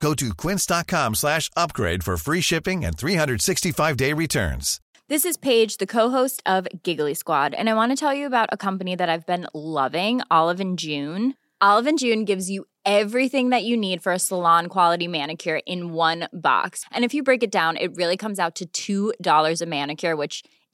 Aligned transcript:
Go 0.00 0.14
to 0.14 0.34
quince.com 0.34 1.14
slash 1.14 1.50
upgrade 1.56 2.04
for 2.04 2.16
free 2.16 2.40
shipping 2.40 2.84
and 2.84 2.96
365-day 2.96 4.12
returns. 4.12 4.80
This 5.08 5.24
is 5.24 5.36
Paige, 5.36 5.76
the 5.76 5.86
co-host 5.86 6.42
of 6.44 6.66
Giggly 6.82 7.14
Squad, 7.14 7.54
and 7.54 7.70
I 7.70 7.74
want 7.74 7.92
to 7.92 7.96
tell 7.96 8.12
you 8.12 8.26
about 8.26 8.48
a 8.50 8.56
company 8.56 8.96
that 8.96 9.08
I've 9.08 9.24
been 9.24 9.46
loving, 9.54 10.20
Olive 10.30 10.76
June. 10.76 11.34
Olive 11.60 11.96
June 11.96 12.24
gives 12.24 12.50
you 12.50 12.66
everything 12.84 13.50
that 13.50 13.62
you 13.62 13.76
need 13.76 14.02
for 14.02 14.12
a 14.12 14.18
salon 14.18 14.66
quality 14.66 15.06
manicure 15.06 15.60
in 15.64 15.92
one 15.92 16.28
box. 16.32 16.84
And 16.92 17.04
if 17.04 17.14
you 17.14 17.22
break 17.22 17.42
it 17.42 17.52
down, 17.52 17.76
it 17.76 17.94
really 17.94 18.16
comes 18.16 18.38
out 18.38 18.60
to 18.72 19.12
$2 19.14 19.62
a 19.62 19.66
manicure, 19.66 20.16
which 20.16 20.42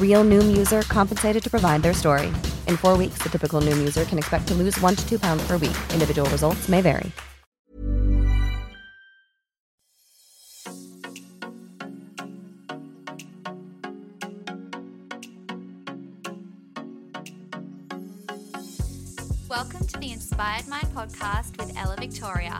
Real 0.00 0.24
Noom 0.24 0.56
user 0.56 0.80
compensated 0.82 1.42
to 1.42 1.50
provide 1.50 1.82
their 1.82 1.92
story. 1.92 2.28
In 2.66 2.78
four 2.78 2.96
weeks, 2.96 3.18
the 3.22 3.28
typical 3.28 3.60
Noom 3.60 3.76
user 3.78 4.06
can 4.06 4.16
expect 4.16 4.48
to 4.48 4.54
lose 4.54 4.80
one 4.80 4.96
to 4.96 5.06
two 5.06 5.18
pounds 5.18 5.46
per 5.46 5.58
week. 5.58 5.76
Individual 5.92 6.30
results 6.30 6.66
may 6.70 6.80
vary. 6.80 7.12
Welcome 19.48 19.86
to 19.86 19.98
the 19.98 20.12
Inspired 20.12 20.68
Mind 20.68 20.88
podcast 20.88 21.56
with 21.58 21.74
Ella 21.76 21.96
Victoria. 21.98 22.58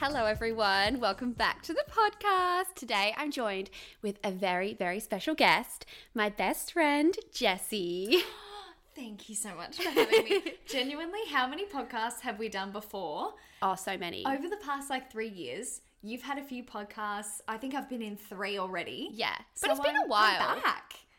Hello, 0.00 0.24
everyone. 0.26 1.00
Welcome 1.00 1.32
back 1.32 1.62
to 1.62 1.72
the 1.74 1.84
podcast. 1.90 2.74
Today 2.76 3.14
I'm 3.16 3.30
joined 3.32 3.68
with 4.02 4.18
a 4.22 4.30
very, 4.30 4.74
very 4.74 5.00
special 5.00 5.34
guest, 5.34 5.86
my 6.14 6.28
best 6.28 6.72
friend, 6.72 7.16
Jessie. 7.32 8.18
Thank 8.94 9.28
you 9.28 9.34
so 9.34 9.54
much 9.56 9.76
for 9.76 9.88
having 9.90 10.24
me. 10.24 10.42
Genuinely, 10.66 11.20
how 11.30 11.46
many 11.48 11.66
podcasts 11.66 12.20
have 12.20 12.38
we 12.38 12.48
done 12.48 12.70
before? 12.72 13.34
Oh, 13.62 13.74
so 13.74 13.96
many. 13.96 14.24
Over 14.26 14.48
the 14.48 14.56
past 14.64 14.88
like 14.90 15.10
three 15.10 15.28
years, 15.28 15.80
you've 16.02 16.22
had 16.22 16.38
a 16.38 16.42
few 16.44 16.62
podcasts. 16.64 17.40
I 17.48 17.56
think 17.58 17.74
I've 17.74 17.88
been 17.88 18.02
in 18.02 18.16
three 18.16 18.58
already. 18.58 19.10
Yeah. 19.12 19.34
So 19.54 19.68
But 19.68 19.76
it's 19.78 19.86
been 19.86 19.96
I'm- 19.96 20.04
a 20.06 20.08
while. 20.08 20.62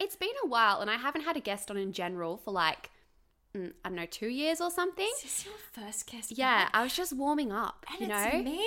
It's 0.01 0.15
been 0.15 0.29
a 0.45 0.47
while, 0.47 0.79
and 0.79 0.89
I 0.89 0.95
haven't 0.95 1.21
had 1.23 1.35
a 1.35 1.41
guest 1.41 1.69
on 1.69 1.75
in 1.75 1.91
general 1.91 2.37
for 2.37 2.51
like, 2.51 2.89
I 3.55 3.71
don't 3.85 3.95
know, 3.95 4.05
two 4.05 4.27
years 4.27 4.61
or 4.61 4.69
something. 4.69 5.07
Is 5.17 5.23
this 5.23 5.45
your 5.45 5.55
first 5.71 6.05
guest? 6.07 6.31
Yeah, 6.37 6.65
back? 6.65 6.71
I 6.73 6.83
was 6.83 6.95
just 6.95 7.13
warming 7.13 7.51
up, 7.51 7.85
and 7.91 8.01
you 8.01 8.07
know? 8.07 8.29
it's 8.31 8.45
me. 8.45 8.65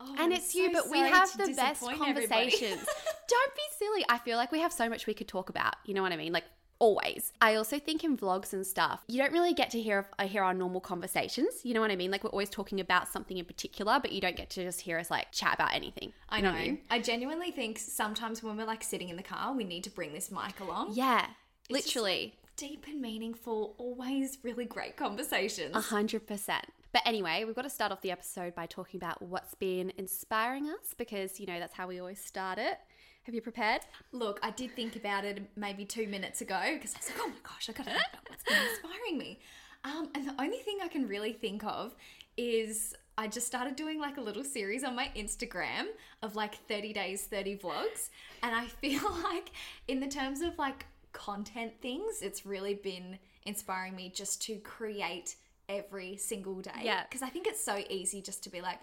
Oh, 0.00 0.10
and 0.12 0.20
I'm 0.20 0.32
it's 0.32 0.54
you, 0.54 0.72
but 0.72 0.90
we 0.90 0.98
have 0.98 1.36
the 1.36 1.52
best 1.54 1.82
conversations. 1.82 2.84
Don't 3.28 3.54
be 3.54 3.62
silly. 3.78 4.04
I 4.08 4.18
feel 4.18 4.36
like 4.36 4.50
we 4.50 4.58
have 4.58 4.72
so 4.72 4.88
much 4.88 5.06
we 5.06 5.14
could 5.14 5.28
talk 5.28 5.48
about. 5.48 5.74
You 5.84 5.94
know 5.94 6.02
what 6.02 6.10
I 6.10 6.16
mean? 6.16 6.32
Like 6.32 6.44
always. 6.80 7.32
I 7.40 7.54
also 7.54 7.78
think 7.78 8.02
in 8.02 8.16
vlogs 8.16 8.52
and 8.52 8.66
stuff, 8.66 9.04
you 9.06 9.22
don't 9.22 9.32
really 9.32 9.54
get 9.54 9.70
to 9.70 9.80
hear 9.80 10.08
uh, 10.18 10.26
hear 10.26 10.42
our 10.42 10.52
normal 10.52 10.80
conversations. 10.80 11.60
You 11.62 11.74
know 11.74 11.80
what 11.80 11.92
I 11.92 11.96
mean? 11.96 12.10
Like 12.10 12.24
we're 12.24 12.30
always 12.30 12.50
talking 12.50 12.80
about 12.80 13.06
something 13.06 13.38
in 13.38 13.44
particular, 13.44 14.00
but 14.02 14.10
you 14.10 14.20
don't 14.20 14.36
get 14.36 14.50
to 14.50 14.64
just 14.64 14.80
hear 14.80 14.98
us 14.98 15.08
like 15.08 15.30
chat 15.30 15.54
about 15.54 15.72
anything. 15.72 16.12
I 16.28 16.38
You 16.38 16.42
know. 16.42 16.50
I 16.50 16.64
mean? 16.64 16.78
I 16.90 16.98
genuinely 16.98 17.52
think 17.52 17.78
sometimes 17.78 18.42
when 18.42 18.56
we're 18.56 18.64
like 18.64 18.82
sitting 18.82 19.08
in 19.10 19.16
the 19.16 19.22
car, 19.22 19.54
we 19.54 19.62
need 19.62 19.84
to 19.84 19.90
bring 19.90 20.12
this 20.12 20.32
mic 20.32 20.58
along. 20.58 20.94
Yeah, 20.94 21.26
It's 21.68 21.86
literally. 21.86 22.34
Deep 22.56 22.86
and 22.86 23.00
meaningful, 23.00 23.74
always 23.78 24.38
really 24.42 24.64
great 24.64 24.96
conversations. 24.96 25.74
A 25.74 25.80
hundred 25.80 26.26
percent. 26.26 26.66
But 26.92 27.02
anyway, 27.06 27.44
we've 27.44 27.54
got 27.54 27.62
to 27.62 27.70
start 27.70 27.90
off 27.90 28.02
the 28.02 28.10
episode 28.10 28.54
by 28.54 28.66
talking 28.66 28.98
about 28.98 29.22
what's 29.22 29.54
been 29.54 29.92
inspiring 29.96 30.66
us 30.66 30.94
because 30.96 31.40
you 31.40 31.46
know 31.46 31.58
that's 31.58 31.74
how 31.74 31.86
we 31.88 31.98
always 31.98 32.22
start 32.22 32.58
it. 32.58 32.78
Have 33.24 33.34
you 33.34 33.40
prepared? 33.40 33.82
Look, 34.10 34.40
I 34.42 34.50
did 34.50 34.74
think 34.74 34.96
about 34.96 35.24
it 35.24 35.42
maybe 35.56 35.84
two 35.84 36.06
minutes 36.06 36.40
ago 36.40 36.60
because 36.74 36.94
I 36.94 36.98
was 36.98 37.08
like, 37.08 37.18
oh 37.20 37.28
my 37.28 37.34
gosh, 37.42 37.70
I 37.70 37.72
gotta 37.72 37.90
think 37.90 38.02
about 38.12 38.28
what's 38.28 38.44
been 38.44 38.56
inspiring 38.70 39.18
me. 39.18 39.40
Um, 39.84 40.10
and 40.14 40.28
the 40.28 40.34
only 40.40 40.58
thing 40.58 40.78
I 40.82 40.88
can 40.88 41.08
really 41.08 41.32
think 41.32 41.64
of 41.64 41.94
is 42.36 42.94
I 43.18 43.28
just 43.28 43.46
started 43.46 43.76
doing 43.76 44.00
like 44.00 44.16
a 44.16 44.20
little 44.20 44.44
series 44.44 44.84
on 44.84 44.96
my 44.96 45.10
Instagram 45.16 45.86
of 46.22 46.34
like 46.34 46.54
30 46.66 46.92
days, 46.92 47.24
30 47.24 47.58
vlogs. 47.58 48.10
And 48.42 48.54
I 48.54 48.66
feel 48.80 49.02
like, 49.22 49.50
in 49.88 50.00
the 50.00 50.08
terms 50.08 50.40
of 50.40 50.58
like 50.58 50.86
content 51.12 51.72
things, 51.80 52.22
it's 52.22 52.44
really 52.46 52.74
been 52.74 53.18
inspiring 53.44 53.94
me 53.96 54.12
just 54.14 54.42
to 54.42 54.56
create 54.56 55.36
every 55.68 56.16
single 56.16 56.60
day. 56.60 56.82
Yeah. 56.82 57.02
Because 57.04 57.22
I 57.22 57.28
think 57.28 57.46
it's 57.46 57.64
so 57.64 57.82
easy 57.88 58.20
just 58.20 58.44
to 58.44 58.50
be 58.50 58.60
like, 58.60 58.78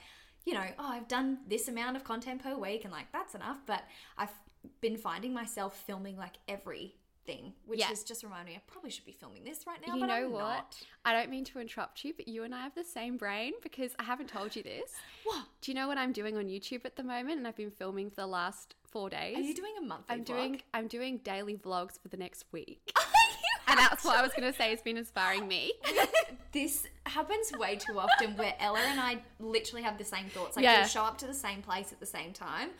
you 0.45 0.53
know, 0.53 0.65
oh, 0.77 0.89
I've 0.89 1.07
done 1.07 1.39
this 1.47 1.67
amount 1.67 1.95
of 1.95 2.03
content 2.03 2.41
per 2.43 2.55
week 2.57 2.83
and 2.83 2.91
like 2.91 3.11
that's 3.11 3.35
enough. 3.35 3.59
But 3.65 3.83
I've 4.17 4.33
been 4.81 4.97
finding 4.97 5.33
myself 5.33 5.77
filming 5.85 6.17
like 6.17 6.35
everything, 7.29 7.53
which 7.65 7.79
Yeah. 7.79 7.87
has 7.87 8.03
just 8.03 8.23
reminding 8.23 8.53
me 8.53 8.57
I 8.57 8.61
probably 8.71 8.89
should 8.89 9.05
be 9.05 9.11
filming 9.11 9.43
this 9.43 9.65
right 9.67 9.79
now. 9.85 9.95
you 9.95 10.05
know 10.05 10.13
I'm 10.25 10.31
what? 10.31 10.39
not. 10.41 10.77
I 11.05 11.13
don't 11.13 11.29
mean 11.29 11.45
to 11.45 11.59
interrupt 11.59 12.03
you, 12.03 12.13
but 12.13 12.27
you 12.27 12.43
and 12.43 12.53
I 12.53 12.61
have 12.63 12.75
the 12.75 12.83
same 12.83 13.17
brain 13.17 13.53
because 13.61 13.93
I 13.99 14.03
haven't 14.03 14.27
told 14.29 14.55
you 14.55 14.63
this. 14.63 14.91
What? 15.25 15.45
Do 15.61 15.69
you 15.71 15.75
know 15.75 15.87
what 15.87 15.97
I'm 15.97 16.11
doing 16.11 16.37
on 16.37 16.45
YouTube 16.45 16.85
at 16.85 16.95
the 16.95 17.03
moment? 17.03 17.37
And 17.37 17.47
I've 17.47 17.55
been 17.55 17.69
filming 17.71 18.09
for 18.09 18.15
the 18.15 18.27
last 18.27 18.73
four 18.83 19.09
days. 19.11 19.37
Are 19.37 19.41
you 19.41 19.53
doing 19.53 19.73
a 19.77 19.81
monthly 19.81 20.15
I'm 20.15 20.21
vlog? 20.21 20.25
doing 20.25 20.61
I'm 20.73 20.87
doing 20.87 21.17
daily 21.19 21.55
vlogs 21.55 21.99
for 22.01 22.07
the 22.07 22.17
next 22.17 22.45
week. 22.51 22.91
And 23.67 23.77
that's 23.77 24.03
what 24.03 24.17
I 24.17 24.23
was 24.23 24.31
gonna 24.33 24.51
say 24.51 24.73
It's 24.73 24.81
been 24.81 24.97
inspiring 24.97 25.47
me. 25.47 25.71
this 26.53 26.87
happens 27.05 27.51
way 27.59 27.75
too 27.75 27.99
often 27.99 28.35
where 28.35 28.55
Ella 28.59 28.79
and 28.79 28.99
I 28.99 29.19
literally 29.39 29.83
have 29.83 29.99
the 29.99 30.03
same 30.03 30.25
thoughts. 30.29 30.55
Like 30.55 30.63
Yeah. 30.63 30.79
we'll 30.79 30.87
show 30.87 31.03
up 31.03 31.19
to 31.19 31.27
the 31.27 31.35
same 31.35 31.61
place 31.61 31.91
at 31.91 31.99
the 31.99 32.05
same 32.07 32.33
time. 32.33 32.71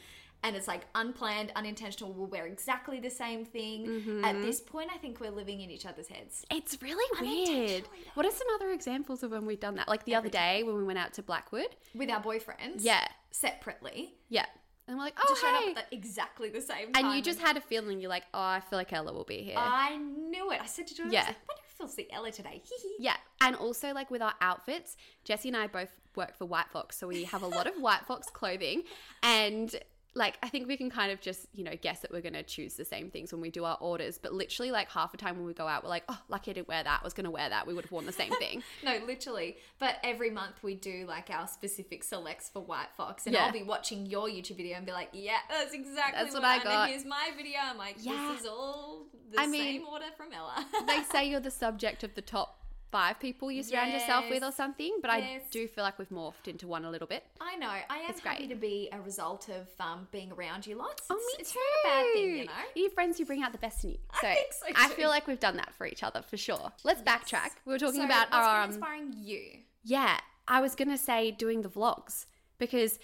And 0.42 0.56
it's 0.56 0.68
like 0.70 0.84
unplanned, 0.96 1.52
unintentional. 1.56 2.14
We'll 2.14 2.28
wear 2.28 2.46
exactly 2.46 3.00
the 3.02 3.10
same 3.10 3.44
thing. 3.44 3.86
Mm-hmm. 3.88 4.24
At 4.24 4.42
this 4.42 4.62
point, 4.62 4.90
I 4.94 4.98
think 4.98 5.20
we're 5.20 5.32
living 5.32 5.60
in 5.60 5.70
each 5.70 5.86
other's 5.86 6.08
heads. 6.08 6.46
It's 6.50 6.82
really 6.82 7.04
weird. 7.20 7.84
What 8.14 8.26
are 8.26 8.32
some 8.32 8.47
other 8.56 8.72
examples 8.72 9.22
of 9.22 9.32
when 9.32 9.46
we've 9.46 9.59
done 9.59 9.76
that? 9.76 9.90
Like 9.90 10.06
the 10.06 10.16
other 10.16 10.30
day 10.30 10.64
when 10.64 10.76
we 10.78 10.84
went 10.84 10.97
out 10.97 11.14
to 11.16 11.24
Blackwood. 11.24 11.76
With 11.94 12.09
our 12.09 12.24
boyfriends. 12.24 12.78
Yeah. 12.80 13.06
Separately. 13.32 14.14
Yeah. 14.30 14.46
And 14.88 14.97
we're 14.97 15.03
like, 15.03 15.14
oh, 15.22 15.26
Just 15.30 15.41
showed 15.41 15.50
hey. 15.66 15.72
up 15.74 15.86
exactly 15.91 16.50
the 16.50 16.62
same 16.62 16.94
time. 16.94 17.06
and 17.06 17.16
you 17.16 17.22
just 17.22 17.40
had 17.40 17.58
a 17.58 17.62
feeling 17.62 18.00
you're 18.00 18.09
like, 18.09 18.26
oh, 18.34 18.40
I 18.42 18.59
feel 18.59 18.80
like 18.80 18.92
Ella 18.92 19.14
will 19.14 19.24
be 19.24 19.44
here. 19.44 19.56
I 19.58 19.97
knew 19.97 20.52
it. 20.52 20.59
I 20.62 20.66
said 20.66 20.88
to 20.88 20.96
Jordan, 20.96 21.14
Yeah. 21.14 21.20
I 21.20 21.24
was 21.24 21.28
like, 21.38 21.47
wonder 21.47 21.62
if 21.68 21.80
we'll 21.80 21.88
see 21.90 22.08
Ella 22.12 22.32
today. 22.32 22.64
Yeah, 23.02 23.16
and 23.40 23.56
also 23.56 23.94
like 23.94 24.12
with 24.12 24.22
our 24.22 24.34
outfits, 24.42 24.97
Jessie 25.24 25.47
and 25.50 25.56
I 25.58 25.68
both 25.68 25.90
work 26.16 26.35
for 26.35 26.46
White 26.46 26.70
Fox, 26.72 26.97
so 26.97 27.08
we 27.08 27.24
have 27.26 27.44
a 27.44 27.47
lot 27.47 27.66
of 27.68 27.76
White 27.76 28.06
Fox 28.08 28.30
clothing, 28.30 28.84
and 29.24 29.74
like 30.16 30.38
I 30.41 30.50
think 30.50 30.67
we 30.67 30.76
can 30.76 30.90
kind 30.90 31.11
of 31.11 31.22
just, 31.22 31.47
you 31.53 31.64
know, 31.64 31.73
guess 31.82 32.00
that 32.00 32.11
we're 32.11 32.22
gonna 32.22 32.44
choose 32.44 32.73
the 32.73 32.85
same 32.85 33.09
things 33.11 33.32
when 33.32 33.41
we 33.41 33.50
do 33.52 33.64
our 33.64 33.78
orders. 33.79 34.17
But 34.17 34.34
literally 34.34 34.72
like 34.72 34.90
half 34.90 35.11
the 35.11 35.17
time 35.17 35.38
when 35.38 35.46
we 35.46 35.53
go 35.53 35.67
out, 35.67 35.84
we're 35.84 35.90
like, 35.90 36.03
oh, 36.09 36.20
lucky 36.29 36.52
I 36.52 36.53
didn't 36.56 36.67
wear 36.67 36.84
that. 36.84 37.00
I 37.02 37.03
was 37.03 37.14
gonna 37.14 37.32
wear 37.32 37.47
that. 37.50 37.67
We 37.67 37.73
would 37.73 37.85
have 37.85 37.91
worn 37.91 38.06
the 38.06 38.11
same 38.11 38.32
thing. 38.34 38.64
No, 38.84 38.97
literally. 39.06 39.58
But 39.78 39.97
every 40.03 40.29
month 40.29 40.64
we 40.64 40.73
do 40.76 41.06
like 41.08 41.29
our 41.29 41.47
specific 41.47 42.03
selects 42.03 42.50
for 42.50 42.61
White 42.61 42.91
Fox, 42.97 43.26
and 43.26 43.34
Yeah. 43.35 43.46
I'll 43.46 43.52
be 43.52 43.64
watching 43.64 44.06
your 44.06 44.28
YouTube 44.28 44.58
video 44.58 44.78
and 44.78 44.85
be 44.85 44.91
like, 44.91 45.09
"Yeah, 45.14 45.38
that's 45.50 45.73
exactly 45.73 46.22
That's 46.23 46.34
what, 46.34 46.44
what 46.44 46.50
I 46.50 46.56
and 46.56 46.64
got." 46.64 46.90
Here's 46.90 47.06
my 47.06 47.29
video. 47.35 47.59
I'm 47.61 47.78
like, 47.78 47.96
Yeah. 48.00 48.29
this 48.32 48.41
is 48.41 48.47
all 48.47 49.06
the 49.32 49.40
I 49.40 49.47
mean, 49.47 49.61
same 49.82 49.88
order 49.88 50.06
from 50.17 50.28
Ella. 50.34 50.66
they 50.88 51.03
say 51.11 51.29
you're 51.29 51.40
the 51.40 51.52
subject 51.52 52.03
of 52.03 52.16
the 52.16 52.22
top 52.22 52.59
five 52.91 53.20
people 53.20 53.52
you 53.52 53.62
surround 53.64 53.91
yourself 53.94 54.26
with 54.30 54.44
or 54.44 54.52
something, 54.52 54.97
but 55.02 55.12
I 55.12 55.41
do 55.52 55.68
feel 55.68 55.84
like 55.84 56.00
we've 56.00 56.09
morphed 56.09 56.47
into 56.47 56.68
one 56.68 56.86
a 56.86 56.90
little 56.90 57.08
bit. 57.08 57.24
I 57.40 57.56
know. 57.56 57.70
I 57.70 57.97
am 58.00 58.09
It's 58.09 58.20
happy 58.20 58.47
great. 58.47 58.50
to 58.50 58.56
be 58.56 58.90
a 58.91 59.00
result 59.00 59.47
of 59.50 59.68
um, 59.80 60.08
being 60.12 60.32
around 60.32 60.66
you 60.66 60.76
lots. 60.76 61.03
Oh, 61.09 61.16
me 61.16 61.22
it's 61.40 61.52
too. 61.53 61.59
not 61.86 61.94
a 61.94 62.03
bad 62.06 62.14
thing, 62.14 62.38
you 62.38 62.46
know. 62.46 62.52
You 62.76 62.84
have 62.86 62.94
friends 62.94 63.18
who 63.18 63.26
bring 63.26 63.44
out 63.44 63.52
the 63.52 63.58
best 63.59 63.84
in 63.84 63.91
you. 63.91 63.97
I 64.12 64.16
So 64.22 64.28
think 64.28 64.53
so 64.53 64.66
I 64.76 64.90
feel 64.90 65.09
like 65.09 65.28
we've 65.28 65.40
done 65.40 65.58
that 65.58 65.74
for 65.76 65.86
each 65.86 66.02
other 66.03 66.22
for 66.22 66.38
sure. 66.38 66.72
Let's 66.84 67.02
backtrack. 67.02 67.52
We 67.66 67.74
were 67.74 67.80
talking 67.80 68.02
So, 68.02 68.06
about 68.06 68.28
our 68.32 68.64
um, 68.64 68.70
inspiring 68.72 69.14
you. 69.18 69.42
Yeah, 69.84 70.18
I 70.47 70.62
was 70.62 70.74
going 70.76 70.90
to 70.90 70.97
say 70.97 71.32
doing 71.32 71.62
the 71.62 71.70
vlogs 71.70 72.26
because 72.58 72.97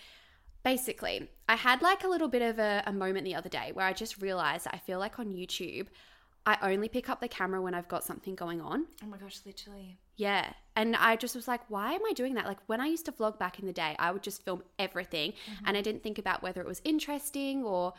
basically 0.63 1.29
I 1.47 1.55
had 1.55 1.81
like 1.81 2.03
a 2.03 2.07
little 2.07 2.27
bit 2.27 2.41
of 2.41 2.59
a, 2.59 2.83
a 2.87 2.91
moment 2.93 3.25
the 3.25 3.35
other 3.35 3.49
day 3.49 3.71
where 3.73 3.85
I 3.85 3.93
just 3.93 4.21
realized 4.21 4.67
I 4.71 4.77
feel 4.77 4.99
like 4.99 5.19
on 5.19 5.27
YouTube, 5.27 5.87
I 6.45 6.57
only 6.73 6.89
pick 6.89 7.09
up 7.09 7.21
the 7.21 7.27
camera 7.27 7.61
when 7.61 7.73
I've 7.73 7.87
got 7.87 8.03
something 8.03 8.35
going 8.35 8.61
on. 8.61 8.85
Oh 9.03 9.07
my 9.07 9.17
gosh, 9.17 9.39
literally. 9.45 9.97
Yeah. 10.15 10.53
And 10.75 10.95
I 10.95 11.15
just 11.15 11.35
was 11.35 11.47
like, 11.47 11.61
why 11.69 11.93
am 11.93 12.01
I 12.07 12.13
doing 12.13 12.35
that? 12.35 12.45
Like 12.45 12.59
when 12.67 12.79
I 12.79 12.87
used 12.87 13.05
to 13.05 13.11
vlog 13.11 13.39
back 13.39 13.59
in 13.59 13.65
the 13.65 13.73
day, 13.73 13.95
I 13.97 14.11
would 14.11 14.21
just 14.21 14.43
film 14.43 14.63
everything 14.77 15.33
and 15.65 15.69
I 15.75 15.79
mm-hmm. 15.79 15.83
didn't 15.83 16.03
think 16.03 16.19
about 16.19 16.43
whether 16.43 16.61
it 16.61 16.67
was 16.67 16.81
interesting 16.83 17.63
or 17.63 17.93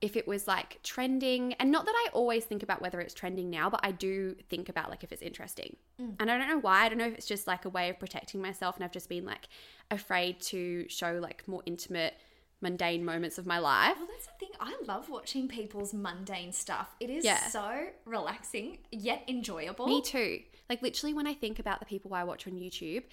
if 0.00 0.16
it 0.16 0.26
was 0.26 0.46
like 0.46 0.80
trending. 0.82 1.54
And 1.54 1.70
not 1.70 1.86
that 1.86 1.94
I 1.94 2.08
always 2.12 2.44
think 2.44 2.62
about 2.62 2.82
whether 2.82 3.00
it's 3.00 3.14
trending 3.14 3.50
now, 3.50 3.70
but 3.70 3.80
I 3.82 3.92
do 3.92 4.34
think 4.48 4.68
about 4.68 4.90
like 4.90 5.04
if 5.04 5.12
it's 5.12 5.22
interesting. 5.22 5.76
Mm. 6.00 6.16
And 6.20 6.30
I 6.30 6.38
don't 6.38 6.48
know 6.48 6.58
why. 6.58 6.84
I 6.84 6.88
don't 6.88 6.98
know 6.98 7.06
if 7.06 7.14
it's 7.14 7.26
just 7.26 7.46
like 7.46 7.64
a 7.64 7.70
way 7.70 7.88
of 7.88 7.98
protecting 7.98 8.42
myself 8.42 8.76
and 8.76 8.84
I've 8.84 8.92
just 8.92 9.08
been 9.08 9.24
like 9.24 9.48
afraid 9.90 10.40
to 10.40 10.86
show 10.88 11.18
like 11.22 11.46
more 11.46 11.62
intimate, 11.66 12.14
mundane 12.60 13.04
moments 13.04 13.38
of 13.38 13.46
my 13.46 13.58
life. 13.58 13.94
Well, 13.98 14.08
that's 14.10 14.26
the 14.26 14.32
thing. 14.38 14.54
I 14.60 14.74
love 14.86 15.08
watching 15.08 15.48
people's 15.48 15.92
mundane 15.92 16.52
stuff. 16.52 16.94
It 17.00 17.10
is 17.10 17.24
Yeah. 17.24 17.48
so 17.48 17.88
relaxing 18.04 18.78
yet 18.90 19.24
enjoyable. 19.28 19.86
Me 19.86 20.00
too. 20.00 20.42
Like 20.68 20.82
literally 20.82 21.14
when 21.14 21.26
I 21.26 21.34
think 21.34 21.58
about 21.58 21.80
the 21.80 21.86
people 21.86 22.14
I 22.14 22.24
watch 22.24 22.46
on 22.46 22.54
YouTube, 22.54 23.04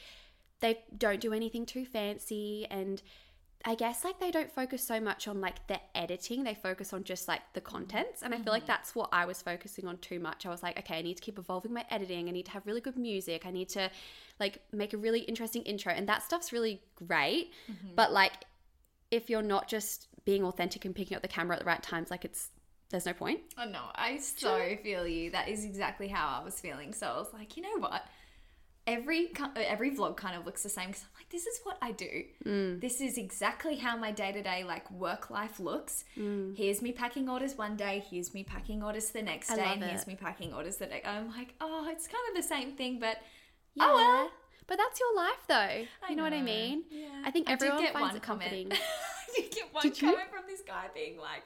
they 0.60 0.84
don't 0.98 1.20
do 1.20 1.34
anything 1.34 1.66
too 1.66 1.86
fancy 1.86 2.66
and 2.70 3.02
I 3.66 3.76
guess 3.76 4.04
like 4.04 4.20
they 4.20 4.32
don't 4.32 4.52
focus 4.52 4.84
so 4.84 5.00
much 5.00 5.28
on 5.28 5.40
like 5.40 5.68
the 5.68 5.80
editing. 5.96 6.44
They 6.44 6.54
focus 6.54 6.92
on 6.92 7.06
just 7.06 7.30
like 7.30 7.42
the 7.54 7.62
contents. 7.62 8.22
And 8.22 8.34
I 8.34 8.38
feel 8.38 8.52
like 8.52 8.64
mm-hmm. 8.64 8.68
that's 8.68 8.94
what 8.94 9.08
I 9.14 9.26
was 9.26 9.42
focusing 9.42 9.88
on 9.88 9.98
too 10.00 10.20
much. 10.20 10.46
I 10.46 10.50
was 10.50 10.62
like, 10.62 10.78
okay, 10.80 10.98
I 10.98 11.02
need 11.02 11.16
to 11.16 11.24
keep 11.24 11.40
evolving 11.40 11.74
my 11.74 11.86
editing. 11.90 12.28
I 12.28 12.32
need 12.32 12.46
to 12.48 12.52
have 12.52 12.68
really 12.68 12.82
good 12.82 12.98
music. 12.98 13.46
I 13.46 13.52
need 13.52 13.70
to 13.70 13.90
like 14.38 14.60
make 14.74 14.94
a 14.94 14.98
really 14.98 15.22
interesting 15.22 15.62
intro. 15.64 15.94
And 15.94 16.10
that 16.10 16.24
stuff's 16.24 16.52
really 16.52 16.82
great. 16.96 17.54
Mm-hmm. 17.72 17.96
But 17.96 18.12
like 18.12 18.34
if 19.14 19.30
you're 19.30 19.44
not 19.44 19.68
just 19.68 20.08
being 20.26 20.44
authentic 20.44 20.86
and 20.86 20.96
picking 20.96 21.16
up 21.16 21.22
the 21.22 21.28
camera 21.28 21.56
at 21.56 21.60
the 21.60 21.66
right 21.66 21.84
times, 21.84 22.10
like 22.10 22.26
it's 22.26 22.50
there's 22.90 23.06
no 23.06 23.14
point. 23.14 23.42
Oh 23.58 23.66
no, 23.66 23.82
I 23.96 24.18
so 24.18 24.76
feel 24.82 25.08
you. 25.08 25.30
That 25.32 25.48
is 25.50 25.66
exactly 25.66 26.08
how 26.08 26.40
I 26.40 26.44
was 26.44 26.60
feeling. 26.60 26.94
So 26.94 27.08
I 27.08 27.18
was 27.18 27.32
like, 27.34 27.56
you 27.56 27.64
know 27.64 27.78
what? 27.78 28.04
Every 28.86 29.32
every 29.56 29.92
vlog 29.92 30.18
kind 30.18 30.36
of 30.36 30.46
looks 30.46 30.64
the 30.64 30.70
same 30.70 30.88
because 30.88 31.04
I'm 31.04 31.20
like, 31.20 31.30
this 31.30 31.46
is 31.46 31.60
what 31.64 31.78
I 31.82 31.92
do. 31.92 32.24
Mm. 32.46 32.82
This 32.82 33.02
is 33.02 33.18
exactly 33.18 33.76
how 33.76 33.96
my 33.98 34.12
day 34.12 34.32
to 34.32 34.42
day 34.42 34.64
like 34.64 34.90
work 34.92 35.30
life 35.30 35.60
looks. 35.60 36.04
Mm. 36.18 36.58
Here's 36.58 36.82
me 36.82 36.92
packing 36.92 37.30
orders 37.30 37.56
one 37.56 37.78
day. 37.78 38.04
Here's 38.10 38.34
me 38.34 38.44
packing 38.44 38.82
orders 38.84 39.12
the 39.12 39.22
next 39.22 39.52
I 39.52 39.56
day, 39.56 39.70
and 39.74 39.84
here's 39.84 40.08
me 40.08 40.16
packing 40.16 40.54
orders 40.54 40.78
the 40.78 40.88
next. 40.88 41.08
I'm 41.08 41.30
like, 41.30 41.54
oh, 41.62 41.88
it's 41.92 42.08
kind 42.08 42.24
of 42.32 42.36
the 42.42 42.48
same 42.48 42.72
thing, 42.74 43.00
but 43.00 43.18
Yeah. 43.76 43.86
oh 43.88 43.96
well. 43.96 44.32
But 44.74 44.80
that's 44.80 45.00
your 45.00 45.16
life 45.16 45.46
though. 45.48 45.54
I 45.54 46.10
you 46.10 46.16
know, 46.16 46.24
what 46.24 46.34
I 46.34 46.42
mean? 46.42 46.82
Yeah. 46.90 47.06
I 47.24 47.30
think 47.30 47.48
I 47.48 47.52
did 47.52 47.62
everyone 47.62 47.84
get 47.84 47.94
finds 47.94 48.08
one 48.08 48.16
it 48.18 48.24
comforting. 48.24 48.70
comment. 48.70 48.84
I 49.38 49.42
did 49.42 49.52
get 49.52 49.72
one 49.72 49.84
Did 49.84 50.00
comment 50.00 50.30
from 50.32 50.44
this 50.48 50.62
guy 50.66 50.88
being 50.96 51.20
like, 51.20 51.44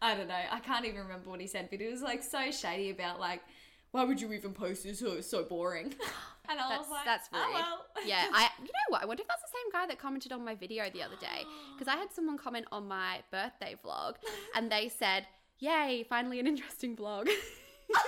I 0.00 0.14
don't 0.14 0.28
know, 0.28 0.40
I 0.48 0.60
can't 0.60 0.84
even 0.84 1.00
remember 1.00 1.28
what 1.28 1.40
he 1.40 1.48
said, 1.48 1.70
but 1.72 1.80
it 1.80 1.90
was 1.90 2.02
like 2.02 2.22
so 2.22 2.52
shady 2.52 2.90
about 2.90 3.18
like, 3.18 3.42
why 3.90 4.04
would 4.04 4.20
you 4.20 4.32
even 4.32 4.52
post 4.52 4.84
this? 4.84 5.02
Oh, 5.04 5.14
it's 5.14 5.28
so 5.28 5.42
boring. 5.42 5.86
and 6.48 6.60
I 6.60 6.68
That's, 6.68 6.78
was 6.82 6.88
like, 6.88 7.04
that's 7.04 7.28
oh, 7.32 7.38
rude. 7.38 7.46
oh 7.48 7.52
well. 7.96 8.06
yeah, 8.06 8.26
I. 8.32 8.48
You 8.60 8.66
know 8.66 8.90
what? 8.90 9.02
I 9.02 9.06
wonder 9.06 9.22
if 9.22 9.26
that's 9.26 9.42
the 9.42 9.48
same 9.48 9.72
guy 9.72 9.88
that 9.88 9.98
commented 9.98 10.30
on 10.30 10.44
my 10.44 10.54
video 10.54 10.88
the 10.88 11.02
other 11.02 11.16
day 11.20 11.46
because 11.76 11.92
I 11.92 11.96
had 11.96 12.12
someone 12.12 12.38
comment 12.38 12.66
on 12.70 12.86
my 12.86 13.22
birthday 13.32 13.74
vlog 13.84 14.14
and 14.54 14.70
they 14.70 14.88
said, 14.88 15.26
"Yay, 15.58 16.06
finally 16.08 16.38
an 16.38 16.46
interesting 16.46 16.94
vlog." 16.94 17.26
what 17.88 18.04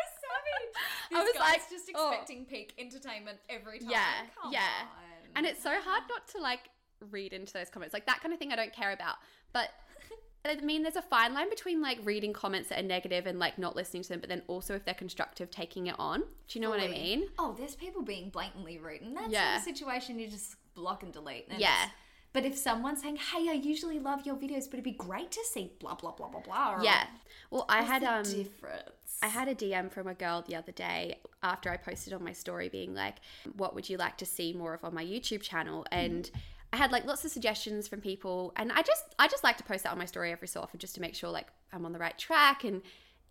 a 0.00 0.06
savage! 0.16 0.72
This 0.72 0.95
I 1.14 1.22
was 1.22 1.34
like, 1.38 1.60
just 1.70 1.90
oh. 1.94 2.10
expecting 2.10 2.44
peak 2.44 2.74
entertainment 2.78 3.38
every 3.48 3.78
time. 3.78 3.90
yeah, 3.90 4.04
Come 4.42 4.52
yeah. 4.52 4.60
on. 4.60 5.36
And 5.36 5.46
it's 5.46 5.62
so 5.62 5.70
hard 5.70 6.02
not 6.08 6.26
to 6.28 6.40
like 6.40 6.70
read 7.10 7.32
into 7.32 7.52
those 7.52 7.68
comments. 7.68 7.92
Like 7.92 8.06
that 8.06 8.20
kind 8.22 8.32
of 8.32 8.38
thing 8.38 8.52
I 8.52 8.56
don't 8.56 8.72
care 8.72 8.92
about. 8.92 9.16
But 9.52 9.70
I 10.44 10.56
mean 10.60 10.82
there's 10.82 10.96
a 10.96 11.02
fine 11.02 11.34
line 11.34 11.50
between 11.50 11.82
like 11.82 11.98
reading 12.04 12.32
comments 12.32 12.68
that 12.70 12.78
are 12.78 12.86
negative 12.86 13.26
and 13.26 13.38
like 13.38 13.58
not 13.58 13.76
listening 13.76 14.02
to 14.04 14.08
them, 14.08 14.20
but 14.20 14.28
then 14.28 14.42
also 14.46 14.74
if 14.74 14.84
they're 14.84 14.94
constructive 14.94 15.50
taking 15.50 15.88
it 15.88 15.96
on. 15.98 16.20
Do 16.20 16.58
you 16.58 16.60
know 16.60 16.70
what 16.70 16.80
I 16.80 16.88
mean? 16.88 17.26
Oh, 17.38 17.54
there's 17.58 17.74
people 17.74 18.02
being 18.02 18.30
blatantly 18.30 18.78
rude, 18.78 19.02
and 19.02 19.16
that's 19.16 19.30
Yeah. 19.30 19.58
the 19.58 19.64
situation 19.64 20.18
you 20.18 20.28
just 20.28 20.56
block 20.74 21.02
and 21.02 21.12
delete. 21.12 21.48
and 21.48 21.60
Yeah. 21.60 21.88
But 22.36 22.44
if 22.44 22.54
someone's 22.54 23.00
saying, 23.00 23.16
"Hey, 23.16 23.48
I 23.48 23.54
usually 23.54 23.98
love 23.98 24.26
your 24.26 24.36
videos, 24.36 24.64
but 24.66 24.74
it'd 24.74 24.84
be 24.84 24.92
great 24.92 25.30
to 25.30 25.42
see 25.50 25.72
blah 25.80 25.94
blah 25.94 26.10
blah 26.10 26.28
blah 26.28 26.42
blah," 26.42 26.74
or, 26.74 26.84
Yeah. 26.84 27.06
Well, 27.50 27.64
I 27.66 27.80
had 27.82 28.04
um 28.04 28.24
difference. 28.24 29.18
I 29.22 29.28
had 29.28 29.48
a 29.48 29.54
DM 29.54 29.90
from 29.90 30.06
a 30.06 30.12
girl 30.12 30.44
the 30.46 30.54
other 30.54 30.70
day 30.70 31.18
after 31.42 31.70
I 31.70 31.78
posted 31.78 32.12
on 32.12 32.22
my 32.22 32.34
story 32.34 32.68
being 32.68 32.94
like, 32.94 33.16
what 33.56 33.74
would 33.74 33.88
you 33.88 33.96
like 33.96 34.18
to 34.18 34.26
see 34.26 34.52
more 34.52 34.74
of 34.74 34.84
on 34.84 34.92
my 34.92 35.02
YouTube 35.02 35.40
channel? 35.40 35.86
And 35.90 36.30
I 36.74 36.76
had 36.76 36.92
like 36.92 37.06
lots 37.06 37.24
of 37.24 37.30
suggestions 37.30 37.88
from 37.88 38.02
people 38.02 38.52
and 38.56 38.70
I 38.70 38.82
just 38.82 39.04
I 39.18 39.28
just 39.28 39.42
like 39.42 39.56
to 39.56 39.64
post 39.64 39.84
that 39.84 39.92
on 39.92 39.98
my 39.98 40.04
story 40.04 40.30
every 40.30 40.48
so 40.48 40.60
often 40.60 40.78
just 40.78 40.94
to 40.96 41.00
make 41.00 41.14
sure 41.14 41.30
like 41.30 41.46
I'm 41.72 41.86
on 41.86 41.94
the 41.94 41.98
right 41.98 42.18
track 42.18 42.64
and 42.64 42.82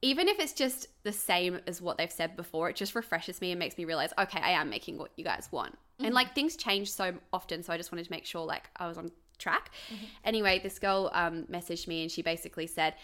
even 0.02 0.28
if 0.28 0.40
it's 0.40 0.54
just 0.54 0.88
the 1.04 1.12
same 1.12 1.60
as 1.68 1.80
what 1.80 2.00
they've 2.00 2.12
said 2.12 2.36
before, 2.36 2.70
it 2.70 2.76
just 2.76 2.96
refreshes 2.96 3.40
me 3.40 3.52
and 3.52 3.60
makes 3.60 3.78
me 3.78 3.86
realize, 3.86 4.14
okay, 4.18 4.40
I 4.42 4.52
am 4.52 4.70
making 4.70 4.98
what 4.98 5.12
you 5.16 5.24
guys 5.24 5.48
want. 5.52 5.78
And 6.00 6.14
like 6.14 6.36
things 6.36 6.56
change 6.56 6.92
so 6.92 7.14
often, 7.32 7.64
so 7.64 7.72
I 7.72 7.78
just 7.78 7.92
wanted 7.92 8.06
to 8.06 8.12
make 8.12 8.26
sure 8.26 8.46
like 8.46 8.70
I 8.76 8.88
was 8.88 8.98
on 8.98 9.12
track. 9.38 9.72
Anyway, 10.24 10.60
this 10.60 10.80
girl 10.80 11.10
um, 11.14 11.44
messaged 11.44 11.88
me 11.88 12.02
and 12.02 12.12
she 12.12 12.22
basically 12.22 12.68
said, 12.68 12.96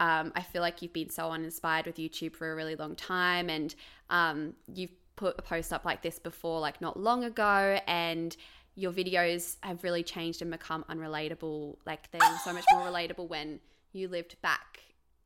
um, 0.00 0.32
I 0.36 0.42
feel 0.42 0.62
like 0.62 0.80
you've 0.80 0.92
been 0.92 1.10
so 1.10 1.30
uninspired 1.30 1.86
with 1.86 1.96
YouTube 1.96 2.36
for 2.36 2.52
a 2.52 2.54
really 2.54 2.76
long 2.76 2.94
time, 2.94 3.50
and 3.50 3.74
um, 4.10 4.54
you've 4.72 4.92
put 5.16 5.34
a 5.38 5.42
post 5.42 5.72
up 5.72 5.84
like 5.84 6.02
this 6.02 6.18
before, 6.18 6.60
like 6.60 6.80
not 6.80 6.98
long 6.98 7.24
ago, 7.24 7.80
and 7.86 8.36
your 8.76 8.92
videos 8.92 9.56
have 9.62 9.82
really 9.82 10.04
changed 10.04 10.40
and 10.40 10.50
become 10.52 10.84
unrelatable. 10.88 11.76
Like 11.84 12.10
they 12.12 12.18
were 12.18 12.38
so 12.44 12.52
much 12.52 12.64
more 12.72 12.82
relatable 12.82 13.28
when 13.28 13.58
you 13.92 14.06
lived 14.06 14.40
back, 14.40 14.80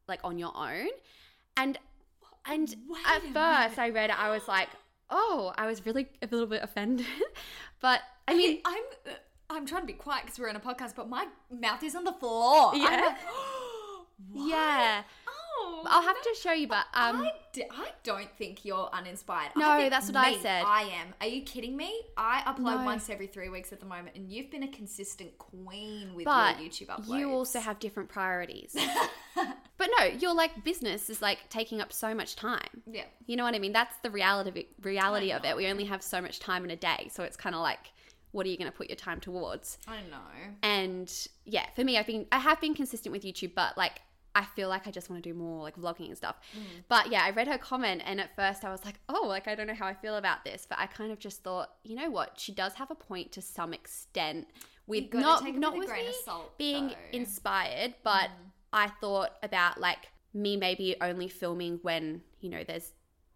like 0.09 0.21
on 0.25 0.39
your 0.39 0.57
own, 0.57 0.89
and 1.59 1.79
and 2.47 2.75
at 3.07 3.23
first 3.23 3.79
I 3.79 3.91
read 3.91 4.09
it, 4.09 4.19
I 4.19 4.31
was 4.31 4.49
like, 4.49 4.69
oh, 5.13 5.53
I 5.57 5.67
was 5.67 5.87
really 5.87 6.09
a 6.21 6.27
little 6.27 6.47
bit 6.47 6.63
offended, 6.63 7.07
but 7.81 8.01
I 8.27 8.35
mean, 8.35 8.61
I'm 8.65 8.83
I'm 9.51 9.67
trying 9.67 9.83
to 9.83 9.87
be 9.87 9.93
quiet 9.93 10.25
because 10.25 10.39
we're 10.39 10.49
in 10.49 10.57
a 10.57 10.61
podcast, 10.61 10.95
but 10.97 11.09
my 11.09 11.27
mouth 11.51 11.83
is 11.83 11.95
on 11.95 12.05
the 12.05 12.13
floor. 12.13 12.75
Yeah. 12.75 12.91
like, 12.91 13.17
yeah, 14.35 15.03
Oh, 15.65 15.85
I'll 15.87 16.03
have 16.03 16.21
to 16.21 16.35
show 16.41 16.53
you, 16.53 16.67
but 16.69 16.87
um. 16.95 17.23
I, 17.23 17.33
d- 17.53 17.65
I 17.71 17.89
don't 18.03 18.31
think 18.37 18.65
you're 18.65 18.89
uninspired. 18.93 19.53
No, 19.57 19.71
I 19.71 19.79
think 19.79 19.91
that's 19.91 20.07
what 20.09 20.17
I 20.17 20.37
said. 20.39 20.65
I 20.67 20.83
am. 20.83 21.15
Are 21.21 21.27
you 21.27 21.43
kidding 21.43 21.77
me? 21.77 22.01
I 22.17 22.43
upload 22.47 22.79
No. 22.81 22.85
once 22.85 23.09
every 23.11 23.27
three 23.27 23.49
weeks 23.49 23.73
at 23.73 23.81
the 23.81 23.87
moment, 23.87 24.17
and 24.17 24.29
you've 24.31 24.51
been 24.51 24.63
a 24.63 24.69
consistent 24.69 25.37
queen 25.39 26.15
with 26.15 26.25
but 26.25 26.61
your 26.61 26.69
YouTube 26.71 26.87
uploads. 26.89 27.19
you 27.19 27.31
also 27.31 27.61
have 27.61 27.79
different 27.79 28.09
priorities. 28.09 28.75
but 29.79 29.89
no, 29.99 30.07
your 30.07 30.35
like 30.35 30.65
business 30.65 31.11
is 31.11 31.21
like 31.23 31.49
taking 31.49 31.81
up 31.81 31.93
so 31.93 32.15
much 32.15 32.37
time. 32.37 32.83
yeah. 32.91 33.05
You 33.27 33.37
know 33.37 33.45
what 33.45 33.55
I 33.55 33.59
mean? 33.59 33.73
That's 33.73 33.97
the 34.03 34.11
reality 34.11 34.51
of 34.51 34.57
it, 34.57 34.69
reality 34.83 35.33
of 35.33 35.45
it. 35.45 35.57
We 35.57 35.67
only 35.69 35.85
have 35.85 36.03
so 36.03 36.21
much 36.21 36.41
time 36.41 36.65
in 36.65 36.71
a 36.71 36.77
day, 36.77 37.09
so 37.13 37.23
it's 37.23 37.37
kind 37.37 37.55
of 37.55 37.63
like, 37.63 37.93
what 38.33 38.47
are 38.47 38.49
you 38.49 38.57
going 38.57 38.71
to 38.71 38.77
put 38.77 38.89
your 38.89 38.97
time 38.97 39.21
towards? 39.21 39.79
I 39.87 39.97
know. 40.11 40.55
And 40.63 41.13
yeah, 41.45 41.67
for 41.77 41.85
me, 41.85 41.99
I've 41.99 42.07
been 42.07 42.27
I 42.33 42.39
have 42.39 42.61
been 42.61 42.75
consistent 42.75 43.13
with 43.13 43.23
YouTube, 43.25 43.55
but 43.55 43.77
like 43.77 44.01
I 44.35 44.45
feel 44.45 44.69
like 44.69 44.87
I 44.87 44.91
just 44.91 45.11
want 45.11 45.23
to 45.23 45.29
do 45.29 45.35
more 45.35 45.63
like 45.63 45.77
vlogging 45.77 46.09
and 46.09 46.17
stuff. 46.17 46.37
Mm. 46.57 46.85
But 46.89 47.11
yeah, 47.11 47.23
I 47.25 47.31
read 47.31 47.49
her 47.49 47.59
comment 47.59 48.03
and 48.05 48.21
at 48.21 48.35
first 48.35 48.65
I 48.65 48.71
was 48.71 48.85
like, 48.85 48.99
oh, 49.09 49.27
like 49.27 49.47
I 49.49 49.55
don't 49.55 49.67
know 49.67 49.75
how 49.75 49.87
I 49.87 49.95
feel 49.95 50.17
about 50.17 50.45
this, 50.45 50.67
but 50.69 50.79
I 50.79 50.87
kind 50.87 51.13
of 51.13 51.19
just 51.19 51.43
thought, 51.43 51.71
you 51.85 51.97
know 51.97 52.11
what, 52.11 52.39
she 52.39 52.53
does 52.53 52.75
have 52.75 52.91
a 52.91 52.95
point 52.95 53.33
to 53.33 53.43
some 53.43 53.73
extent 53.75 54.47
with 54.87 55.13
not 55.15 55.45
not 55.55 55.75
with 55.75 55.77
a 55.77 55.79
with 55.79 55.89
grain 55.89 56.07
me 56.07 56.15
salt, 56.25 56.59
being 56.59 56.89
though. 56.89 56.95
inspired, 57.13 57.95
but 58.03 58.31
I 58.73 58.89
thought 59.01 59.33
about 59.43 59.81
like 59.81 60.09
me 60.35 60.57
maybe 60.57 60.97
only 61.01 61.29
filming 61.29 61.79
when 61.83 62.23
you 62.41 62.49
know 62.49 62.65
there's 62.65 62.93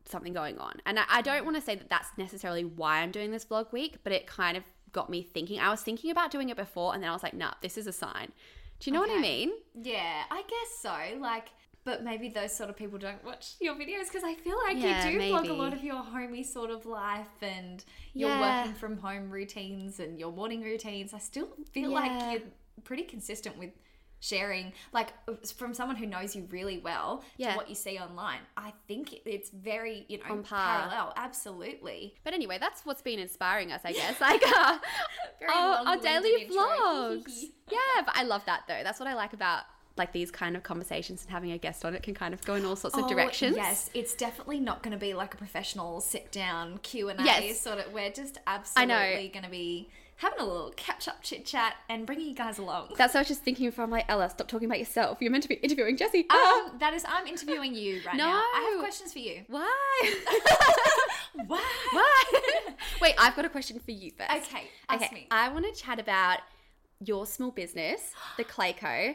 something 0.09 0.33
going 0.33 0.59
on. 0.59 0.75
And 0.87 0.99
I, 0.99 1.05
I 1.09 1.23
don't 1.23 1.45
want 1.45 1.57
to 1.57 1.63
say 1.63 1.75
that 1.75 1.91
that's 1.91 2.11
necessarily 2.17 2.65
why 2.65 2.99
I'm 3.01 3.11
doing 3.11 3.31
this 3.31 3.45
vlog 3.45 3.73
week, 3.73 3.99
but 4.03 4.13
it 4.13 4.27
kind 4.27 4.57
of 4.57 4.65
got 4.93 5.11
me 5.11 5.23
thinking. 5.23 5.61
I 5.61 5.71
was 5.71 5.83
thinking 5.83 6.11
about 6.11 6.31
doing 6.31 6.49
it 6.49 6.57
before, 6.57 6.95
and 6.95 7.03
then 7.03 7.11
I 7.11 7.13
was 7.13 7.23
like, 7.23 7.35
nah, 7.35 7.53
this 7.61 7.77
is 7.77 7.87
a 7.87 7.93
sign. 7.93 8.33
Do 8.81 8.91
you 8.91 8.93
know 8.95 9.01
what 9.01 9.11
I 9.11 9.21
mean? 9.21 9.53
Yeah, 9.75 10.23
I 10.31 10.43
guess 10.43 10.79
so. 10.81 11.19
Like, 11.21 11.49
but 11.85 12.03
maybe 12.03 12.29
those 12.29 12.55
sort 12.55 12.69
of 12.69 12.77
people 12.77 12.99
don't 12.99 13.25
watch 13.25 13.55
your 13.61 13.75
videos 13.75 14.09
because 14.09 14.25
I 14.25 14.35
feel 14.35 14.57
like 14.67 14.77
Yeah, 14.79 15.09
you 15.09 15.19
do 15.19 15.25
vlog 15.33 15.49
a 15.49 15.53
lot 15.53 15.73
of 15.73 15.83
your 15.85 16.03
homey 16.03 16.43
sort 16.43 16.71
of 16.71 16.85
life 16.85 17.29
and 17.43 17.85
your 18.13 18.31
Yeah. 18.31 18.59
working 18.61 18.75
from 18.75 18.99
home 18.99 19.31
routines 19.31 20.01
and 20.01 20.19
your 20.19 20.33
morning 20.33 20.63
routines. 20.63 21.15
I 21.15 21.19
still 21.19 21.49
feel 21.73 21.91
Yeah. 21.93 22.01
like 22.01 22.41
you're 22.41 22.49
pretty 22.85 23.05
consistent 23.05 23.57
with 23.57 23.71
sharing, 24.19 24.73
like 24.93 25.11
from 25.57 25.75
someone 25.75 25.95
who 25.95 26.07
knows 26.07 26.35
you 26.35 26.49
really 26.51 26.79
well 26.79 27.23
Yeah. 27.37 27.53
to 27.53 27.57
what 27.59 27.69
you 27.69 27.75
see 27.75 27.99
online. 27.99 28.41
I 28.57 28.73
think 28.89 29.15
it's 29.25 29.51
very, 29.51 30.07
you 30.09 30.19
know, 30.19 30.25
On 30.31 30.43
par. 30.43 30.81
parallel. 30.89 31.13
Absolutely. 31.17 32.17
But 32.25 32.33
anyway, 32.35 32.57
that's 32.59 32.85
what's 32.85 33.03
been 33.03 33.19
inspiring 33.21 33.71
us, 33.73 33.83
I 33.85 33.93
guess. 33.93 34.21
Like 34.21 34.43
uh, 34.57 34.79
Very 35.39 35.53
our, 35.53 35.59
our 35.79 35.85
long-winded 35.85 36.03
daily 36.23 36.47
vlogs. 36.51 37.45
yeah, 37.71 38.03
but 38.05 38.17
I 38.17 38.23
love 38.23 38.45
that 38.47 38.63
though. 38.69 38.81
That's 38.83 38.99
what 39.01 39.09
I 39.09 39.15
like 39.15 39.33
about 39.33 39.65
like 39.97 40.13
these 40.13 40.31
kind 40.31 40.57
of 40.57 40.63
conversations 40.63 41.23
and 41.23 41.31
having 41.31 41.53
a 41.53 41.59
guest 41.59 41.83
on 41.85 41.95
it 41.95 42.03
can 42.03 42.13
kind 42.15 42.35
of 42.35 42.45
go 42.45 42.55
in 42.55 42.67
all 42.67 42.77
sorts 42.77 42.99
of 42.99 43.05
Oh, 43.05 43.09
directions. 43.09 43.57
Yes, 43.57 43.89
it's 43.95 44.15
definitely 44.15 44.61
not 44.61 44.83
going 44.83 44.93
to 44.93 44.99
be 44.99 45.15
like 45.15 45.33
a 45.33 45.39
professional 45.39 46.01
sit 46.03 46.31
down 46.31 46.79
Q 46.79 47.09
and 47.09 47.19
A 47.21 47.25
Yes. 47.25 47.61
sort 47.61 47.79
of. 47.79 47.93
We're 47.95 48.11
just 48.11 48.39
absolutely 48.47 49.29
going 49.33 49.45
to 49.45 49.51
be 49.51 49.89
having 50.17 50.41
a 50.41 50.45
little 50.45 50.73
catch 50.77 51.09
up 51.09 51.23
chit 51.23 51.45
chat 51.45 51.75
and 51.89 52.07
bringing 52.07 52.27
you 52.27 52.35
guys 52.35 52.59
along. 52.59 52.95
That's 52.97 53.15
what 53.15 53.19
I 53.19 53.21
was 53.21 53.29
just 53.29 53.43
thinking 53.43 53.71
from 53.71 53.91
like 53.91 54.07
Ella, 54.09 54.31
stop 54.31 54.49
talking 54.49 54.67
about 54.67 54.79
yourself. 54.79 55.19
You're 55.21 55.31
meant 55.31 55.43
to 55.43 55.49
be 55.49 55.57
interviewing 55.57 55.97
Jessie. 55.97 56.27
Um, 56.31 56.73
that 56.79 56.93
is, 56.95 57.05
I'm 57.07 57.27
interviewing 57.27 57.75
you 57.75 58.01
right 58.07 58.17
now. 58.17 58.43
I 58.55 58.71
have 58.73 58.81
questions 58.81 59.13
for 59.13 59.19
you. 59.19 59.43
Why? 59.49 60.15
Wow. 61.35 61.59
Why? 61.93 62.25
Wait, 63.03 63.15
I've 63.19 63.37
got 63.37 63.45
a 63.45 63.51
question 63.51 63.79
for 63.79 63.91
you 63.91 64.11
first. 64.11 64.31
Okay, 64.31 64.69
ask 64.89 65.05
okay, 65.05 65.15
me. 65.15 65.27
I 65.31 65.51
want 65.51 65.67
to 65.67 65.81
chat 65.81 65.99
about 66.01 66.39
your 67.05 67.27
small 67.27 67.51
business, 67.51 68.13
the 68.39 68.45
Clay 68.45 68.73
Co, 68.73 69.15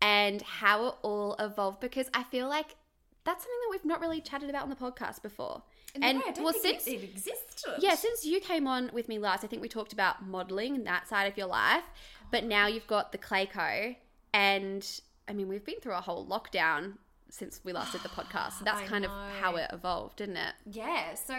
and 0.00 0.40
how 0.40 0.86
it 0.86 0.94
all 1.02 1.36
evolved 1.38 1.80
because 1.80 2.08
I 2.14 2.22
feel 2.22 2.48
like 2.48 2.76
that's 3.24 3.44
something 3.44 3.58
that 3.66 3.70
we've 3.70 3.84
not 3.84 4.00
really 4.00 4.22
chatted 4.22 4.48
about 4.48 4.62
on 4.62 4.70
the 4.70 4.76
podcast 4.76 5.22
before. 5.22 5.62
No, 5.96 6.06
and 6.06 6.20
don't 6.20 6.44
well, 6.44 6.52
since 6.52 6.86
it, 6.86 6.94
it 6.94 7.04
existed. 7.04 7.74
yeah, 7.80 7.94
since 7.94 8.24
you 8.24 8.40
came 8.40 8.66
on 8.66 8.90
with 8.92 9.08
me 9.08 9.18
last, 9.18 9.44
I 9.44 9.46
think 9.46 9.62
we 9.62 9.68
talked 9.68 9.92
about 9.92 10.26
modeling 10.26 10.74
and 10.74 10.86
that 10.86 11.08
side 11.08 11.24
of 11.24 11.36
your 11.36 11.46
life. 11.46 11.84
But 12.30 12.44
now 12.44 12.66
you've 12.66 12.86
got 12.86 13.12
the 13.12 13.18
Clay 13.18 13.46
Co, 13.46 13.94
and 14.34 15.00
I 15.26 15.32
mean, 15.32 15.48
we've 15.48 15.64
been 15.64 15.80
through 15.80 15.94
a 15.94 16.00
whole 16.00 16.26
lockdown 16.26 16.94
since 17.30 17.60
we 17.64 17.72
last 17.72 17.92
did 17.92 18.02
the 18.02 18.08
podcast. 18.08 18.58
So 18.58 18.64
that's 18.64 18.80
I 18.82 18.86
kind 18.86 19.04
of 19.04 19.10
how 19.40 19.56
it 19.56 19.70
evolved, 19.72 20.16
didn't 20.16 20.36
it? 20.36 20.54
Yeah, 20.66 21.14
so 21.14 21.34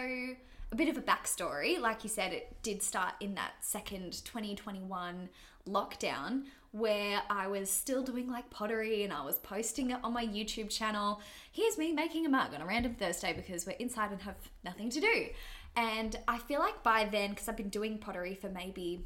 a 0.72 0.76
bit 0.76 0.88
of 0.88 0.96
a 0.96 1.02
backstory. 1.02 1.80
Like 1.80 2.04
you 2.04 2.10
said, 2.10 2.32
it 2.32 2.56
did 2.62 2.82
start 2.82 3.14
in 3.20 3.34
that 3.34 3.52
second 3.60 4.24
2021 4.24 5.28
lockdown 5.68 6.44
where 6.72 7.20
I 7.28 7.48
was 7.48 7.68
still 7.68 8.02
doing 8.02 8.28
like 8.28 8.48
pottery 8.50 9.02
and 9.02 9.12
I 9.12 9.24
was 9.24 9.38
posting 9.38 9.90
it 9.90 9.98
on 10.04 10.12
my 10.12 10.24
YouTube 10.24 10.70
channel. 10.70 11.20
Here's 11.52 11.76
me 11.76 11.92
making 11.92 12.26
a 12.26 12.28
mug 12.28 12.54
on 12.54 12.60
a 12.60 12.66
random 12.66 12.94
Thursday 12.94 13.32
because 13.32 13.66
we're 13.66 13.72
inside 13.72 14.12
and 14.12 14.22
have 14.22 14.36
nothing 14.64 14.88
to 14.90 15.00
do. 15.00 15.26
And 15.74 16.16
I 16.28 16.38
feel 16.38 16.60
like 16.60 16.82
by 16.82 17.04
then, 17.04 17.30
because 17.30 17.48
I've 17.48 17.56
been 17.56 17.68
doing 17.68 17.98
pottery 17.98 18.34
for 18.34 18.48
maybe 18.48 19.04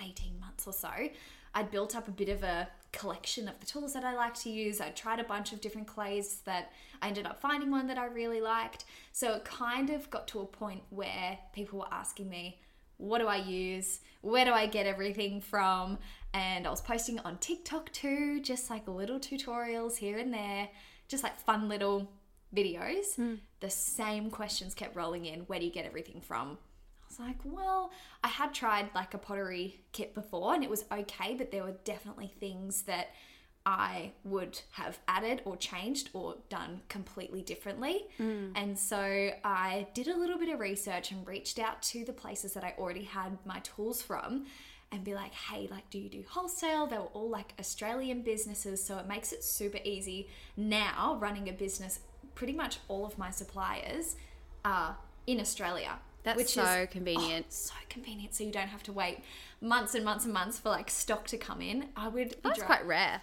18 0.00 0.40
months 0.40 0.66
or 0.66 0.72
so, 0.72 0.90
I'd 1.54 1.70
built 1.70 1.94
up 1.94 2.08
a 2.08 2.12
bit 2.12 2.30
of 2.30 2.42
a 2.42 2.68
collection 2.92 3.46
of 3.46 3.60
the 3.60 3.66
tools 3.66 3.92
that 3.92 4.04
I 4.04 4.14
like 4.14 4.34
to 4.40 4.50
use. 4.50 4.80
I 4.80 4.88
tried 4.90 5.20
a 5.20 5.24
bunch 5.24 5.52
of 5.52 5.60
different 5.60 5.86
clays 5.86 6.40
that 6.44 6.72
I 7.02 7.08
ended 7.08 7.26
up 7.26 7.40
finding 7.40 7.70
one 7.70 7.86
that 7.88 7.98
I 7.98 8.06
really 8.06 8.40
liked. 8.40 8.86
So 9.12 9.34
it 9.34 9.44
kind 9.44 9.90
of 9.90 10.08
got 10.10 10.28
to 10.28 10.40
a 10.40 10.46
point 10.46 10.82
where 10.88 11.38
people 11.52 11.80
were 11.80 11.92
asking 11.92 12.30
me, 12.30 12.58
what 12.96 13.18
do 13.18 13.26
I 13.26 13.36
use? 13.36 14.00
Where 14.22 14.44
do 14.44 14.52
I 14.52 14.66
get 14.66 14.86
everything 14.86 15.40
from? 15.40 15.98
And 16.32 16.66
I 16.66 16.70
was 16.70 16.80
posting 16.80 17.18
on 17.20 17.36
TikTok 17.38 17.92
too, 17.92 18.40
just 18.40 18.70
like 18.70 18.88
little 18.88 19.18
tutorials 19.18 19.96
here 19.96 20.18
and 20.18 20.32
there, 20.32 20.68
just 21.12 21.22
like 21.22 21.38
fun 21.38 21.68
little 21.68 22.10
videos. 22.54 23.14
Hmm. 23.14 23.34
The 23.60 23.70
same 23.70 24.30
questions 24.30 24.74
kept 24.74 24.96
rolling 24.96 25.26
in. 25.26 25.40
Where 25.42 25.60
do 25.60 25.64
you 25.64 25.70
get 25.70 25.86
everything 25.86 26.20
from? 26.20 26.58
I 27.00 27.04
was 27.08 27.20
like, 27.20 27.36
well, 27.44 27.92
I 28.24 28.28
had 28.28 28.52
tried 28.52 28.88
like 28.94 29.14
a 29.14 29.18
pottery 29.18 29.84
kit 29.92 30.14
before 30.14 30.54
and 30.54 30.64
it 30.64 30.70
was 30.70 30.84
okay, 30.90 31.34
but 31.36 31.52
there 31.52 31.62
were 31.62 31.76
definitely 31.84 32.32
things 32.40 32.82
that 32.82 33.08
I 33.64 34.12
would 34.24 34.60
have 34.72 34.98
added 35.06 35.42
or 35.44 35.56
changed 35.56 36.10
or 36.14 36.36
done 36.48 36.80
completely 36.88 37.42
differently. 37.42 38.06
Hmm. 38.16 38.52
And 38.56 38.76
so 38.76 39.30
I 39.44 39.86
did 39.94 40.08
a 40.08 40.16
little 40.16 40.38
bit 40.38 40.48
of 40.48 40.58
research 40.58 41.12
and 41.12 41.24
reached 41.26 41.58
out 41.58 41.80
to 41.82 42.04
the 42.04 42.12
places 42.12 42.54
that 42.54 42.64
I 42.64 42.74
already 42.78 43.04
had 43.04 43.38
my 43.44 43.60
tools 43.60 44.02
from 44.02 44.46
and 44.92 45.02
be 45.02 45.14
like, 45.14 45.32
hey, 45.32 45.66
like, 45.70 45.88
do 45.90 45.98
you 45.98 46.08
do 46.08 46.22
wholesale? 46.28 46.86
They 46.86 46.98
were 46.98 47.04
all 47.14 47.30
like 47.30 47.54
Australian 47.58 48.22
businesses, 48.22 48.84
so 48.84 48.98
it 48.98 49.08
makes 49.08 49.32
it 49.32 49.42
super 49.42 49.78
easy 49.84 50.28
now 50.56 51.16
running 51.20 51.48
a 51.48 51.52
business. 51.52 52.00
Pretty 52.34 52.52
much 52.52 52.78
all 52.88 53.06
of 53.06 53.18
my 53.18 53.30
suppliers 53.30 54.16
are 54.64 54.96
in 55.26 55.40
Australia. 55.40 55.98
That's 56.24 56.36
which 56.36 56.54
so 56.54 56.62
is 56.62 56.88
convenient. 56.90 57.46
oh, 57.48 57.52
so 57.52 57.74
convenient, 57.88 58.34
so 58.34 58.44
you 58.44 58.52
don't 58.52 58.68
have 58.68 58.82
to 58.84 58.92
wait 58.92 59.20
months 59.60 59.94
and 59.94 60.04
months 60.04 60.24
and 60.24 60.32
months 60.32 60.58
for 60.58 60.68
like 60.68 60.88
stock 60.90 61.26
to 61.28 61.36
come 61.38 61.60
in. 61.60 61.88
I 61.96 62.08
would 62.08 62.36
That's 62.44 62.58
dri- 62.58 62.66
quite 62.66 62.86
rare. 62.86 63.22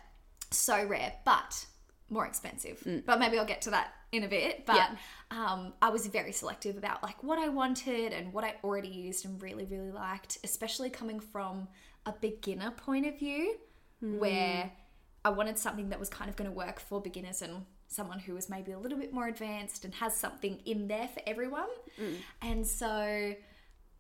so 0.52 0.84
rare, 0.86 1.14
but 1.24 1.66
more 2.10 2.26
expensive. 2.26 2.82
But 3.06 3.20
maybe 3.20 3.38
I'll 3.38 3.46
get 3.46 3.62
to 3.64 3.70
that 3.72 3.94
in 4.12 4.24
a 4.24 4.28
bit. 4.28 4.66
But 4.66 4.76
Mm. 4.76 4.98
Yeah. 5.32 5.46
um, 5.54 5.74
I 5.82 5.90
was 5.90 6.08
very 6.08 6.32
selective 6.32 6.78
about 6.78 7.04
like 7.04 7.22
what 7.24 7.38
I 7.40 7.50
wanted 7.50 8.14
and 8.14 8.34
what 8.34 8.44
I 8.44 8.56
already 8.64 8.88
used 8.90 9.26
and 9.26 9.42
really, 9.42 9.66
really 9.66 9.92
liked, 9.92 10.38
especially 10.44 10.90
coming 10.90 11.20
from 11.20 11.68
a 12.06 12.14
beginner 12.14 12.72
point 12.72 13.06
of 13.06 13.18
view, 13.20 13.56
Mm. 14.04 14.18
where 14.20 14.72
I 15.26 15.30
wanted 15.30 15.58
something 15.60 15.90
that 15.90 16.00
was 16.00 16.10
kind 16.10 16.30
of 16.30 16.36
going 16.38 16.50
to 16.50 16.56
work 16.56 16.80
for 16.80 17.02
beginners 17.02 17.42
and 17.42 17.66
someone 17.88 18.20
who 18.20 18.34
was 18.34 18.50
maybe 18.50 18.72
a 18.72 18.80
little 18.80 18.98
bit 18.98 19.12
more 19.12 19.28
advanced 19.28 19.84
and 19.84 19.94
has 19.96 20.16
something 20.16 20.60
in 20.66 20.88
there 20.88 21.08
for 21.10 21.22
everyone. 21.28 21.68
Mm. 22.00 22.16
And 22.42 22.66
so 22.68 23.34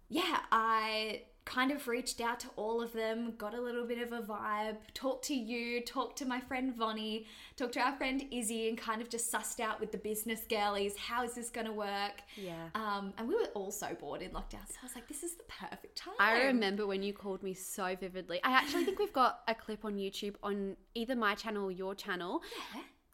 yeah, 0.07 0.39
I 0.51 1.23
kind 1.49 1.71
of 1.71 1.87
reached 1.87 2.21
out 2.21 2.39
to 2.39 2.47
all 2.55 2.79
of 2.79 2.93
them, 2.93 3.33
got 3.37 3.55
a 3.55 3.59
little 3.59 3.85
bit 3.85 3.99
of 3.99 4.11
a 4.13 4.21
vibe, 4.21 4.77
talked 4.93 5.25
to 5.25 5.33
you, 5.33 5.81
talked 5.81 6.15
to 6.15 6.25
my 6.25 6.39
friend 6.39 6.75
Vonnie, 6.75 7.25
talked 7.57 7.73
to 7.73 7.79
our 7.79 7.95
friend 7.97 8.23
Izzy, 8.29 8.69
and 8.69 8.77
kind 8.77 9.01
of 9.01 9.09
just 9.09 9.33
sussed 9.33 9.59
out 9.59 9.79
with 9.79 9.91
the 9.91 9.97
business 9.97 10.41
girlies 10.47 10.95
how 10.95 11.23
is 11.23 11.33
this 11.33 11.49
going 11.49 11.65
to 11.65 11.73
work? 11.73 12.21
Yeah. 12.35 12.53
Um, 12.75 13.13
and 13.17 13.27
we 13.27 13.33
were 13.33 13.47
all 13.55 13.71
so 13.71 13.87
bored 13.99 14.21
in 14.21 14.29
lockdown, 14.29 14.67
so 14.67 14.75
I 14.81 14.85
was 14.85 14.93
like, 14.93 15.07
this 15.07 15.23
is 15.23 15.35
the 15.35 15.43
perfect 15.43 15.97
time. 15.97 16.13
I 16.19 16.43
remember 16.43 16.85
when 16.85 17.01
you 17.01 17.13
called 17.13 17.41
me 17.41 17.55
so 17.55 17.95
vividly. 17.99 18.39
I 18.43 18.51
actually 18.51 18.85
think 18.85 18.99
we've 18.99 19.11
got 19.11 19.41
a 19.47 19.55
clip 19.55 19.85
on 19.85 19.95
YouTube 19.95 20.35
on 20.43 20.77
either 20.93 21.15
my 21.15 21.33
channel 21.33 21.65
or 21.65 21.71
your 21.71 21.95
channel. 21.95 22.43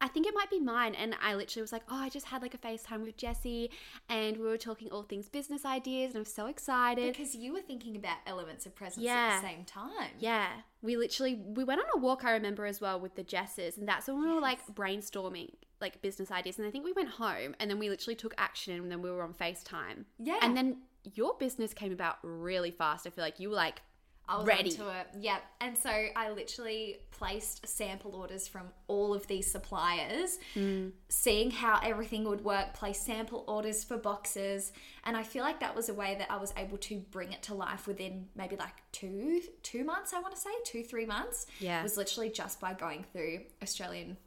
I 0.01 0.07
think 0.09 0.27
it 0.27 0.33
might 0.35 0.49
be 0.49 0.59
mine. 0.59 0.93
And 0.93 1.15
I 1.21 1.35
literally 1.35 1.61
was 1.61 1.71
like, 1.71 1.83
oh, 1.89 1.95
I 1.95 2.09
just 2.09 2.25
had 2.27 2.41
like 2.41 2.53
a 2.53 2.57
FaceTime 2.57 3.03
with 3.03 3.15
Jessie 3.17 3.71
and 4.09 4.37
we 4.37 4.43
were 4.45 4.57
talking 4.57 4.89
all 4.91 5.03
things 5.03 5.29
business 5.29 5.65
ideas 5.65 6.11
and 6.11 6.19
I'm 6.19 6.25
so 6.25 6.47
excited. 6.47 7.13
Because 7.13 7.33
you 7.35 7.53
were 7.53 7.61
thinking 7.61 7.95
about 7.95 8.17
elements 8.27 8.65
of 8.65 8.75
presence 8.75 9.03
Yeah. 9.05 9.37
at 9.37 9.41
the 9.41 9.47
same 9.47 9.63
time. 9.65 10.11
yeah, 10.19 10.49
we 10.81 10.97
literally 10.97 11.35
we 11.45 11.63
went 11.63 11.79
on 11.81 11.87
a 11.95 11.97
walk. 11.99 12.23
I 12.25 12.31
remember 12.31 12.65
as 12.65 12.81
well 12.81 12.99
with 12.99 13.15
the 13.15 13.23
Jesses, 13.23 13.77
and 13.77 13.87
that's 13.87 14.07
when 14.07 14.21
we 14.21 14.27
were 14.31 14.41
like 14.41 14.59
brainstorming 14.73 15.51
like 15.81 16.01
business 16.01 16.29
ideas. 16.31 16.57
And 16.59 16.67
I 16.67 16.71
think 16.71 16.85
we 16.85 16.91
went 16.93 17.09
home, 17.09 17.55
and 17.59 17.69
then 17.69 17.79
we 17.79 17.89
literally 17.89 18.15
took 18.15 18.33
action, 18.37 18.75
and 18.75 18.91
then 18.91 19.01
we 19.01 19.09
were 19.09 19.23
on 19.23 19.33
Facetime. 19.33 20.05
Yeah. 20.19 20.39
and 20.41 20.55
then 20.55 20.77
your 21.13 21.35
business 21.37 21.73
came 21.73 21.91
about 21.91 22.17
really 22.23 22.71
fast. 22.71 23.05
I 23.07 23.11
feel 23.11 23.23
like 23.23 23.39
you 23.39 23.49
were 23.49 23.55
like 23.55 23.81
I 24.27 24.38
was 24.38 24.48
ready. 24.48 24.72
onto 24.72 24.88
it. 24.89 25.08
Yep. 25.20 25.41
And 25.62 25.77
so 25.77 25.89
I 25.89 26.32
literally 26.32 26.98
placed 27.12 27.67
sample 27.67 28.15
orders 28.15 28.48
from 28.48 28.70
all 28.88 29.13
of 29.13 29.25
these 29.27 29.50
suppliers, 29.50 30.39
mm. 30.55 30.91
seeing 31.10 31.51
how 31.51 31.79
everything 31.84 32.24
would 32.25 32.44
work, 32.44 32.74
place 32.74 33.00
sample 33.00 33.44
orders 33.48 33.84
for 33.84 33.98
boxes. 33.98 34.74
And 35.03 35.15
I 35.15 35.24
feel 35.24 35.44
like 35.44 35.60
that 35.60 35.75
was 35.75 35.89
a 35.89 35.94
way 35.94 36.15
that 36.17 36.32
I 36.32 36.38
was 36.38 36.53
able 36.58 36.77
to 36.79 36.98
bring 37.12 37.32
it 37.32 37.44
to 37.44 37.53
life 37.53 37.88
within 37.88 38.27
maybe 38.36 38.55
like 38.55 38.74
two 38.91 39.41
two 39.63 39.84
months, 39.84 40.13
I 40.13 40.20
want 40.20 40.34
to 40.34 40.41
say, 40.41 40.50
two, 40.65 40.84
three 40.84 41.05
months. 41.05 41.46
Yeah. 41.60 41.79
It 41.79 41.84
was 41.84 41.98
literally 41.98 42.29
just 42.29 42.60
by 42.60 42.74
going 42.74 43.05
through 43.12 43.41
Australian 43.62 44.17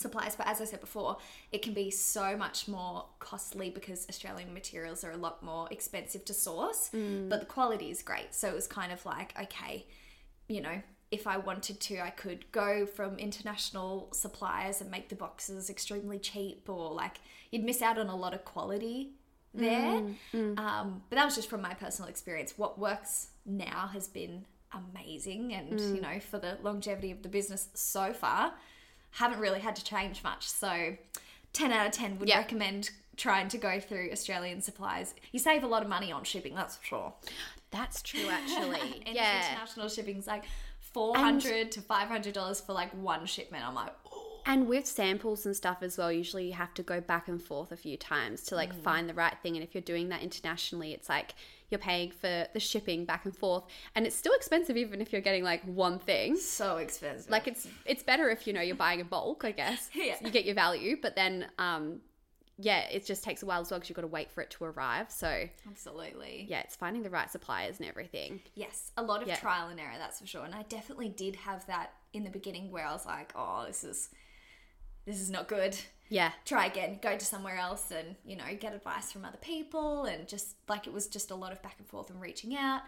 supplies. 0.00 0.34
But 0.36 0.46
as 0.46 0.60
I 0.60 0.64
said 0.64 0.80
before, 0.80 1.18
it 1.52 1.62
can 1.62 1.74
be 1.74 1.90
so 1.90 2.36
much 2.36 2.66
more 2.66 3.04
costly 3.18 3.70
because 3.70 4.06
Australian 4.08 4.52
materials 4.54 5.04
are 5.04 5.12
a 5.12 5.16
lot 5.16 5.42
more 5.42 5.68
expensive 5.70 6.24
to 6.26 6.34
source, 6.34 6.90
mm. 6.94 7.28
but 7.28 7.40
the 7.40 7.46
quality 7.46 7.90
is 7.90 8.02
great. 8.02 8.34
So 8.34 8.48
it 8.48 8.54
was 8.54 8.66
kind 8.66 8.92
of 8.92 9.04
like, 9.06 9.34
okay, 9.40 9.86
you 10.48 10.60
know, 10.60 10.82
if 11.10 11.26
I 11.26 11.38
wanted 11.38 11.80
to, 11.80 12.00
I 12.00 12.10
could 12.10 12.50
go 12.52 12.86
from 12.86 13.18
international 13.18 14.08
suppliers 14.12 14.80
and 14.80 14.90
make 14.90 15.08
the 15.08 15.16
boxes 15.16 15.68
extremely 15.68 16.18
cheap, 16.18 16.68
or 16.68 16.92
like 16.92 17.16
you'd 17.50 17.64
miss 17.64 17.82
out 17.82 17.98
on 17.98 18.08
a 18.08 18.16
lot 18.16 18.32
of 18.32 18.44
quality 18.44 19.12
there. 19.52 20.00
Mm, 20.00 20.14
mm. 20.32 20.58
Um, 20.58 21.02
but 21.10 21.16
that 21.16 21.24
was 21.24 21.34
just 21.34 21.50
from 21.50 21.62
my 21.62 21.74
personal 21.74 22.08
experience. 22.08 22.54
What 22.56 22.78
works 22.78 23.30
now 23.44 23.90
has 23.92 24.06
been 24.06 24.44
amazing, 24.72 25.52
and 25.52 25.80
you 25.80 26.00
know, 26.00 26.20
for 26.20 26.38
the 26.38 26.58
longevity 26.62 27.10
of 27.10 27.22
the 27.22 27.28
business 27.28 27.68
so 27.74 28.12
far, 28.12 28.54
haven't 29.12 29.40
really 29.40 29.60
had 29.60 29.76
to 29.76 29.84
change 29.84 30.22
much. 30.22 30.48
So, 30.48 30.96
10 31.52 31.72
out 31.72 31.86
of 31.86 31.92
10 31.92 32.18
would 32.18 32.28
Yeah. 32.28 32.38
recommend 32.38 32.90
trying 33.16 33.48
to 33.48 33.58
go 33.58 33.80
through 33.80 34.10
Australian 34.12 34.62
supplies. 34.62 35.14
You 35.32 35.38
save 35.38 35.62
a 35.62 35.66
lot 35.66 35.82
of 35.82 35.88
money 35.88 36.10
on 36.10 36.24
shipping, 36.24 36.54
that's 36.54 36.76
for 36.76 36.84
sure. 36.84 37.14
That's 37.70 38.02
true, 38.02 38.28
actually. 38.28 39.02
And 39.06 39.14
yeah. 39.14 39.46
international 39.50 39.88
shipping's 39.88 40.26
like 40.26 40.44
four 40.80 41.16
hundred 41.16 41.70
to 41.72 41.80
five 41.80 42.08
hundred 42.08 42.34
dollars 42.34 42.60
for 42.60 42.72
like 42.72 42.90
one 42.92 43.26
shipment. 43.26 43.66
I'm 43.66 43.74
like, 43.74 43.92
oh, 44.12 44.40
And 44.46 44.66
with 44.66 44.86
samples 44.86 45.46
and 45.46 45.54
stuff 45.54 45.78
as 45.82 45.98
well, 45.98 46.10
usually 46.10 46.46
you 46.46 46.52
have 46.54 46.74
to 46.74 46.82
go 46.82 47.00
back 47.00 47.28
and 47.28 47.40
forth 47.40 47.72
a 47.72 47.76
few 47.76 47.96
times 47.96 48.42
to 48.44 48.54
like 48.56 48.74
mm. 48.74 48.82
find 48.82 49.08
the 49.08 49.14
right 49.14 49.36
thing. 49.42 49.54
And 49.56 49.62
if 49.62 49.74
you're 49.74 49.82
doing 49.82 50.08
that 50.08 50.22
internationally, 50.22 50.92
it's 50.92 51.08
like 51.08 51.34
you're 51.70 51.78
paying 51.78 52.10
for 52.10 52.46
the 52.52 52.60
shipping 52.60 53.04
back 53.04 53.24
and 53.24 53.36
forth, 53.36 53.64
and 53.94 54.06
it's 54.06 54.16
still 54.16 54.32
expensive 54.34 54.76
even 54.76 55.00
if 55.00 55.12
you're 55.12 55.20
getting 55.22 55.44
like 55.44 55.62
one 55.64 55.98
thing. 55.98 56.36
so 56.36 56.76
expensive. 56.78 57.30
Like 57.30 57.46
it's 57.48 57.66
it's 57.86 58.02
better 58.02 58.28
if 58.30 58.46
you 58.46 58.52
know 58.52 58.60
you're 58.60 58.76
buying 58.76 59.00
in 59.00 59.06
bulk, 59.06 59.44
I 59.44 59.52
guess. 59.52 59.88
Yeah. 59.94 60.16
You 60.22 60.30
get 60.30 60.44
your 60.44 60.54
value, 60.54 60.96
but 61.00 61.14
then 61.16 61.46
um 61.58 62.00
yeah, 62.62 62.80
it 62.90 63.06
just 63.06 63.24
takes 63.24 63.42
a 63.42 63.46
while 63.46 63.62
as 63.62 63.70
well 63.70 63.80
because 63.80 63.88
you've 63.88 63.96
got 63.96 64.02
to 64.02 64.06
wait 64.08 64.30
for 64.30 64.42
it 64.42 64.50
to 64.50 64.64
arrive. 64.64 65.10
So 65.10 65.48
absolutely. 65.66 66.46
yeah, 66.48 66.60
it's 66.60 66.76
finding 66.76 67.02
the 67.02 67.08
right 67.08 67.30
suppliers 67.30 67.78
and 67.78 67.88
everything. 67.88 68.40
Yes, 68.54 68.92
a 68.98 69.02
lot 69.02 69.22
of 69.22 69.28
Yeah. 69.28 69.36
trial 69.36 69.68
and 69.68 69.80
error, 69.80 69.94
that's 69.96 70.20
for 70.20 70.26
sure. 70.26 70.44
And 70.44 70.54
I 70.54 70.62
definitely 70.64 71.08
did 71.08 71.36
have 71.36 71.66
that 71.68 71.94
in 72.12 72.22
the 72.22 72.28
beginning 72.30 72.70
where 72.70 72.84
I 72.86 72.92
was 72.92 73.06
like, 73.06 73.32
oh, 73.34 73.64
this 73.66 73.82
is 73.82 74.10
this 75.06 75.20
is 75.22 75.30
not 75.30 75.48
good. 75.48 75.74
Yeah. 76.10 76.32
Try 76.44 76.66
again, 76.66 76.98
go 77.00 77.16
to 77.16 77.24
somewhere 77.24 77.56
else 77.56 77.90
and, 77.90 78.16
you 78.26 78.36
know, 78.36 78.44
get 78.58 78.74
advice 78.74 79.10
from 79.12 79.24
other 79.24 79.38
people 79.40 80.04
and 80.04 80.28
just 80.28 80.56
like 80.68 80.86
it 80.86 80.92
was 80.92 81.06
just 81.06 81.30
a 81.30 81.34
lot 81.34 81.52
of 81.52 81.62
back 81.62 81.76
and 81.78 81.86
forth 81.86 82.10
and 82.10 82.20
reaching 82.20 82.54
out. 82.56 82.82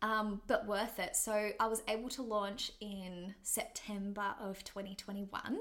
Um, 0.00 0.40
but 0.48 0.66
worth 0.66 0.98
it. 0.98 1.14
So 1.14 1.50
I 1.60 1.66
was 1.68 1.82
able 1.86 2.08
to 2.10 2.22
launch 2.22 2.72
in 2.80 3.34
September 3.42 4.34
of 4.40 4.64
2021. 4.64 5.58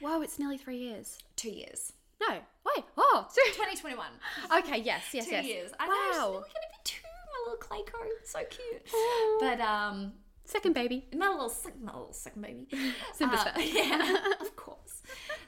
Whoa, 0.00 0.22
it's 0.22 0.38
nearly 0.38 0.56
three 0.56 0.78
years. 0.78 1.18
Two 1.36 1.50
years. 1.50 1.92
No, 2.20 2.38
wait. 2.74 2.84
Oh, 2.96 3.26
two- 3.34 3.52
2021. 3.52 4.06
okay. 4.60 4.78
Yes, 4.80 5.02
yes, 5.12 5.26
two 5.26 5.32
yes. 5.32 5.44
years. 5.44 5.70
I 5.78 5.86
know, 5.86 5.92
Wow. 5.92 6.30
gonna 6.32 6.44
be 6.44 6.78
two, 6.84 7.02
my 7.04 7.50
little 7.50 7.58
Clay 7.58 7.82
Co. 7.84 7.98
So 8.24 8.38
cute. 8.48 8.82
But 9.40 9.60
um 9.60 10.12
Second 10.46 10.74
baby. 10.74 11.06
my 11.14 11.28
little 11.28 11.52
my 11.82 11.92
little 11.92 12.12
second 12.12 12.42
baby. 12.42 12.66
Simba's 13.14 13.40
Uh, 13.40 13.52
yeah, 13.58 14.18
of 14.40 14.54
course. 14.56 14.93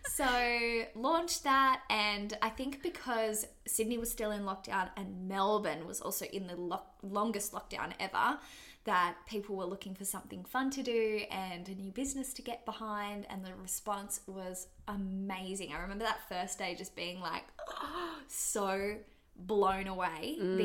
So 0.08 0.84
launched 0.94 1.44
that, 1.44 1.82
and 1.90 2.36
I 2.40 2.48
think 2.48 2.82
because 2.82 3.46
Sydney 3.66 3.98
was 3.98 4.10
still 4.10 4.30
in 4.30 4.42
lockdown 4.42 4.88
and 4.96 5.28
Melbourne 5.28 5.86
was 5.86 6.00
also 6.00 6.24
in 6.26 6.46
the 6.46 6.56
lock- 6.56 6.94
longest 7.02 7.52
lockdown 7.52 7.92
ever, 8.00 8.38
that 8.84 9.16
people 9.26 9.56
were 9.56 9.64
looking 9.64 9.94
for 9.94 10.04
something 10.04 10.44
fun 10.44 10.70
to 10.70 10.82
do 10.82 11.22
and 11.30 11.68
a 11.68 11.74
new 11.74 11.90
business 11.90 12.32
to 12.34 12.42
get 12.42 12.64
behind, 12.64 13.26
and 13.28 13.44
the 13.44 13.52
response 13.60 14.20
was 14.26 14.68
amazing. 14.88 15.72
I 15.74 15.80
remember 15.82 16.04
that 16.04 16.20
first 16.28 16.58
day 16.58 16.74
just 16.76 16.94
being 16.96 17.20
like 17.20 17.44
so 18.28 18.96
blown 19.36 19.86
away 19.86 20.36
Mm. 20.40 20.56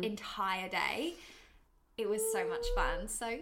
the 0.00 0.06
entire 0.06 0.68
day. 0.68 1.14
It 1.98 2.08
was 2.08 2.22
so 2.32 2.46
much 2.48 2.64
fun. 2.74 3.08
So 3.08 3.28
yeah, 3.28 3.38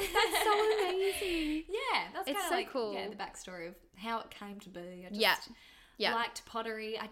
That's 0.00 0.44
so 0.44 0.52
amazing. 0.88 1.64
yeah, 1.68 2.02
that's 2.12 2.26
kind 2.26 2.36
of 2.38 2.42
so 2.48 2.54
like 2.54 2.72
cool. 2.72 2.94
yeah 2.94 3.08
the 3.08 3.16
backstory 3.16 3.68
of 3.68 3.74
how 3.96 4.20
it 4.20 4.30
came 4.30 4.58
to 4.60 4.68
be. 4.70 4.80
I 5.06 5.08
just 5.10 5.20
Yeah. 5.20 5.36
Yeah. 5.98 6.14
liked 6.14 6.44
pottery. 6.46 6.98
I 6.98 7.08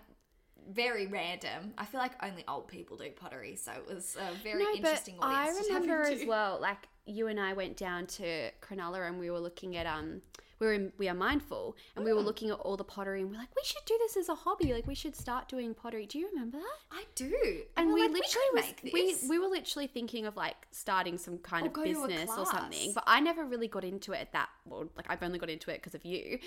very 0.71 1.07
random. 1.07 1.75
I 1.77 1.85
feel 1.85 2.01
like 2.01 2.13
only 2.25 2.43
old 2.49 2.69
people 2.69 2.97
do 2.97 3.11
pottery, 3.11 3.55
so 3.57 3.73
it 3.73 3.87
was 3.87 4.17
a 4.17 4.35
very 4.43 4.65
interesting 4.77 5.17
but 5.21 5.27
I 5.27 5.49
audience. 5.49 5.59
to 5.59 5.69
tap 5.73 5.83
remember 5.83 6.03
as 6.05 6.25
well, 6.25 6.59
like 6.61 6.89
you 7.05 7.27
and 7.27 7.39
I 7.39 7.53
went 7.53 7.77
down 7.77 8.07
to 8.07 8.51
Cronulla 8.63 9.07
and 9.07 9.19
we 9.19 9.31
were 9.31 9.41
looking 9.41 9.77
at 9.77 9.87
um 9.87 10.23
we 10.59 10.67
were 10.67 10.73
in, 10.73 10.93
we 10.99 11.09
are 11.09 11.15
mindful 11.15 11.77
and 11.97 12.05
we 12.05 12.13
were 12.13 12.21
Mm. 12.21 12.25
looking 12.27 12.51
at 12.51 12.55
all 12.61 12.77
the 12.77 12.85
pottery 12.85 13.21
and 13.23 13.31
we're 13.31 13.39
like 13.39 13.55
we 13.57 13.63
should 13.65 13.85
do 13.87 13.97
this 13.99 14.17
as 14.17 14.29
a 14.29 14.35
hobby 14.35 14.73
like 14.73 14.87
we 14.87 14.95
should 14.95 15.17
start 15.17 15.49
doing 15.49 15.75
pottery. 15.75 16.07
Do 16.07 16.19
you 16.19 16.29
remember 16.29 16.59
that? 16.59 16.79
I 16.93 17.05
do, 17.15 17.63
And 17.77 17.93
we 17.93 18.03
like, 18.03 18.13
literally 18.13 18.47
could 18.53 18.55
was, 18.55 18.65
make 18.85 18.93
we 18.93 19.13
this. 19.13 19.27
we 19.29 19.39
were 19.39 19.49
literally 19.49 19.87
thinking 19.87 20.27
of 20.27 20.37
like 20.37 20.57
starting 20.71 21.19
some 21.19 21.39
kind 21.39 21.65
Or 21.65 21.69
of 21.69 21.73
go 21.73 21.85
to 21.85 21.91
a 22.05 22.09
business 22.09 22.31
or 22.39 22.47
something. 22.47 22.93
But 22.95 23.05
I 23.07 23.21
never 23.21 23.45
really 23.45 23.69
got 23.69 23.85
into 23.85 24.13
it 24.13 24.29
that 24.33 24.49
well, 24.65 24.89
like 24.97 25.07
I've 25.09 25.23
only 25.23 25.39
got 25.39 25.51
into 25.51 25.71
it 25.71 25.79
because 25.83 25.95
of 25.95 26.05
you, 26.05 26.39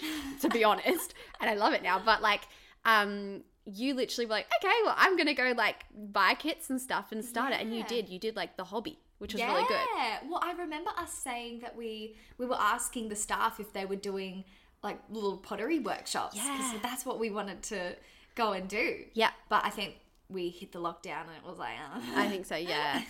to 0.42 0.50
be 0.50 0.64
honest. 0.72 1.14
And 1.40 1.50
I 1.50 1.54
love 1.56 1.74
it 1.74 1.84
now. 1.84 2.00
But 2.04 2.22
like 2.22 2.48
um 2.86 3.44
you 3.66 3.94
literally 3.96 4.26
were 4.26 4.32
like, 4.32 4.48
okay, 4.64 4.74
well, 4.86 4.96
I'm 4.98 5.18
gonna 5.18 5.34
go 5.34 5.54
like 5.58 5.84
buy 5.94 6.34
kits 6.36 6.70
and 6.70 6.80
stuff 6.82 7.12
and 7.12 7.24
start 7.26 7.52
it, 7.54 7.60
and 7.60 7.76
you 7.76 7.84
did. 7.84 8.08
You 8.08 8.18
did 8.18 8.36
like 8.38 8.56
the 8.56 8.64
hobby, 8.64 8.98
which 9.20 9.34
was 9.34 9.40
yeah. 9.42 9.54
really 9.54 9.68
good. 9.68 9.80
Yeah. 9.96 10.20
Well, 10.30 10.42
I 10.44 10.54
remember 10.54 10.92
us 10.98 11.14
saying 11.14 11.60
that 11.60 11.76
we 11.76 12.16
we 12.38 12.46
were 12.46 12.60
asking 12.60 13.10
the 13.10 13.16
staff 13.16 13.60
if 13.60 13.74
they 13.74 13.86
were 13.86 13.96
doing 13.96 14.44
like 14.84 15.00
little 15.10 15.38
pottery 15.38 15.80
workshops 15.80 16.36
because 16.36 16.74
Yeah. 16.74 16.80
that's 16.82 17.06
what 17.06 17.20
we 17.20 17.30
wanted 17.30 17.64
to 17.64 17.96
go 18.36 18.54
and 18.54 18.68
do. 18.68 19.06
Yeah. 19.14 19.32
But 19.50 19.66
I 19.66 19.70
think 19.70 19.96
we 20.30 20.50
hit 20.50 20.72
the 20.72 20.80
lockdown 20.80 21.22
and 21.22 21.38
it 21.42 21.48
was 21.48 21.58
like, 21.58 21.76
uh, 21.94 22.00
I 22.16 22.28
think 22.28 22.46
so, 22.46 22.56
yeah. 22.56 23.02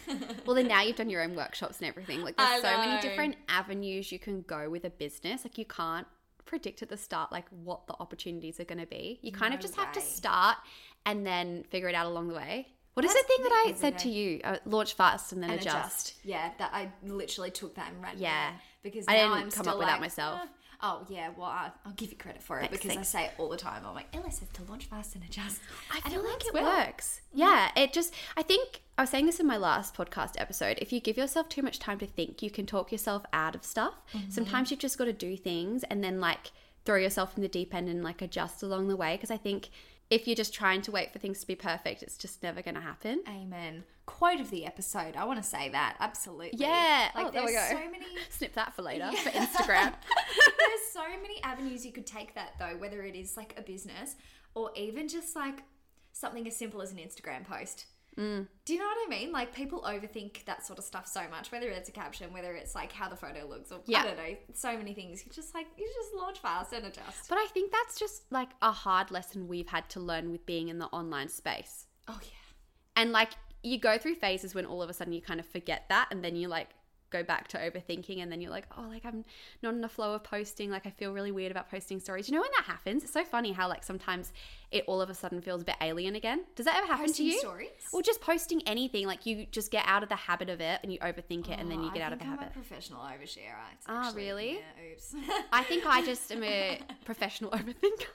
well, 0.45 0.55
then 0.55 0.67
now 0.67 0.81
you've 0.81 0.95
done 0.95 1.09
your 1.09 1.23
own 1.23 1.35
workshops 1.35 1.79
and 1.79 1.87
everything. 1.87 2.21
Like, 2.21 2.37
there's 2.37 2.61
so 2.61 2.77
many 2.77 3.01
different 3.01 3.35
avenues 3.49 4.11
you 4.11 4.19
can 4.19 4.43
go 4.43 4.69
with 4.69 4.85
a 4.85 4.89
business. 4.91 5.43
Like, 5.43 5.57
you 5.57 5.65
can't 5.65 6.05
predict 6.45 6.83
at 6.83 6.89
the 6.89 6.97
start, 6.97 7.31
like, 7.31 7.45
what 7.49 7.87
the 7.87 7.95
opportunities 7.99 8.59
are 8.59 8.65
going 8.65 8.79
to 8.79 8.85
be. 8.85 9.19
You 9.23 9.31
kind 9.31 9.53
of 9.53 9.59
No 9.59 9.61
just 9.63 9.75
have 9.77 9.91
to 9.93 10.01
start 10.01 10.57
and 11.05 11.25
then 11.25 11.63
figure 11.71 11.89
it 11.89 11.95
out 11.95 12.05
along 12.05 12.27
the 12.27 12.35
way. 12.35 12.67
What 12.97 13.05
is 13.05 13.13
the 13.13 13.23
thing 13.27 13.43
that 13.43 13.51
I 13.67 13.73
said 13.75 13.99
to 13.99 14.09
you? 14.09 14.41
Uh, 14.43 14.57
launch 14.65 14.93
fast 14.95 15.31
and 15.31 15.41
then 15.41 15.51
and 15.51 15.61
adjust. 15.61 15.75
adjust. 16.09 16.13
Yeah, 16.23 16.51
that 16.57 16.71
I 16.73 16.89
literally 17.03 17.51
took 17.51 17.75
that 17.75 17.91
and 17.93 18.01
ran. 18.01 18.15
Yeah. 18.17 18.51
because 18.83 19.05
I 19.07 19.13
now 19.17 19.21
didn't 19.29 19.33
I'm 19.33 19.51
come 19.51 19.63
still 19.63 19.73
up 19.73 19.77
with 19.79 19.87
that 19.87 19.99
myself. 20.01 20.39
Oh 20.81 21.03
yeah, 21.09 21.29
well 21.35 21.47
I, 21.47 21.71
I'll 21.85 21.91
give 21.93 22.11
you 22.11 22.17
credit 22.17 22.43
for 22.43 22.57
it 22.59 22.69
Thanks, 22.69 22.77
because 22.77 22.95
thanks. 22.95 23.15
I 23.15 23.19
say 23.19 23.25
it 23.25 23.31
all 23.39 23.49
the 23.49 23.57
time. 23.57 23.83
I'm 23.85 23.95
like, 23.95 24.07
Ella 24.15 24.31
says 24.31 24.47
to 24.53 24.63
launch 24.69 24.85
fast 24.85 25.15
and 25.15 25.23
adjust. 25.23 25.59
I 25.91 25.99
And 26.03 26.13
feel 26.13 26.23
like 26.23 26.45
it 26.45 26.53
well. 26.53 26.65
works. 26.85 27.21
Yeah, 27.33 27.69
it 27.75 27.93
just, 27.93 28.13
I 28.35 28.43
think, 28.43 28.81
I 28.97 29.01
was 29.01 29.09
saying 29.09 29.25
this 29.25 29.39
in 29.39 29.47
my 29.47 29.57
last 29.57 29.95
podcast 29.95 30.33
episode. 30.37 30.77
If 30.79 30.93
you 30.93 30.99
give 30.99 31.17
yourself 31.17 31.49
too 31.49 31.63
much 31.63 31.79
time 31.79 31.97
to 31.99 32.05
think, 32.05 32.43
you 32.43 32.51
can 32.51 32.67
talk 32.67 32.91
yourself 32.91 33.23
out 33.33 33.55
of 33.55 33.63
stuff. 33.63 33.95
Mm-hmm. 34.13 34.29
Sometimes 34.29 34.69
you've 34.69 34.79
just 34.79 34.99
got 34.99 35.05
to 35.05 35.13
do 35.13 35.35
things 35.35 35.83
and 35.85 36.03
then 36.03 36.19
like 36.19 36.51
throw 36.85 36.97
yourself 36.97 37.35
in 37.35 37.41
the 37.41 37.49
deep 37.49 37.73
end 37.73 37.89
and 37.89 38.03
like 38.03 38.21
adjust 38.21 38.61
along 38.61 38.87
the 38.87 38.95
way. 38.95 39.15
Because 39.15 39.31
I 39.31 39.37
think 39.37 39.69
if 40.09 40.27
you're 40.27 40.35
just 40.35 40.53
trying 40.53 40.81
to 40.83 40.91
wait 40.91 41.11
for 41.11 41.19
things 41.19 41.41
to 41.41 41.47
be 41.47 41.55
perfect, 41.55 42.01
it's 42.01 42.17
just 42.17 42.41
never 42.41 42.61
going 42.61 42.75
to 42.75 42.81
happen. 42.81 43.21
Amen. 43.27 43.83
Quote 44.05 44.39
of 44.39 44.49
the 44.49 44.65
episode. 44.65 45.17
I 45.17 45.25
want 45.25 45.41
to 45.41 45.47
say 45.47 45.69
that 45.69 45.97
absolutely. 45.99 46.51
Yeah. 46.53 47.09
Like 47.13 47.27
oh, 47.27 47.31
there 47.31 47.45
we 47.45 47.51
go. 47.51 47.65
so 47.69 47.75
many. 47.91 48.05
Snip 48.29 48.53
that 48.53 48.73
for 48.73 48.83
later 48.83 49.11
for 49.11 49.29
Instagram. 49.31 49.93
there's 50.57 50.81
so 50.93 51.03
many 51.21 51.43
avenues 51.43 51.85
you 51.85 51.91
could 51.91 52.07
take 52.07 52.33
that 52.35 52.53
though, 52.57 52.77
whether 52.77 53.01
it 53.03 53.15
is 53.15 53.35
like 53.35 53.53
a 53.57 53.61
business 53.61 54.15
or 54.55 54.71
even 54.75 55.09
just 55.09 55.35
like 55.35 55.63
something 56.13 56.47
as 56.47 56.55
simple 56.55 56.81
as 56.81 56.91
an 56.91 56.97
Instagram 56.97 57.45
post. 57.45 57.85
Mm. 58.17 58.47
Do 58.65 58.73
you 58.73 58.79
know 58.79 58.85
what 58.87 58.97
I 59.05 59.09
mean? 59.09 59.31
Like 59.31 59.53
people 59.53 59.81
overthink 59.83 60.43
that 60.45 60.65
sort 60.65 60.79
of 60.79 60.85
stuff 60.85 61.07
so 61.07 61.21
much, 61.29 61.51
whether 61.51 61.69
it's 61.69 61.87
a 61.87 61.91
caption, 61.91 62.33
whether 62.33 62.53
it's 62.53 62.73
like 62.73 62.91
how 62.91 63.07
the 63.09 63.15
photo 63.15 63.45
looks, 63.47 63.71
or 63.71 63.79
Yeah. 63.85 63.99
I 63.99 64.03
don't 64.05 64.17
know, 64.17 64.35
so 64.53 64.75
many 64.75 64.93
things. 64.93 65.23
You 65.25 65.31
just 65.31 65.53
like 65.53 65.67
you 65.77 65.87
just 65.95 66.15
launch 66.15 66.39
fast 66.39 66.73
and 66.73 66.85
adjust. 66.85 67.29
but 67.29 67.37
I 67.37 67.45
think 67.53 67.71
that's 67.71 67.99
just 67.99 68.23
like 68.31 68.49
a 68.61 68.71
hard 68.71 69.11
lesson 69.11 69.47
we've 69.47 69.69
had 69.69 69.87
to 69.89 69.99
learn 69.99 70.31
with 70.31 70.45
being 70.45 70.69
in 70.69 70.79
the 70.79 70.87
online 70.87 71.29
space. 71.29 71.85
oh 72.07 72.19
yeah. 72.23 72.29
And 72.95 73.11
like 73.11 73.29
you 73.63 73.79
go 73.79 73.97
through 73.97 74.15
phases 74.15 74.55
when 74.55 74.65
all 74.65 74.81
of 74.81 74.89
a 74.89 74.93
sudden 74.93 75.13
you 75.13 75.21
kind 75.21 75.39
of 75.39 75.45
forget 75.45 75.85
that 75.89 76.07
and 76.11 76.23
then 76.23 76.35
you 76.35 76.47
like 76.47 76.69
go 77.09 77.23
back 77.23 77.47
to 77.49 77.57
overthinking 77.57 78.21
and 78.21 78.31
then 78.31 78.41
you're 78.41 78.51
like, 78.51 78.65
oh, 78.77 78.85
like 78.89 79.05
I'm 79.05 79.23
not 79.61 79.73
in 79.73 79.81
the 79.81 79.89
flow 79.89 80.13
of 80.13 80.23
posting. 80.23 80.69
Like 80.69 80.85
I 80.85 80.89
feel 80.89 81.13
really 81.13 81.31
weird 81.31 81.51
about 81.51 81.69
posting 81.69 81.99
stories. 81.99 82.27
You 82.27 82.35
know 82.35 82.41
when 82.41 82.51
that 82.57 82.65
happens? 82.65 83.03
It's 83.03 83.13
so 83.13 83.23
funny 83.23 83.51
how 83.53 83.67
like 83.69 83.83
sometimes 83.83 84.33
it 84.71 84.83
all 84.87 85.01
of 85.01 85.09
a 85.09 85.13
sudden 85.13 85.41
feels 85.41 85.61
a 85.61 85.65
bit 85.65 85.75
alien 85.81 86.15
again. 86.15 86.43
Does 86.55 86.65
that 86.65 86.75
ever 86.77 86.87
happen 86.87 87.05
Posting 87.05 87.27
to 87.27 87.31
you? 87.33 87.39
stories? 87.39 87.69
Or 87.93 88.01
just 88.01 88.19
posting 88.21 88.61
anything. 88.67 89.07
Like 89.07 89.25
you 89.25 89.45
just 89.51 89.71
get 89.71 89.83
out 89.87 90.03
of 90.03 90.09
the 90.09 90.15
habit 90.15 90.49
of 90.49 90.59
it 90.61 90.79
and 90.83 90.91
you 90.91 90.99
overthink 90.99 91.49
it 91.49 91.59
and 91.59 91.71
then 91.71 91.81
you 91.81 91.89
Oh, 91.89 91.93
get 91.93 92.03
I 92.03 92.05
out 92.07 92.13
of 92.13 92.19
the 92.19 92.25
I'm 92.25 92.31
habit. 92.31 92.47
a 92.49 92.51
professional 92.51 92.99
oversharer. 93.01 93.63
It's 93.73 93.85
Ah, 93.87 94.07
actually- 94.07 94.23
really? 94.25 94.53
Yeah, 94.55 94.93
oops. 94.93 95.15
I 95.53 95.63
think 95.63 95.85
I 95.85 96.03
just 96.05 96.31
am 96.31 96.43
a 96.43 96.79
professional 97.05 97.51
overthinker. 97.51 98.07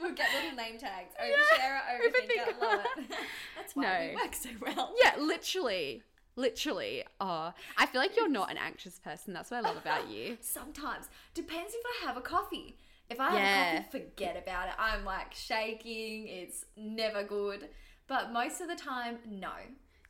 we'll 0.00 0.14
get 0.14 0.28
little 0.34 0.56
name 0.56 0.78
tags. 0.78 1.12
Oversharer, 1.20 1.80
overthinker. 1.90 2.56
overthinker. 2.56 2.60
Love 2.60 2.80
it. 2.98 3.10
That's 3.56 3.74
why 3.74 3.82
No. 3.82 4.08
we 4.10 4.14
work 4.22 4.34
so 4.34 4.50
well. 4.60 4.94
Yeah, 5.02 5.14
literally. 5.18 6.02
Literally. 6.36 7.04
Oh, 7.20 7.52
I 7.76 7.86
feel 7.86 8.00
like 8.00 8.16
you're 8.16 8.28
not 8.28 8.50
an 8.50 8.56
anxious 8.58 8.98
person. 8.98 9.34
That's 9.34 9.50
what 9.50 9.58
I 9.58 9.60
love 9.68 9.76
about 9.76 10.08
you. 10.08 10.38
Sometimes. 10.40 11.08
Depends 11.34 11.74
if 11.74 11.82
I 12.02 12.06
have 12.06 12.16
a 12.16 12.20
coffee. 12.22 12.78
If 13.10 13.20
I 13.20 13.34
Yeah. 13.34 13.40
have 13.40 13.74
a 13.74 13.82
coffee, 13.82 14.04
forget 14.06 14.36
about 14.42 14.68
it. 14.68 14.74
I'm 14.78 15.04
like 15.04 15.34
shaking. 15.34 16.28
It's 16.28 16.64
never 16.76 17.22
good. 17.22 17.68
But 18.06 18.32
most 18.32 18.60
of 18.60 18.68
the 18.68 18.76
time, 18.76 19.18
no. 19.28 19.50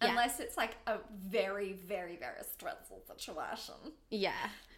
Yeah. 0.01 0.11
Unless 0.11 0.41
it's 0.41 0.57
like 0.57 0.77
a 0.87 0.99
very, 1.13 1.73
very, 1.73 2.17
very 2.17 2.43
stressful 2.53 3.03
situation. 3.07 3.93
Yeah. 4.11 4.33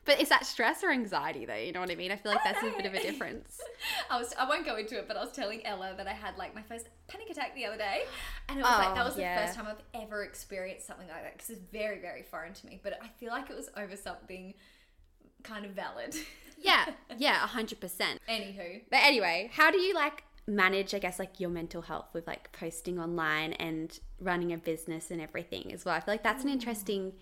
But 0.04 0.20
is 0.20 0.28
that 0.28 0.44
stress 0.44 0.84
or 0.84 0.90
anxiety 0.90 1.44
though? 1.46 1.54
You 1.54 1.72
know 1.72 1.80
what 1.80 1.90
I 1.90 1.94
mean? 1.94 2.12
I 2.12 2.16
feel 2.16 2.32
like 2.32 2.44
that's 2.44 2.62
a 2.62 2.70
bit 2.76 2.86
of 2.86 2.94
a 2.94 3.00
difference. 3.00 3.60
I 4.10 4.18
was 4.18 4.34
I 4.38 4.48
won't 4.48 4.66
go 4.66 4.76
into 4.76 4.98
it, 4.98 5.08
but 5.08 5.16
I 5.16 5.20
was 5.20 5.32
telling 5.32 5.64
Ella 5.66 5.94
that 5.96 6.06
I 6.06 6.12
had 6.12 6.36
like 6.36 6.54
my 6.54 6.62
first 6.62 6.88
panic 7.08 7.30
attack 7.30 7.54
the 7.54 7.64
other 7.66 7.78
day, 7.78 8.02
and 8.48 8.58
it 8.58 8.62
was 8.62 8.70
like 8.70 8.94
that 8.94 9.02
Oh, 9.02 9.06
was 9.06 9.16
the 9.16 9.22
first 9.22 9.54
time 9.54 9.66
I've 9.66 10.02
ever 10.02 10.22
experienced 10.24 10.86
something 10.86 11.08
like 11.08 11.22
that 11.22 11.32
because 11.34 11.50
it's 11.50 11.62
very 11.72 12.00
very 12.00 12.22
foreign 12.22 12.52
to 12.52 12.66
me. 12.66 12.80
But 12.82 12.98
I 13.02 13.08
feel 13.18 13.30
like 13.30 13.50
it 13.50 13.56
was 13.56 13.70
over 13.76 13.96
something 13.96 14.54
kind 15.42 15.64
of 15.64 15.72
valid. 15.72 16.14
Yeah. 16.58 16.86
Yeah, 17.16 17.46
100%. 17.46 17.76
Anywho, 18.28 18.80
But 18.90 19.00
anyway, 19.02 19.50
how 19.52 19.70
do 19.70 19.78
you 19.78 19.94
like 19.94 20.24
manage, 20.46 20.94
I 20.94 20.98
guess, 20.98 21.18
like 21.18 21.40
your 21.40 21.50
mental 21.50 21.82
health 21.82 22.06
with 22.12 22.26
like 22.26 22.52
posting 22.52 22.98
online 22.98 23.52
and 23.54 23.98
running 24.20 24.52
a 24.52 24.58
business 24.58 25.10
and 25.10 25.20
everything 25.20 25.72
as 25.72 25.84
well. 25.84 25.94
I 25.94 26.00
feel 26.00 26.14
like 26.14 26.22
that's 26.22 26.44
an 26.44 26.50
mm. 26.50 26.54
interesting 26.54 27.12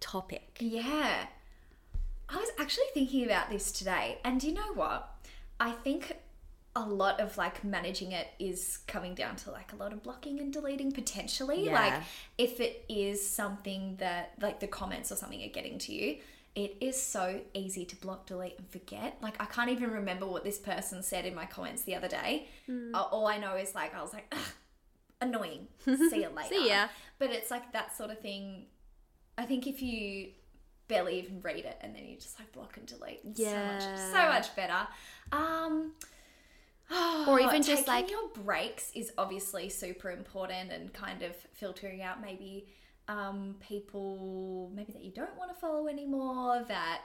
topic. 0.00 0.58
Yeah. 0.60 1.26
I 2.28 2.36
was 2.36 2.48
actually 2.58 2.86
thinking 2.94 3.24
about 3.24 3.50
this 3.50 3.72
today, 3.72 4.18
and 4.24 4.42
you 4.42 4.52
know 4.54 4.72
what? 4.74 5.10
I 5.60 5.72
think 5.72 6.16
a 6.76 6.84
lot 6.84 7.20
of 7.20 7.36
like 7.38 7.62
managing 7.62 8.12
it 8.12 8.28
is 8.40 8.78
coming 8.88 9.14
down 9.14 9.36
to 9.36 9.50
like 9.50 9.72
a 9.72 9.76
lot 9.76 9.92
of 9.92 10.02
blocking 10.02 10.40
and 10.40 10.52
deleting 10.52 10.90
potentially. 10.90 11.66
Yeah. 11.66 11.72
Like 11.72 12.02
if 12.36 12.58
it 12.60 12.84
is 12.88 13.24
something 13.26 13.96
that 14.00 14.32
like 14.40 14.58
the 14.60 14.66
comments 14.66 15.12
or 15.12 15.16
something 15.16 15.42
are 15.44 15.48
getting 15.52 15.78
to 15.78 15.92
you, 15.94 16.18
it 16.56 16.76
is 16.80 17.00
so 17.00 17.40
easy 17.52 17.84
to 17.84 17.96
block, 17.96 18.26
delete, 18.26 18.58
and 18.58 18.68
forget. 18.68 19.18
Like 19.20 19.40
I 19.40 19.44
can't 19.46 19.70
even 19.70 19.90
remember 19.92 20.26
what 20.26 20.42
this 20.42 20.58
person 20.58 21.02
said 21.02 21.26
in 21.26 21.34
my 21.34 21.46
comments 21.46 21.82
the 21.82 21.94
other 21.94 22.08
day. 22.08 22.48
Uh, 22.68 23.02
All 23.02 23.26
I 23.28 23.38
know 23.38 23.54
is 23.56 23.74
like 23.74 23.94
I 23.94 24.02
was 24.02 24.12
like, 24.12 24.26
Ugh, 24.32 24.38
annoying. 25.20 25.68
See 25.84 26.22
you 26.22 26.28
later. 26.34 26.48
See 26.48 26.68
ya. 26.68 26.88
But 27.20 27.30
it's 27.30 27.50
like 27.52 27.72
that 27.72 27.96
sort 27.96 28.10
of 28.10 28.18
thing. 28.18 28.66
I 29.38 29.44
think 29.46 29.66
if 29.68 29.80
you 29.80 30.30
barely 30.88 31.18
even 31.18 31.40
read 31.40 31.64
it 31.64 31.78
and 31.80 31.94
then 31.94 32.04
you 32.04 32.16
just 32.16 32.38
like 32.38 32.52
block 32.52 32.76
and 32.76 32.86
delete, 32.86 33.20
it's 33.24 33.38
so 33.40 33.44
much, 33.44 33.82
Yeah. 33.82 34.10
so 34.12 34.28
much 34.28 34.54
better. 34.56 34.86
Um, 35.32 35.94
Or 37.26 37.40
even 37.40 37.62
just, 37.62 37.88
like- 37.88 38.10
your 38.10 38.28
breaks 38.28 38.92
is 38.94 39.10
obviously 39.16 39.68
super 39.70 40.10
important 40.10 40.70
and 40.70 40.92
kind 40.92 41.22
of 41.22 41.34
filtering 41.54 42.02
out 42.02 42.20
maybe 42.20 42.68
um, 43.08 43.56
people 43.60 44.70
maybe 44.74 44.92
that 44.92 45.02
you 45.02 45.10
don't 45.12 45.34
want 45.36 45.52
to 45.52 45.58
follow 45.58 45.88
anymore 45.88 46.64
that 46.68 47.02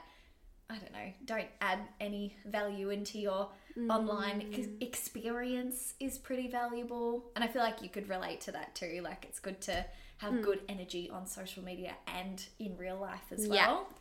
I 0.70 0.76
don't 0.78 0.92
know 0.92 1.12
don't 1.26 1.48
add 1.60 1.80
any 2.00 2.36
value 2.46 2.88
into 2.90 3.18
your 3.18 3.50
online 3.90 4.40
Mm. 4.52 4.82
experience 4.82 5.92
is 6.00 6.18
pretty 6.18 6.48
valuable 6.48 7.30
and 7.34 7.44
I 7.44 7.48
feel 7.48 7.60
like 7.62 7.82
you 7.82 7.90
could 7.90 8.08
relate 8.08 8.40
to 8.42 8.52
that 8.52 8.74
too 8.74 9.00
like 9.04 9.26
it's 9.28 9.40
good 9.40 9.60
to 9.62 9.84
have 10.20 10.32
Mm. 10.34 10.42
good 10.42 10.62
energy 10.68 11.08
on 11.10 11.26
social 11.26 11.62
media 11.62 11.96
and 12.06 12.46
in 12.58 12.76
real 12.76 12.98
life 12.98 13.32
as 13.32 13.46
well. 13.48 13.54
Yeah. 13.54 13.96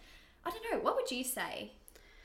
I 0.46 0.50
don't 0.52 0.72
know 0.72 0.80
what 0.80 0.96
would 0.96 1.12
you 1.12 1.24
say 1.24 1.72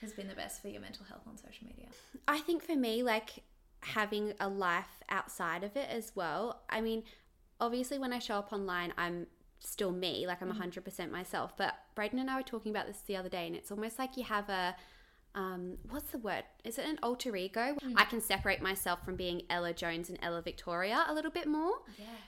has 0.00 0.12
been 0.12 0.28
the 0.28 0.34
best 0.34 0.60
for 0.60 0.68
your 0.68 0.80
mental 0.80 1.04
health 1.06 1.22
on 1.26 1.36
social 1.36 1.66
media? 1.66 1.86
I 2.28 2.38
think 2.40 2.62
for 2.62 2.76
me, 2.76 3.02
like 3.02 3.42
having 3.80 4.34
a 4.40 4.48
life 4.48 5.02
outside 5.08 5.62
of 5.64 5.76
it 5.76 5.88
as 5.88 6.12
well. 6.14 6.62
I 6.68 6.80
mean, 6.80 7.04
obviously, 7.60 7.98
when 7.98 8.12
I 8.12 8.18
show 8.18 8.36
up 8.36 8.52
online, 8.52 8.92
I'm 8.98 9.26
still 9.60 9.92
me, 9.92 10.26
like 10.26 10.42
I'm 10.42 10.50
100% 10.52 11.10
myself. 11.10 11.56
But 11.56 11.74
Braden 11.94 12.18
and 12.18 12.30
I 12.30 12.36
were 12.36 12.42
talking 12.42 12.70
about 12.70 12.86
this 12.86 13.00
the 13.06 13.16
other 13.16 13.28
day, 13.28 13.46
and 13.46 13.56
it's 13.56 13.70
almost 13.70 13.98
like 13.98 14.16
you 14.16 14.24
have 14.24 14.48
a. 14.48 14.76
Um, 15.36 15.78
what's 15.90 16.10
the 16.12 16.18
word? 16.18 16.44
Is 16.62 16.78
it 16.78 16.86
an 16.86 16.98
alter 17.02 17.34
ego? 17.34 17.76
I 17.96 18.04
can 18.04 18.20
separate 18.20 18.62
myself 18.62 19.04
from 19.04 19.16
being 19.16 19.42
Ella 19.50 19.72
Jones 19.72 20.08
and 20.08 20.18
Ella 20.22 20.42
Victoria 20.42 21.04
a 21.08 21.12
little 21.14 21.30
bit 21.30 21.48
more, 21.48 21.78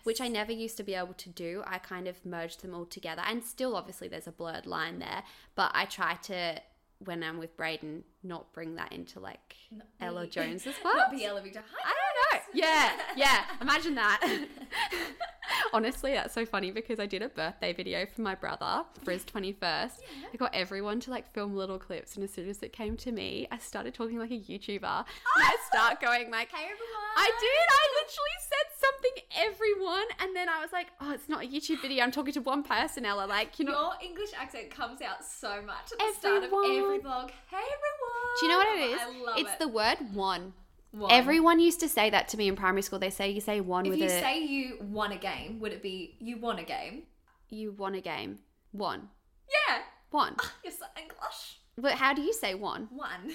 which 0.03 0.21
I 0.21 0.27
never 0.27 0.51
used 0.51 0.77
to 0.79 0.83
be 0.83 0.95
able 0.95 1.14
to 1.14 1.29
do. 1.29 1.62
I 1.66 1.79
kind 1.79 2.09
of 2.09 2.25
merged 2.27 2.62
them 2.62 2.75
all 2.75 2.85
together, 2.85 3.23
and 3.25 3.45
still, 3.45 3.77
obviously, 3.77 4.09
there's 4.09 4.27
a 4.27 4.33
blurred 4.33 4.66
line 4.66 4.99
there. 4.99 5.23
But 5.55 5.71
I 5.73 5.85
try 5.85 6.14
to, 6.25 6.61
when 6.99 7.23
I'm 7.23 7.38
with 7.38 7.57
Braden, 7.57 8.03
not 8.23 8.53
bring 8.53 8.77
that 8.77 8.93
into 8.93 9.21
like 9.21 9.57
Ella 10.01 10.23
be- 10.23 10.29
Jones 10.29 10.67
as 10.67 10.75
well. 10.83 10.97
Not 10.97 11.11
be 11.11 11.25
Ella 11.25 11.41
Victor. 11.43 11.63
Hi, 11.73 11.91
I 11.91 12.39
don't 12.39 12.55
know. 12.55 12.61
Yeah, 12.67 12.93
yeah. 13.17 13.45
Imagine 13.61 13.95
that. 13.97 14.21
Honestly, 15.73 16.13
that's 16.13 16.35
so 16.35 16.45
funny 16.45 16.71
because 16.71 16.99
I 16.99 17.07
did 17.07 17.23
a 17.23 17.29
birthday 17.29 17.73
video 17.73 18.07
for 18.07 18.23
my 18.23 18.35
brother 18.35 18.85
for 19.05 19.13
his 19.13 19.25
21st. 19.25 20.01
I 20.33 20.37
got 20.37 20.55
everyone 20.55 21.01
to 21.01 21.11
like 21.11 21.33
film 21.33 21.55
little 21.55 21.79
clips, 21.79 22.17
and 22.17 22.25
as 22.25 22.33
soon 22.33 22.49
as 22.49 22.63
it 22.63 22.73
came 22.73 22.97
to 22.99 23.13
me, 23.13 23.47
I 23.51 23.59
started 23.59 23.95
talking 23.95 24.19
like 24.19 24.31
a 24.31 24.35
YouTuber. 24.35 24.83
And 24.83 24.83
oh. 24.85 25.43
I 25.43 25.57
start 25.69 26.01
going 26.01 26.31
like, 26.31 26.51
Hey 26.51 26.65
everyone. 26.65 27.07
I 27.17 27.31
did. 27.41 27.67
I 27.71 27.85
literally 27.97 28.37
said 28.41 28.67
something, 28.79 29.23
everyone, 29.37 30.05
and 30.21 30.37
then 30.37 30.49
I 30.49 30.61
was 30.61 30.73
like, 30.73 30.89
oh, 31.01 31.13
it's 31.13 31.29
not 31.29 31.45
a 31.45 31.47
YouTube 31.47 31.81
video. 31.81 32.05
I'm 32.05 32.11
talking 32.11 32.35
to 32.35 32.41
one 32.41 32.63
person, 32.63 33.05
Ella. 33.05 33.27
Like, 33.27 33.59
you 33.59 33.65
know. 33.65 33.73
Your 33.73 33.93
English 34.03 34.31
accent 34.39 34.71
comes 34.71 35.01
out 35.01 35.25
so 35.25 35.63
much 35.63 35.93
at 35.93 35.99
the 35.99 36.13
start 36.19 36.45
of 36.45 36.53
every 36.53 36.99
vlog. 36.99 37.31
Hey 37.51 37.57
everyone. 37.57 38.06
Do 38.40 38.47
you 38.47 38.53
know 38.53 38.59
what 38.59 38.69
it 38.79 38.81
is? 38.90 39.01
I 39.01 39.25
love 39.25 39.38
it's 39.38 39.53
it. 39.53 39.59
the 39.59 39.69
word 39.69 39.97
one. 40.14 40.53
One. 40.92 41.11
Everyone 41.12 41.59
used 41.61 41.81
to 41.81 41.88
say 41.88 42.09
that 42.11 42.29
to 42.29 42.37
me 42.38 42.49
in 42.49 42.57
primary 42.57 42.83
school. 42.83 42.99
They 42.99 43.11
say 43.11 43.31
you 43.31 43.40
say 43.40 43.61
one 43.61 43.85
If 43.87 43.90
with 43.90 43.99
you 44.01 44.07
a 44.07 44.09
say 44.09 44.42
you 44.42 44.79
won 44.81 45.12
a 45.12 45.16
game, 45.19 45.59
would 45.61 45.73
it 45.73 45.83
be 45.83 46.16
you 46.21 46.38
won 46.38 46.59
a 46.59 46.64
game? 46.64 47.03
you 47.49 47.73
won 47.73 47.95
a 47.95 48.01
game. 48.01 48.38
One. 48.73 49.09
Yeah. 49.49 49.79
One. 50.11 50.35
Ah, 50.40 50.53
you're 50.64 50.73
so 50.73 50.87
English. 51.01 51.59
But 51.79 51.92
how 51.92 52.14
do 52.14 52.23
you 52.23 52.33
say 52.33 52.55
one? 52.55 52.88
One. 52.90 53.31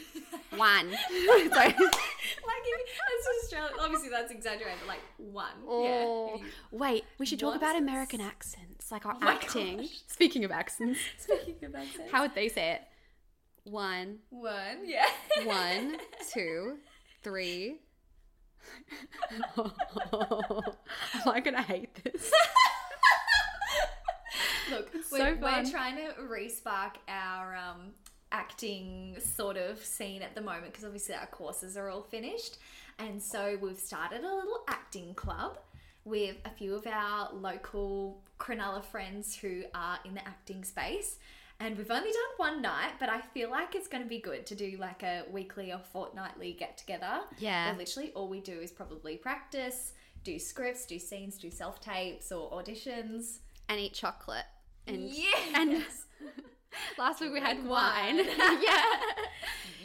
One. 0.57 0.89
like 0.91 0.99
Sorry. 1.53 1.75
if 1.77 2.89
that's 2.97 3.43
Australian. 3.43 3.73
Obviously 3.79 4.09
that's 4.09 4.31
exaggerated. 4.31 4.79
but 4.81 4.87
Like 4.87 4.99
one. 5.17 5.53
Oh. 5.67 6.31
Yeah. 6.35 6.43
Wait, 6.71 7.03
we 7.19 7.25
should 7.25 7.39
talk 7.39 7.55
about 7.55 7.75
American 7.75 8.19
accents, 8.21 8.91
like 8.91 9.05
our 9.05 9.15
Oh 9.21 9.27
acting. 9.27 9.77
gosh. 9.77 10.01
Speaking 10.07 10.43
of 10.43 10.51
accents, 10.51 10.99
Speaking 11.17 11.55
of 11.63 11.75
accents. 11.75 12.11
how 12.11 12.21
would 12.23 12.33
they 12.35 12.49
say 12.49 12.71
it? 12.71 12.81
One, 13.63 14.19
One. 14.29 14.79
Yeah. 14.85 15.05
one, 15.43 15.97
two, 16.33 16.77
three. 17.23 17.79
Am 19.57 19.71
I 21.25 21.39
gonna 21.39 21.61
hate 21.61 21.93
this? 22.03 22.31
Look, 24.71 24.91
so 25.03 25.17
we're, 25.17 25.37
fun. 25.37 25.63
we're 25.63 25.69
trying 25.69 25.97
to 25.97 26.13
respark 26.21 26.95
our 27.07 27.55
um, 27.55 27.91
acting 28.31 29.17
sort 29.19 29.57
of 29.57 29.83
scene 29.83 30.21
at 30.21 30.33
the 30.33 30.41
moment 30.41 30.65
because 30.71 30.85
obviously 30.85 31.15
our 31.15 31.25
courses 31.27 31.75
are 31.77 31.89
all 31.89 32.03
finished. 32.03 32.57
And 32.99 33.21
so 33.21 33.57
we've 33.61 33.79
started 33.79 34.23
a 34.23 34.35
little 34.35 34.63
acting 34.67 35.13
club 35.13 35.57
with 36.05 36.37
a 36.45 36.49
few 36.49 36.75
of 36.75 36.87
our 36.87 37.33
local 37.33 38.21
Cronulla 38.39 38.83
friends 38.83 39.35
who 39.35 39.63
are 39.73 39.99
in 40.05 40.13
the 40.13 40.27
acting 40.27 40.63
space. 40.63 41.17
And 41.63 41.77
we've 41.77 41.91
only 41.91 42.09
done 42.11 42.21
one 42.37 42.61
night, 42.61 42.93
but 42.99 43.07
I 43.07 43.21
feel 43.21 43.51
like 43.51 43.75
it's 43.75 43.87
going 43.87 44.01
to 44.01 44.09
be 44.09 44.17
good 44.19 44.47
to 44.47 44.55
do 44.55 44.77
like 44.79 45.03
a 45.03 45.23
weekly 45.31 45.71
or 45.71 45.77
fortnightly 45.93 46.53
get 46.59 46.75
together. 46.77 47.19
Yeah. 47.37 47.67
Where 47.69 47.77
literally 47.77 48.11
all 48.15 48.27
we 48.27 48.39
do 48.39 48.53
is 48.59 48.71
probably 48.71 49.15
practice, 49.17 49.93
do 50.23 50.39
scripts, 50.39 50.87
do 50.87 50.97
scenes, 50.97 51.37
do 51.37 51.51
self 51.51 51.79
tapes 51.79 52.31
or 52.31 52.49
auditions. 52.51 53.37
And 53.69 53.79
eat 53.79 53.93
chocolate. 53.93 54.45
And 54.87 55.07
Yes. 55.09 55.51
and 55.53 55.85
last 56.97 57.21
week 57.21 57.31
we 57.31 57.39
had 57.39 57.63
wine. 57.63 58.17
yeah. 58.61 58.83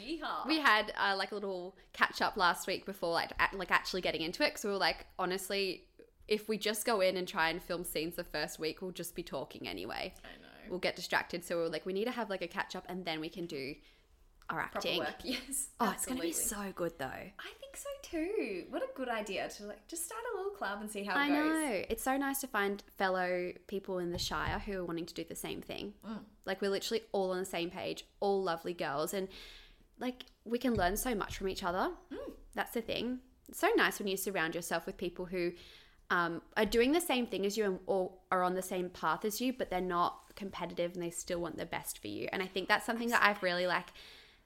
Yeehaw. 0.03 0.47
We 0.47 0.59
had 0.59 0.91
uh, 0.97 1.15
like 1.15 1.31
a 1.31 1.35
little 1.35 1.75
catch 1.93 2.21
up 2.23 2.37
last 2.37 2.65
week 2.65 2.85
before 2.87 3.11
like 3.13 3.31
a- 3.39 3.55
like 3.55 3.69
actually 3.69 4.01
getting 4.01 4.21
into 4.21 4.43
it 4.43 4.47
because 4.49 4.63
we 4.63 4.71
were 4.71 4.77
like 4.77 5.05
honestly 5.19 5.83
if 6.27 6.49
we 6.49 6.57
just 6.57 6.85
go 6.85 7.01
in 7.01 7.15
and 7.17 7.25
try 7.27 7.49
and 7.49 7.61
film 7.61 7.83
scenes 7.85 8.15
the 8.15 8.23
first 8.23 8.59
week 8.59 8.81
we'll 8.81 8.91
just 8.91 9.15
be 9.15 9.23
talking 9.23 9.67
anyway. 9.67 10.13
I 10.23 10.41
know. 10.41 10.46
We'll 10.69 10.79
get 10.79 10.95
distracted 10.95 11.43
so 11.43 11.57
we 11.57 11.63
we're 11.63 11.69
like 11.69 11.85
we 11.85 11.93
need 11.93 12.05
to 12.05 12.11
have 12.11 12.29
like 12.29 12.41
a 12.41 12.47
catch 12.47 12.75
up 12.75 12.85
and 12.89 13.05
then 13.05 13.19
we 13.19 13.29
can 13.29 13.45
do 13.45 13.75
our 14.49 14.59
Proper 14.59 14.77
acting. 14.77 14.99
work, 14.99 15.15
yes. 15.23 15.69
Oh, 15.79 15.91
it's 15.93 16.05
going 16.05 16.17
to 16.17 16.23
be 16.23 16.31
so 16.31 16.71
good 16.75 16.93
though. 16.97 17.05
I 17.05 17.51
think 17.59 17.75
so 17.75 17.89
too. 18.01 18.63
What 18.69 18.81
a 18.81 18.87
good 18.95 19.09
idea 19.09 19.49
to 19.49 19.65
like 19.65 19.87
just 19.87 20.05
start 20.05 20.21
a 20.33 20.37
little 20.37 20.51
club 20.53 20.79
and 20.81 20.89
see 20.89 21.03
how 21.03 21.15
it 21.15 21.25
I 21.25 21.27
goes. 21.27 21.37
know. 21.37 21.83
It's 21.89 22.03
so 22.03 22.17
nice 22.17 22.39
to 22.41 22.47
find 22.47 22.81
fellow 22.97 23.51
people 23.67 23.99
in 23.99 24.11
the 24.11 24.17
Shire 24.17 24.59
who 24.59 24.79
are 24.79 24.85
wanting 24.85 25.05
to 25.05 25.13
do 25.13 25.23
the 25.23 25.35
same 25.35 25.61
thing. 25.61 25.93
Mm. 26.07 26.19
Like 26.45 26.61
we're 26.61 26.71
literally 26.71 27.03
all 27.11 27.31
on 27.31 27.39
the 27.39 27.45
same 27.45 27.69
page, 27.69 28.05
all 28.19 28.41
lovely 28.41 28.73
girls, 28.73 29.13
and 29.13 29.27
like 29.99 30.25
we 30.45 30.57
can 30.57 30.75
learn 30.75 30.95
so 30.95 31.13
much 31.13 31.37
from 31.37 31.49
each 31.49 31.63
other. 31.63 31.91
Mm. 32.11 32.31
That's 32.55 32.73
the 32.73 32.81
thing. 32.81 33.19
It's 33.49 33.59
so 33.59 33.69
nice 33.75 33.99
when 33.99 34.07
you 34.07 34.17
surround 34.17 34.55
yourself 34.55 34.85
with 34.85 34.97
people 34.97 35.25
who 35.25 35.51
um, 36.09 36.41
are 36.55 36.65
doing 36.65 36.93
the 36.93 37.01
same 37.01 37.27
thing 37.27 37.45
as 37.45 37.57
you 37.57 37.65
and 37.65 37.79
or 37.85 38.11
are 38.31 38.43
on 38.43 38.55
the 38.55 38.61
same 38.61 38.89
path 38.89 39.25
as 39.25 39.41
you, 39.41 39.51
but 39.53 39.69
they're 39.69 39.81
not 39.81 40.26
competitive 40.37 40.93
and 40.93 41.03
they 41.03 41.09
still 41.09 41.39
want 41.39 41.57
the 41.57 41.65
best 41.65 41.99
for 41.99 42.07
you. 42.07 42.29
And 42.31 42.41
I 42.41 42.45
think 42.45 42.69
that's 42.69 42.85
something 42.85 43.09
that 43.09 43.21
I've 43.21 43.43
really 43.43 43.67
like 43.67 43.87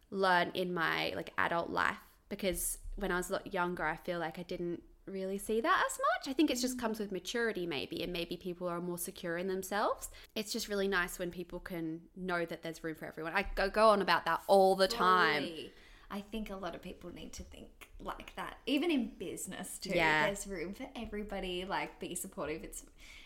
learned 0.10 0.56
in 0.56 0.74
my 0.74 1.14
like 1.16 1.32
adult 1.38 1.70
life 1.70 1.98
because 2.30 2.80
when 2.96 3.12
I 3.12 3.18
was 3.18 3.30
a 3.30 3.34
lot 3.34 3.54
younger, 3.54 3.86
I 3.86 3.98
feel 3.98 4.20
like 4.20 4.40
I 4.40 4.44
didn't 4.44 4.82
really 5.06 5.38
see 5.38 5.62
that 5.62 5.84
as 5.86 6.00
much. 6.00 6.32
I 6.32 6.34
think 6.34 6.50
it 6.52 6.60
just 6.60 6.78
mm. 6.78 6.80
comes 6.80 7.00
with 7.00 7.12
maturity, 7.12 7.66
maybe, 7.66 8.04
and 8.04 8.14
maybe 8.14 8.38
people 8.38 8.68
are 8.68 8.80
more 8.80 8.98
secure 8.98 9.38
in 9.38 9.48
themselves. 9.48 10.10
It's 10.36 10.54
just 10.54 10.68
really 10.68 10.88
nice 10.88 11.20
when 11.20 11.32
people 11.32 11.60
can 11.60 12.02
know 12.16 12.46
that 12.46 12.64
there's 12.64 12.84
room 12.84 12.96
for 12.96 13.06
everyone. 13.06 13.34
I 13.36 13.46
go, 13.56 13.70
go 13.70 13.90
on 13.90 14.02
about 14.02 14.26
that 14.26 14.42
all 14.48 14.76
the 14.76 14.88
time. 14.88 15.44
Totally. 15.44 15.74
I 16.10 16.22
think 16.32 16.50
a 16.50 16.56
lot 16.56 16.76
of 16.76 16.82
people 16.82 17.14
need 17.14 17.34
to 17.34 17.44
think 17.44 17.90
like 18.00 18.36
that, 18.36 18.58
even 18.66 18.92
in 18.92 19.12
business 19.18 19.78
too. 19.78 19.92
Yeah. 19.96 20.26
There's 20.26 20.46
room 20.46 20.74
for 20.74 20.88
everybody. 20.96 21.66
Like, 21.66 22.00
be 22.00 22.16
supportive. 22.16 22.64
It's 22.64 22.84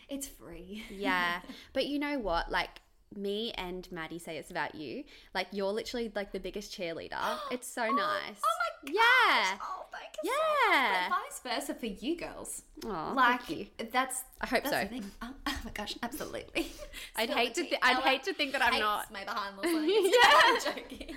it's 0.08 0.28
free. 0.28 0.84
Yeah. 0.90 1.40
But 1.72 1.86
you 1.86 1.98
know 1.98 2.18
what? 2.18 2.50
Like, 2.50 2.80
me 3.14 3.52
and 3.52 3.90
Maddie 3.92 4.18
say 4.18 4.36
it's 4.36 4.50
about 4.50 4.74
you. 4.74 5.04
Like, 5.34 5.48
you're 5.52 5.72
literally 5.72 6.10
like 6.14 6.32
the 6.32 6.40
biggest 6.40 6.76
cheerleader. 6.76 7.38
It's 7.50 7.68
so 7.68 7.82
oh, 7.82 7.88
oh 7.90 7.96
nice. 7.96 8.40
Oh 8.44 8.56
my 8.62 8.92
gosh. 8.92 8.94
Yeah. 8.94 9.58
Oh, 9.62 9.86
thank 9.92 10.12
you. 10.22 10.30
Yeah. 10.70 11.04
So 11.04 11.10
much. 11.10 11.20
But 11.42 11.52
vice 11.52 11.66
versa 11.66 11.74
for 11.74 11.86
you 11.86 12.16
girls. 12.16 12.62
Aw, 12.86 13.12
like 13.12 13.42
thank 13.42 13.58
you. 13.58 13.66
that's. 13.92 14.22
I 14.40 14.46
hope 14.46 14.64
that's 14.64 14.82
so. 14.82 14.88
thing. 14.88 15.10
Oh, 15.22 15.30
oh 15.46 15.60
my 15.64 15.70
gosh, 15.72 15.96
absolutely. 16.02 16.66
I'd 17.16 17.30
hate 17.30 17.54
to. 17.54 17.62
Th- 17.62 17.80
I'd 17.82 18.02
hate 18.02 18.24
to 18.24 18.34
think 18.34 18.52
that 18.52 18.62
I'm 18.62 18.78
not. 18.78 19.12
my 19.12 19.24
behind 19.24 19.56
the 19.62 19.68
scenes. 19.68 20.14
Yeah. 20.14 20.40
I'm 20.44 20.60
joking. 20.74 21.16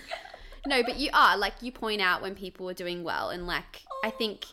No, 0.68 0.84
but 0.84 0.98
you 0.98 1.10
are 1.14 1.38
like 1.38 1.54
you 1.62 1.72
point 1.72 2.02
out 2.02 2.22
when 2.22 2.36
people 2.36 2.70
are 2.70 2.74
doing 2.74 3.04
well, 3.04 3.30
and 3.30 3.48
like 3.48 3.84
I 4.04 4.10
think 4.10 4.46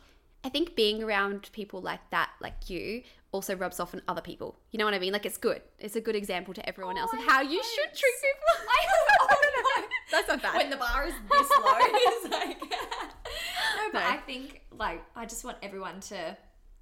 I 0.45 0.49
think 0.49 0.77
being 0.77 1.03
around 1.03 1.51
people 1.53 1.81
like 1.81 2.09
that, 2.11 2.31
like 2.41 2.71
you, 2.71 3.03
also 3.33 3.55
rubs 3.57 3.81
off 3.81 3.95
on 3.95 4.03
other 4.09 4.21
people. 4.21 4.59
You 4.71 4.79
know 4.79 4.85
what 4.85 4.95
I 4.95 4.99
mean? 4.99 5.13
Like 5.13 5.27
it's 5.27 5.39
good. 5.39 5.63
It's 5.79 5.97
a 5.97 6.01
good 6.01 6.17
example 6.17 6.55
to 6.55 6.69
everyone 6.69 6.97
oh, 6.99 7.03
else 7.03 7.13
of 7.13 7.21
how 7.21 7.43
you 7.43 7.63
should 7.63 7.95
treat 7.95 8.15
people. 8.23 8.69
I 8.69 8.87
oh, 9.21 9.81
no. 9.81 9.87
That's 10.13 10.29
not 10.29 10.43
bad. 10.43 10.57
When 10.57 10.71
the 10.71 10.77
bar 10.77 11.07
is 11.07 11.15
this 11.31 11.51
low, 11.51 11.75
it's 11.79 12.31
like. 12.31 12.61
no, 12.61 13.93
but 13.93 14.01
No. 14.01 14.07
I 14.07 14.17
think 14.19 14.63
like 14.79 15.03
I 15.15 15.27
just 15.27 15.45
want 15.45 15.59
everyone 15.63 16.01
to 16.01 16.37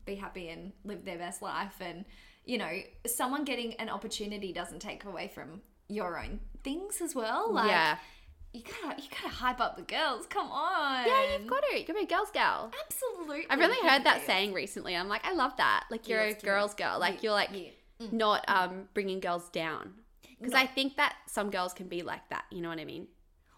be 0.04 0.14
happy 0.14 0.48
and 0.50 0.72
live 0.84 1.04
their 1.04 1.18
best 1.18 1.40
life, 1.42 1.74
and 1.80 2.04
you 2.44 2.58
know, 2.58 2.70
someone 3.06 3.44
getting 3.44 3.74
an 3.74 3.88
opportunity 3.88 4.52
doesn't 4.52 4.80
take 4.80 5.04
away 5.04 5.30
from 5.34 5.62
your 5.88 6.18
own 6.18 6.40
things 6.62 7.00
as 7.00 7.14
well. 7.14 7.52
Like, 7.52 7.70
yeah. 7.70 7.96
You 8.54 8.62
gotta 8.62 9.02
you 9.02 9.08
gotta 9.10 9.34
hype 9.34 9.60
up 9.60 9.76
the 9.76 9.82
girls. 9.82 10.26
Come 10.26 10.50
on. 10.50 11.06
Yeah, 11.06 11.36
you've 11.38 11.46
got 11.48 11.62
to. 11.70 11.76
You've 11.76 11.86
got 11.86 11.92
to 11.94 11.98
be 11.98 12.04
a 12.04 12.16
girl's 12.16 12.30
gal. 12.30 12.70
absolutely. 12.86 13.44
I've 13.50 13.58
really 13.58 13.86
heard 13.88 14.04
that 14.04 14.24
saying 14.26 14.52
recently. 14.54 14.96
I'm 14.96 15.08
like, 15.08 15.24
I 15.26 15.32
love 15.34 15.56
that. 15.58 15.84
Like 15.90 16.08
you're 16.08 16.20
Yeah, 16.20 16.26
a 16.26 16.30
it's 16.30 16.40
cute. 16.40 16.52
girl's 16.52 16.74
girl. 16.74 16.98
Like 16.98 17.22
you're 17.22 17.32
like 17.32 17.50
yeah. 17.52 18.06
not 18.12 18.44
um 18.48 18.88
bringing 18.94 19.20
girls 19.20 19.48
down. 19.50 19.94
Because 20.38 20.54
I 20.54 20.66
think 20.66 20.96
that 20.96 21.16
some 21.26 21.50
girls 21.50 21.72
can 21.74 21.88
be 21.88 22.02
like 22.02 22.28
that. 22.30 22.44
You 22.50 22.60
know 22.62 22.68
what 22.68 22.78
I 22.78 22.84
mean? 22.84 23.08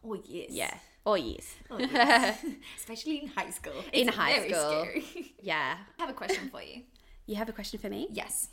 Oh 0.05 0.15
yes. 0.25 0.51
Yeah. 0.51 0.75
Or 1.05 1.17
years. 1.17 1.55
Oh, 1.71 1.79
yes. 1.79 2.45
Especially 2.77 3.19
in 3.23 3.29
high 3.29 3.51
school. 3.51 3.85
In 3.93 4.09
high 4.09 4.49
school. 4.49 4.89
Yeah. 5.41 5.77
I 5.99 6.03
have 6.03 6.11
a 6.11 6.15
question 6.15 6.49
for 6.51 6.61
you. 6.61 6.83
You 7.27 7.37
have 7.37 7.49
a 7.49 7.53
question 7.53 7.79
for 7.79 7.89
me? 7.89 8.09
Yes. 8.11 8.49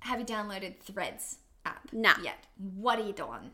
Have 0.00 0.18
you 0.18 0.26
downloaded 0.26 0.78
Threads 0.80 1.38
app? 1.64 1.88
Nah. 1.92 2.14
Yet. 2.22 2.46
What 2.56 2.98
are 2.98 3.06
you 3.06 3.12
doing? 3.12 3.52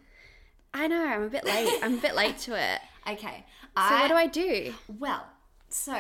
I 0.72 0.86
know. 0.86 1.04
I'm 1.04 1.22
a 1.22 1.28
bit 1.28 1.44
late. 1.44 1.80
I'm 1.82 1.98
a 1.98 2.00
bit 2.00 2.14
late 2.14 2.38
to 2.38 2.54
it. 2.60 2.80
Okay. 3.08 3.46
So 3.76 3.82
what 3.94 4.08
do 4.08 4.14
I 4.14 4.26
do? 4.26 4.74
Well, 4.98 5.26
so 5.70 5.94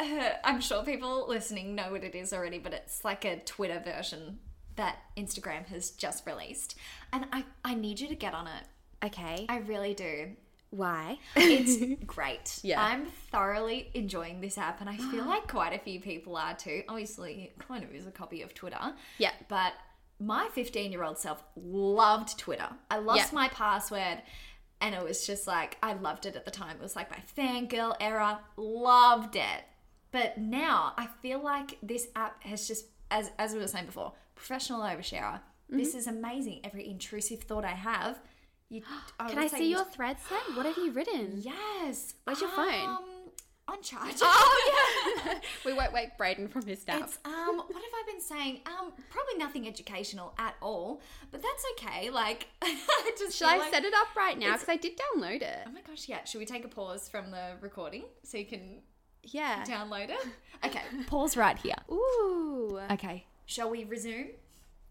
uh, 0.00 0.04
I'm 0.44 0.60
sure 0.60 0.84
people 0.84 1.26
listening 1.28 1.74
know 1.74 1.90
what 1.90 2.04
it 2.04 2.14
is 2.14 2.32
already, 2.32 2.58
but 2.58 2.72
it's 2.72 3.04
like 3.04 3.24
a 3.24 3.40
Twitter 3.40 3.82
version 3.84 4.38
that 4.76 4.98
Instagram 5.16 5.66
has 5.66 5.90
just 5.90 6.24
released, 6.24 6.76
and 7.12 7.26
I 7.32 7.44
I 7.64 7.74
need 7.74 7.98
you 7.98 8.06
to 8.08 8.14
get 8.14 8.32
on 8.32 8.46
it. 8.46 8.64
Okay. 9.06 9.46
I 9.48 9.58
really 9.58 9.92
do. 9.92 10.30
Why? 10.70 11.18
It's 11.34 12.00
great. 12.06 12.60
Yeah. 12.62 12.82
I'm 12.82 13.06
thoroughly 13.32 13.90
enjoying 13.94 14.40
this 14.40 14.56
app, 14.56 14.80
and 14.80 14.88
I 14.88 14.96
feel 14.96 15.24
like 15.26 15.48
quite 15.48 15.72
a 15.72 15.78
few 15.78 16.00
people 16.00 16.36
are 16.36 16.54
too. 16.54 16.82
Obviously, 16.88 17.52
it 17.56 17.66
kind 17.66 17.82
of 17.82 17.92
is 17.94 18.06
a 18.06 18.10
copy 18.12 18.42
of 18.42 18.54
Twitter. 18.54 18.94
Yeah. 19.18 19.32
But 19.48 19.72
my 20.20 20.48
15 20.52 20.90
year 20.92 21.02
old 21.04 21.18
self 21.18 21.42
loved 21.56 22.38
Twitter. 22.38 22.68
I 22.90 22.98
lost 22.98 23.32
my 23.32 23.48
password, 23.48 24.22
and 24.80 24.94
it 24.94 25.02
was 25.02 25.26
just 25.26 25.46
like, 25.46 25.76
I 25.82 25.94
loved 25.94 26.26
it 26.26 26.36
at 26.36 26.44
the 26.44 26.50
time. 26.50 26.76
It 26.76 26.82
was 26.82 26.96
like 26.96 27.10
my 27.10 27.22
fangirl 27.36 27.96
era. 28.00 28.40
Loved 28.56 29.36
it. 29.36 29.64
But 30.10 30.38
now 30.38 30.94
I 30.96 31.06
feel 31.22 31.42
like 31.42 31.78
this 31.82 32.06
app 32.16 32.42
has 32.44 32.66
just, 32.66 32.86
as, 33.10 33.30
as 33.38 33.52
we 33.52 33.58
were 33.60 33.66
saying 33.68 33.86
before, 33.86 34.12
professional 34.34 34.80
oversharer. 34.80 35.40
This 35.68 35.88
Mm-hmm. 35.90 35.98
is 35.98 36.06
amazing. 36.06 36.60
Every 36.64 36.88
intrusive 36.88 37.42
thought 37.42 37.64
I 37.64 37.72
have. 37.74 38.18
You, 38.70 38.82
Can 39.28 39.38
I 39.38 39.46
see 39.48 39.64
you 39.70 39.76
your 39.76 39.84
threads 39.84 40.20
then? 40.30 40.56
What 40.56 40.64
have 40.66 40.76
you 40.78 40.92
written? 40.92 41.42
Yes. 41.44 42.14
Where's 42.24 42.40
your 42.40 42.50
phone? 42.50 42.98
On 43.70 43.82
charge. 43.82 44.14
Oh 44.22 45.22
yeah. 45.26 45.38
we 45.66 45.74
won't 45.74 45.92
wake 45.92 46.16
Braden 46.16 46.48
from 46.48 46.64
his 46.64 46.86
nap. 46.86 47.02
It's 47.04 47.18
um 47.26 47.56
what 47.58 47.68
have 47.68 47.92
I 47.94 48.02
been 48.06 48.20
saying? 48.20 48.60
Um 48.66 48.92
probably 49.10 49.36
nothing 49.36 49.68
educational 49.68 50.32
at 50.38 50.54
all, 50.62 51.02
but 51.30 51.42
that's 51.42 51.64
okay. 51.72 52.08
Like 52.08 52.46
I 52.62 53.12
just 53.18 53.36
Should 53.36 53.48
I 53.48 53.58
like- 53.58 53.70
set 53.72 53.84
it 53.84 53.92
up 53.92 54.16
right 54.16 54.38
now? 54.38 54.54
Because 54.54 54.70
I 54.70 54.76
did 54.76 54.92
download 54.98 55.42
it. 55.42 55.58
Oh 55.66 55.70
my 55.70 55.82
gosh, 55.82 56.08
yeah. 56.08 56.24
Should 56.24 56.38
we 56.38 56.46
take 56.46 56.64
a 56.64 56.68
pause 56.68 57.10
from 57.10 57.30
the 57.30 57.56
recording 57.60 58.04
so 58.22 58.38
you 58.38 58.46
can 58.46 58.78
Yeah. 59.22 59.64
download 59.64 60.08
it? 60.10 60.26
Okay, 60.64 60.80
pause 61.06 61.36
right 61.36 61.58
here. 61.58 61.76
Ooh. 61.92 62.80
Okay. 62.92 63.26
Shall 63.44 63.68
we 63.68 63.84
resume? 63.84 64.30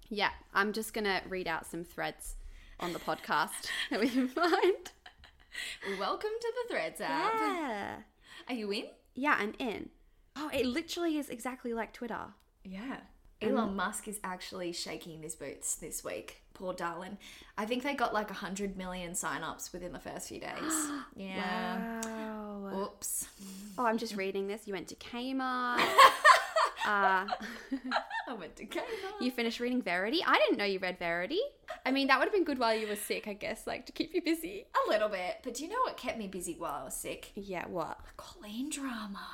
Yeah. 0.09 0.29
I'm 0.53 0.71
just 0.71 0.93
gonna 0.93 1.21
read 1.27 1.47
out 1.47 1.65
some 1.65 1.83
threads 1.83 2.35
on 2.79 2.93
the 2.93 2.99
podcast 2.99 3.69
that 3.89 3.99
we 3.99 4.07
can 4.09 4.27
find. 4.27 4.91
Welcome 5.99 6.29
to 6.39 6.53
the 6.55 6.73
Threads 6.73 7.01
app. 7.01 7.33
Yeah. 7.35 7.95
Are 8.47 8.55
you 8.55 8.71
in? 8.71 8.85
Yeah, 9.13 9.35
I'm 9.37 9.53
in. 9.59 9.89
Oh, 10.35 10.49
it 10.53 10.65
literally 10.65 11.17
is 11.17 11.29
exactly 11.29 11.73
like 11.73 11.93
Twitter. 11.93 12.33
Yeah. 12.63 12.97
Elon 13.41 13.75
Musk 13.75 14.07
is 14.07 14.19
actually 14.23 14.71
shaking 14.71 15.21
his 15.21 15.35
boots 15.35 15.75
this 15.75 16.03
week. 16.03 16.41
Poor 16.53 16.73
darling. 16.73 17.17
I 17.57 17.65
think 17.65 17.83
they 17.83 17.93
got 17.93 18.13
like 18.13 18.29
100 18.29 18.75
million 18.77 19.13
sign-ups 19.13 19.71
within 19.71 19.93
the 19.93 19.99
first 19.99 20.29
few 20.29 20.39
days. 20.39 20.51
Yeah. 21.15 22.01
Wow. 22.03 22.83
Oops. 22.83 23.27
Oh, 23.77 23.85
I'm 23.85 23.97
just 23.97 24.15
reading 24.15 24.47
this. 24.47 24.67
You 24.67 24.73
went 24.73 24.87
to 24.89 24.95
Kmart. 24.95 25.81
uh, 26.87 27.27
I 28.27 28.33
went 28.33 28.55
to 28.57 28.65
Kmart. 28.65 28.81
you 29.21 29.31
finished 29.31 29.59
reading 29.59 29.81
Verity. 29.81 30.21
I 30.25 30.37
didn't 30.37 30.57
know 30.57 30.65
you 30.65 30.79
read 30.79 30.97
Verity. 30.99 31.39
I 31.85 31.91
mean, 31.91 32.07
that 32.07 32.17
would 32.19 32.25
have 32.25 32.33
been 32.33 32.43
good 32.43 32.59
while 32.59 32.73
you 32.75 32.87
were 32.87 32.95
sick, 32.95 33.27
I 33.27 33.33
guess, 33.33 33.67
like 33.67 33.85
to 33.87 33.91
keep 33.91 34.13
you 34.13 34.21
busy. 34.21 34.65
A 34.87 34.89
little 34.89 35.09
bit. 35.09 35.37
But 35.43 35.55
do 35.55 35.63
you 35.63 35.69
know 35.69 35.81
what 35.83 35.97
kept 35.97 36.17
me 36.17 36.27
busy 36.27 36.55
while 36.57 36.81
I 36.81 36.83
was 36.85 36.95
sick? 36.95 37.31
Yeah, 37.35 37.65
what? 37.67 37.99
Colleen 38.15 38.69
drama. 38.69 39.27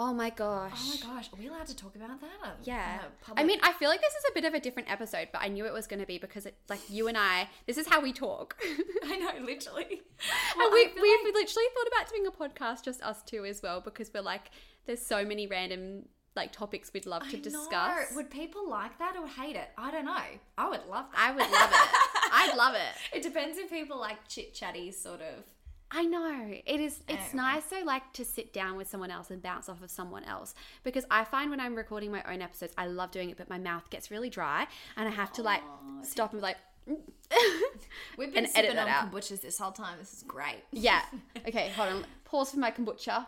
Oh 0.00 0.14
my 0.14 0.30
gosh. 0.30 0.72
Oh 0.76 0.90
my 0.90 1.14
gosh. 1.14 1.28
Are 1.32 1.36
we 1.36 1.48
allowed 1.48 1.66
to 1.66 1.74
talk 1.74 1.96
about 1.96 2.20
that? 2.20 2.58
Yeah. 2.62 3.00
on 3.28 3.36
a 3.36 3.40
I 3.40 3.42
mean, 3.42 3.58
I 3.64 3.72
feel 3.72 3.88
like 3.88 4.00
this 4.00 4.12
is 4.12 4.24
a 4.30 4.32
bit 4.32 4.44
of 4.44 4.54
a 4.54 4.60
different 4.60 4.88
episode, 4.88 5.30
but 5.32 5.42
I 5.42 5.48
knew 5.48 5.66
it 5.66 5.72
was 5.72 5.88
going 5.88 5.98
to 5.98 6.06
be 6.06 6.18
because 6.18 6.46
it, 6.46 6.54
like, 6.68 6.78
you 6.88 7.08
and 7.08 7.18
I, 7.18 7.48
this 7.66 7.76
is 7.76 7.88
how 7.88 8.00
we 8.00 8.12
talk. 8.12 8.56
I 9.04 9.16
know, 9.16 9.44
literally. 9.44 9.86
and 9.90 10.72
we, 10.72 10.86
we've 10.86 11.34
literally 11.34 11.66
thought 11.74 11.88
about 11.88 12.08
doing 12.10 12.28
a 12.28 12.30
podcast, 12.30 12.84
just 12.84 13.02
us 13.02 13.22
two 13.24 13.44
as 13.44 13.60
well, 13.60 13.80
because 13.80 14.08
we're 14.14 14.20
like, 14.22 14.52
there's 14.86 15.02
so 15.04 15.24
many 15.24 15.48
random, 15.48 16.04
like, 16.38 16.52
topics 16.52 16.90
we'd 16.94 17.04
love 17.06 17.28
to 17.28 17.36
I 17.36 17.40
discuss. 17.40 18.10
know. 18.10 18.16
Would 18.16 18.30
people 18.30 18.68
like 18.68 18.98
that 18.98 19.16
or 19.16 19.26
hate 19.26 19.56
it? 19.56 19.68
I 19.76 19.90
don't 19.90 20.04
know. 20.06 20.22
I 20.56 20.68
would 20.70 20.86
love 20.88 21.06
that. 21.12 21.18
I 21.18 21.30
would 21.32 21.40
love 21.40 21.70
it. 21.70 22.30
I'd 22.32 22.54
love 22.56 22.74
it. 22.74 23.16
It 23.16 23.22
depends 23.22 23.58
if 23.58 23.70
people 23.70 23.98
like 23.98 24.26
chit 24.28 24.54
chatty 24.54 24.90
sort 24.92 25.20
of. 25.20 25.44
I 25.90 26.04
know. 26.04 26.50
It 26.66 26.80
is 26.80 27.00
it's 27.08 27.32
nice 27.32 27.64
though 27.64 27.80
like 27.84 28.12
to 28.12 28.24
sit 28.24 28.52
down 28.52 28.76
with 28.76 28.90
someone 28.90 29.10
else 29.10 29.30
and 29.30 29.42
bounce 29.42 29.70
off 29.70 29.82
of 29.82 29.90
someone 29.90 30.22
else 30.24 30.54
because 30.84 31.06
I 31.10 31.24
find 31.24 31.48
when 31.50 31.60
I'm 31.60 31.74
recording 31.74 32.12
my 32.12 32.22
own 32.30 32.42
episodes 32.42 32.74
I 32.76 32.84
love 32.86 33.10
doing 33.10 33.30
it 33.30 33.38
but 33.38 33.48
my 33.48 33.56
mouth 33.56 33.88
gets 33.88 34.10
really 34.10 34.28
dry 34.28 34.66
and 34.98 35.08
I 35.08 35.10
have 35.10 35.32
to 35.32 35.42
like 35.42 35.62
stop 36.02 36.32
and 36.32 36.42
be 36.42 36.42
like 36.42 36.58
We've 38.18 38.32
been 38.34 38.44
And 38.44 38.52
edit 38.54 38.70
sipping 38.72 38.76
that 38.76 38.86
on 38.86 38.88
out. 39.08 39.12
kombuchas 39.12 39.40
this 39.40 39.58
whole 39.58 39.72
time. 39.72 39.96
This 39.98 40.12
is 40.12 40.22
great. 40.24 40.62
yeah. 40.72 41.00
Okay, 41.48 41.70
hold 41.70 41.88
on. 41.88 42.04
Pause 42.26 42.50
for 42.52 42.58
my 42.58 42.70
kombucha. 42.70 43.26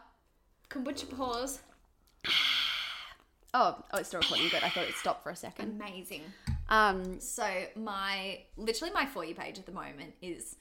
Kombucha 0.69 1.09
pause. 1.17 1.61
Oh, 3.53 3.83
oh, 3.93 3.99
it's 3.99 4.09
still 4.09 4.21
recording. 4.21 4.49
Good. 4.49 4.63
I 4.63 4.69
thought 4.69 4.85
it 4.85 4.95
stopped 4.95 5.23
for 5.23 5.31
a 5.31 5.37
second. 5.37 5.81
Amazing. 5.81 6.23
Um, 6.69 7.21
So 7.21 7.45
my 7.77 8.41
literally 8.57 8.93
my 8.93 9.07
for 9.07 9.25
you 9.25 9.35
page 9.35 9.59
at 9.59 9.67
the 9.67 9.73
moment 9.73 10.15
is 10.23 10.57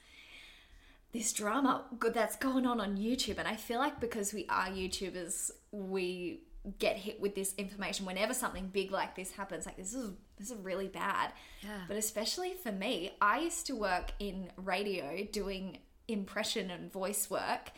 this 1.11 1.33
drama 1.33 1.85
good 1.99 2.13
that's 2.13 2.35
going 2.35 2.65
on 2.65 2.79
on 2.79 2.97
YouTube, 2.97 3.37
and 3.37 3.47
I 3.47 3.55
feel 3.55 3.79
like 3.79 3.99
because 3.99 4.33
we 4.33 4.45
are 4.49 4.67
YouTubers, 4.67 5.51
we 5.71 6.41
get 6.77 6.97
hit 6.97 7.19
with 7.21 7.35
this 7.35 7.55
information 7.57 8.05
whenever 8.05 8.33
something 8.33 8.67
big 8.67 8.91
like 8.91 9.15
this 9.15 9.31
happens. 9.31 9.65
Like 9.65 9.77
this 9.77 9.93
is 9.93 10.11
this 10.37 10.51
is 10.51 10.57
really 10.57 10.87
bad. 10.87 11.31
Yeah. 11.61 11.81
But 11.87 11.97
especially 11.97 12.53
for 12.53 12.71
me, 12.71 13.11
I 13.21 13.39
used 13.39 13.67
to 13.67 13.75
work 13.75 14.11
in 14.19 14.51
radio 14.55 15.27
doing 15.31 15.79
impression 16.07 16.69
and 16.71 16.91
voice 16.91 17.29
work, 17.29 17.71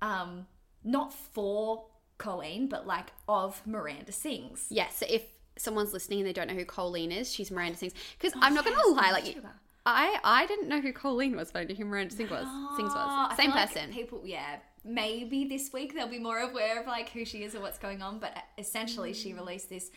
um, 0.00 0.46
not 0.84 1.12
for 1.12 1.86
Colleen, 2.22 2.68
but 2.68 2.86
like 2.86 3.08
of 3.28 3.60
Miranda 3.66 4.12
Sings. 4.12 4.66
yeah. 4.70 4.88
So 4.88 5.04
if 5.08 5.22
someone's 5.56 5.92
listening 5.92 6.20
and 6.20 6.28
they 6.28 6.32
don't 6.32 6.48
know 6.48 6.54
who 6.54 6.64
Colleen 6.64 7.12
is, 7.12 7.30
she's 7.32 7.50
Miranda 7.50 7.76
Sings. 7.78 7.92
Because 8.18 8.32
I'm 8.40 8.54
not 8.54 8.64
yes, 8.64 8.74
gonna 8.74 8.94
lie, 9.00 9.10
like 9.12 9.24
YouTuber. 9.24 9.50
I 9.84 10.18
I 10.24 10.46
didn't 10.46 10.68
know 10.68 10.80
who 10.80 10.92
Colleen 10.92 11.36
was, 11.36 11.50
but 11.52 11.58
I 11.60 11.64
knew 11.64 11.74
who 11.74 11.84
Miranda 11.84 12.14
Sings 12.14 12.30
was. 12.30 12.46
Sings 12.76 12.92
Oh, 12.94 13.26
was 13.28 13.36
same 13.36 13.50
feel 13.50 13.60
like 13.60 13.68
person. 13.74 13.92
people, 13.92 14.22
yeah. 14.24 14.56
Maybe 14.84 15.44
this 15.44 15.72
week 15.72 15.94
they'll 15.94 16.08
be 16.08 16.18
more 16.18 16.38
aware 16.40 16.80
of 16.80 16.86
like 16.86 17.08
who 17.10 17.24
she 17.24 17.44
is 17.44 17.54
or 17.54 17.60
what's 17.60 17.78
going 17.78 18.00
on. 18.02 18.18
But 18.18 18.36
essentially, 18.58 19.12
Mm. 19.12 19.22
she 19.22 19.32
released 19.34 19.68
this 19.68 19.90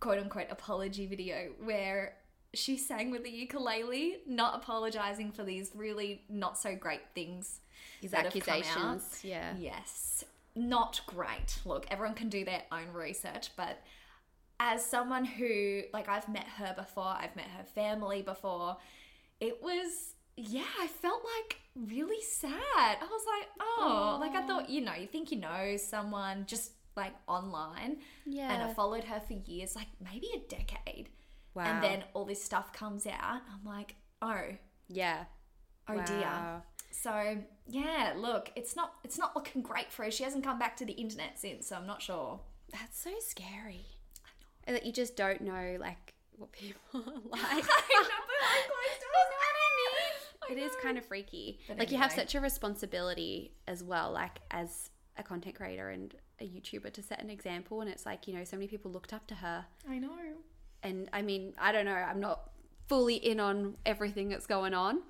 quote 0.00 0.18
unquote 0.18 0.48
apology 0.50 1.06
video 1.06 1.52
where 1.62 2.16
she 2.54 2.76
sang 2.78 3.10
with 3.10 3.22
the 3.24 3.30
ukulele, 3.30 4.18
not 4.26 4.54
apologizing 4.56 5.30
for 5.32 5.44
these 5.44 5.70
really 5.74 6.22
not 6.28 6.58
so 6.58 6.74
great 6.74 7.02
things. 7.14 7.60
These 8.00 8.10
that 8.12 8.24
have 8.24 8.32
come 8.32 8.42
out. 8.42 8.58
accusations, 8.60 9.20
yeah. 9.24 9.54
Yes, 9.58 10.24
not 10.56 11.00
great. 11.06 11.58
Look, 11.64 11.86
everyone 11.90 12.14
can 12.14 12.28
do 12.28 12.44
their 12.44 12.62
own 12.72 12.92
research, 12.92 13.50
but 13.56 13.78
as 14.58 14.84
someone 14.84 15.24
who 15.24 15.82
like 15.92 16.08
I've 16.08 16.28
met 16.28 16.46
her 16.56 16.74
before, 16.76 17.04
I've 17.04 17.36
met 17.36 17.48
her 17.56 17.64
family 17.64 18.22
before, 18.22 18.78
it 19.40 19.62
was 19.62 20.14
yeah, 20.38 20.64
I 20.78 20.86
felt 20.86 21.22
like 21.24 21.58
really 21.74 22.22
sad. 22.22 22.50
I 23.00 23.06
was 23.10 23.24
like, 23.26 23.48
oh, 23.60 24.18
like 24.20 24.34
I 24.34 24.46
thought, 24.46 24.68
you 24.68 24.82
know, 24.82 24.94
you 24.94 25.06
think 25.06 25.30
you 25.30 25.38
know 25.38 25.76
someone 25.76 26.44
just 26.46 26.72
like 26.96 27.14
online. 27.26 27.98
Yeah. 28.26 28.52
And 28.52 28.62
I 28.62 28.74
followed 28.74 29.04
her 29.04 29.20
for 29.20 29.34
years, 29.34 29.74
like 29.76 29.88
maybe 30.02 30.28
a 30.34 30.40
decade. 30.48 31.08
Wow. 31.54 31.64
And 31.64 31.82
then 31.82 32.04
all 32.12 32.24
this 32.26 32.42
stuff 32.42 32.72
comes 32.72 33.06
out. 33.06 33.40
I'm 33.50 33.64
like, 33.64 33.94
oh, 34.20 34.42
Yeah. 34.88 35.24
oh 35.88 36.02
dear. 36.04 36.62
So 36.90 37.38
yeah, 37.68 38.14
look, 38.16 38.50
it's 38.56 38.76
not 38.76 38.94
it's 39.04 39.18
not 39.18 39.34
looking 39.34 39.62
great 39.62 39.92
for 39.92 40.04
her. 40.04 40.10
She 40.10 40.24
hasn't 40.24 40.44
come 40.44 40.58
back 40.58 40.76
to 40.78 40.84
the 40.84 40.92
internet 40.92 41.38
since, 41.38 41.68
so 41.68 41.76
I'm 41.76 41.86
not 41.86 42.02
sure. 42.02 42.40
That's 42.72 42.98
so 42.98 43.10
scary. 43.20 43.86
And 44.64 44.74
that 44.74 44.84
you 44.84 44.92
just 44.92 45.16
don't 45.16 45.40
know 45.42 45.76
like 45.80 46.14
what 46.36 46.52
people 46.52 46.80
are 46.94 47.00
like. 47.02 47.42
I 47.42 47.54
know, 47.54 47.62
but 47.62 48.40
I'm 48.42 48.64
close 48.66 48.98
to 49.00 49.06
it. 49.06 50.58
It 50.58 50.58
is 50.58 50.72
kind 50.80 50.96
of 50.96 51.04
freaky. 51.04 51.58
But 51.66 51.78
like 51.78 51.90
you 51.90 51.98
have 51.98 52.12
such 52.12 52.34
a 52.34 52.40
responsibility 52.40 53.52
as 53.66 53.82
well, 53.82 54.12
like 54.12 54.38
as 54.50 54.90
a 55.16 55.22
content 55.22 55.56
creator 55.56 55.90
and 55.90 56.14
a 56.40 56.44
YouTuber 56.44 56.92
to 56.92 57.02
set 57.02 57.20
an 57.20 57.30
example. 57.30 57.80
And 57.80 57.90
it's 57.90 58.06
like, 58.06 58.28
you 58.28 58.34
know, 58.34 58.44
so 58.44 58.56
many 58.56 58.68
people 58.68 58.90
looked 58.90 59.12
up 59.12 59.26
to 59.28 59.34
her. 59.36 59.64
I 59.88 59.98
know. 59.98 60.10
And 60.82 61.08
I 61.12 61.22
mean, 61.22 61.54
I 61.58 61.72
don't 61.72 61.84
know, 61.84 61.94
I'm 61.94 62.20
not 62.20 62.50
fully 62.86 63.16
in 63.16 63.40
on 63.40 63.76
everything 63.84 64.28
that's 64.28 64.46
going 64.46 64.74
on, 64.74 65.02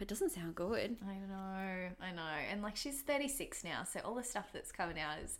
but 0.00 0.06
it 0.06 0.08
doesn't 0.08 0.30
sound 0.30 0.54
good. 0.54 0.96
I 1.06 1.12
know, 1.28 1.88
I 2.00 2.10
know. 2.12 2.22
And 2.50 2.62
like 2.62 2.74
she's 2.74 3.02
36 3.02 3.62
now, 3.64 3.84
so 3.84 4.00
all 4.00 4.14
the 4.14 4.24
stuff 4.24 4.46
that's 4.52 4.72
coming 4.72 4.98
out 4.98 5.18
is 5.22 5.36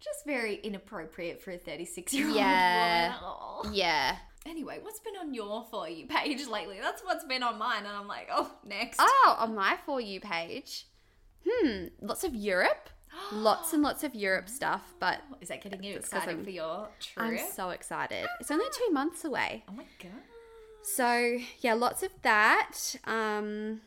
just 0.00 0.26
very 0.26 0.56
inappropriate 0.56 1.40
for 1.40 1.52
a 1.52 1.56
36 1.56 2.12
year 2.12 2.26
old 2.26 2.36
Yeah. 2.36 3.14
woman. 3.62 3.74
Yeah. 3.74 4.16
Anyway, 4.44 4.78
what's 4.82 5.00
been 5.00 5.16
on 5.16 5.32
your 5.32 5.64
For 5.70 5.88
You 5.88 6.06
page 6.06 6.46
lately? 6.46 6.78
That's 6.78 7.02
what's 7.02 7.24
been 7.24 7.42
on 7.42 7.58
mine, 7.58 7.84
and 7.86 7.96
I'm 7.96 8.06
like, 8.08 8.28
oh, 8.30 8.50
next. 8.66 8.98
Oh, 9.00 9.36
on 9.38 9.54
my 9.54 9.78
For 9.86 9.98
You 10.00 10.20
page. 10.20 10.86
Hmm, 11.48 11.86
lots 12.02 12.22
of 12.24 12.34
Europe. 12.34 12.90
lots 13.32 13.72
and 13.72 13.82
lots 13.82 14.04
of 14.04 14.14
Europe 14.14 14.48
stuff, 14.48 14.94
but 14.98 15.20
Is 15.40 15.48
that 15.48 15.62
getting 15.62 15.82
you 15.82 15.96
excited 15.96 16.42
for 16.44 16.50
your 16.50 16.88
trip? 17.00 17.24
I'm 17.26 17.38
so 17.54 17.70
excited. 17.70 18.26
It's 18.40 18.50
only 18.50 18.66
two 18.76 18.92
months 18.92 19.24
away. 19.24 19.64
oh 19.68 19.72
my 19.72 19.84
god. 20.02 20.10
So 20.82 21.38
yeah, 21.60 21.74
lots 21.74 22.02
of 22.02 22.10
that. 22.22 22.96
Um, 23.04 23.80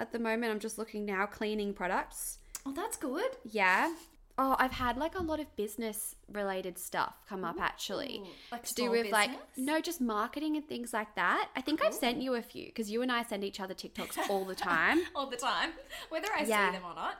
at 0.00 0.12
the 0.12 0.18
moment, 0.18 0.52
I'm 0.52 0.58
just 0.60 0.78
looking 0.78 1.04
now 1.04 1.26
cleaning 1.26 1.74
products. 1.74 2.38
Oh, 2.66 2.72
that's 2.72 2.96
good. 2.96 3.30
Yeah. 3.44 3.94
Oh, 4.38 4.56
I've 4.58 4.72
had 4.72 4.96
like 4.96 5.14
a 5.18 5.22
lot 5.22 5.38
of 5.38 5.54
business 5.56 6.16
related 6.32 6.78
stuff 6.78 7.14
come 7.28 7.44
up 7.44 7.60
actually. 7.60 8.22
Like 8.50 8.62
to 8.64 8.74
do 8.74 8.90
with 8.90 9.10
like 9.12 9.30
no, 9.58 9.80
just 9.82 10.00
marketing 10.00 10.56
and 10.56 10.66
things 10.66 10.94
like 10.94 11.14
that. 11.16 11.50
I 11.54 11.60
think 11.60 11.84
I've 11.84 11.92
sent 11.92 12.22
you 12.22 12.34
a 12.36 12.40
few 12.42 12.64
because 12.66 12.90
you 12.90 13.02
and 13.02 13.12
I 13.12 13.22
send 13.22 13.44
each 13.44 13.60
other 13.60 13.74
TikToks 13.74 14.16
all 14.30 14.46
the 14.46 14.54
time. 14.54 15.02
All 15.14 15.28
the 15.28 15.36
time, 15.36 15.70
whether 16.08 16.28
I 16.34 16.44
Yeah. 16.44 16.70
see 16.70 16.76
them 16.78 16.86
or 16.90 16.94
not. 16.94 17.16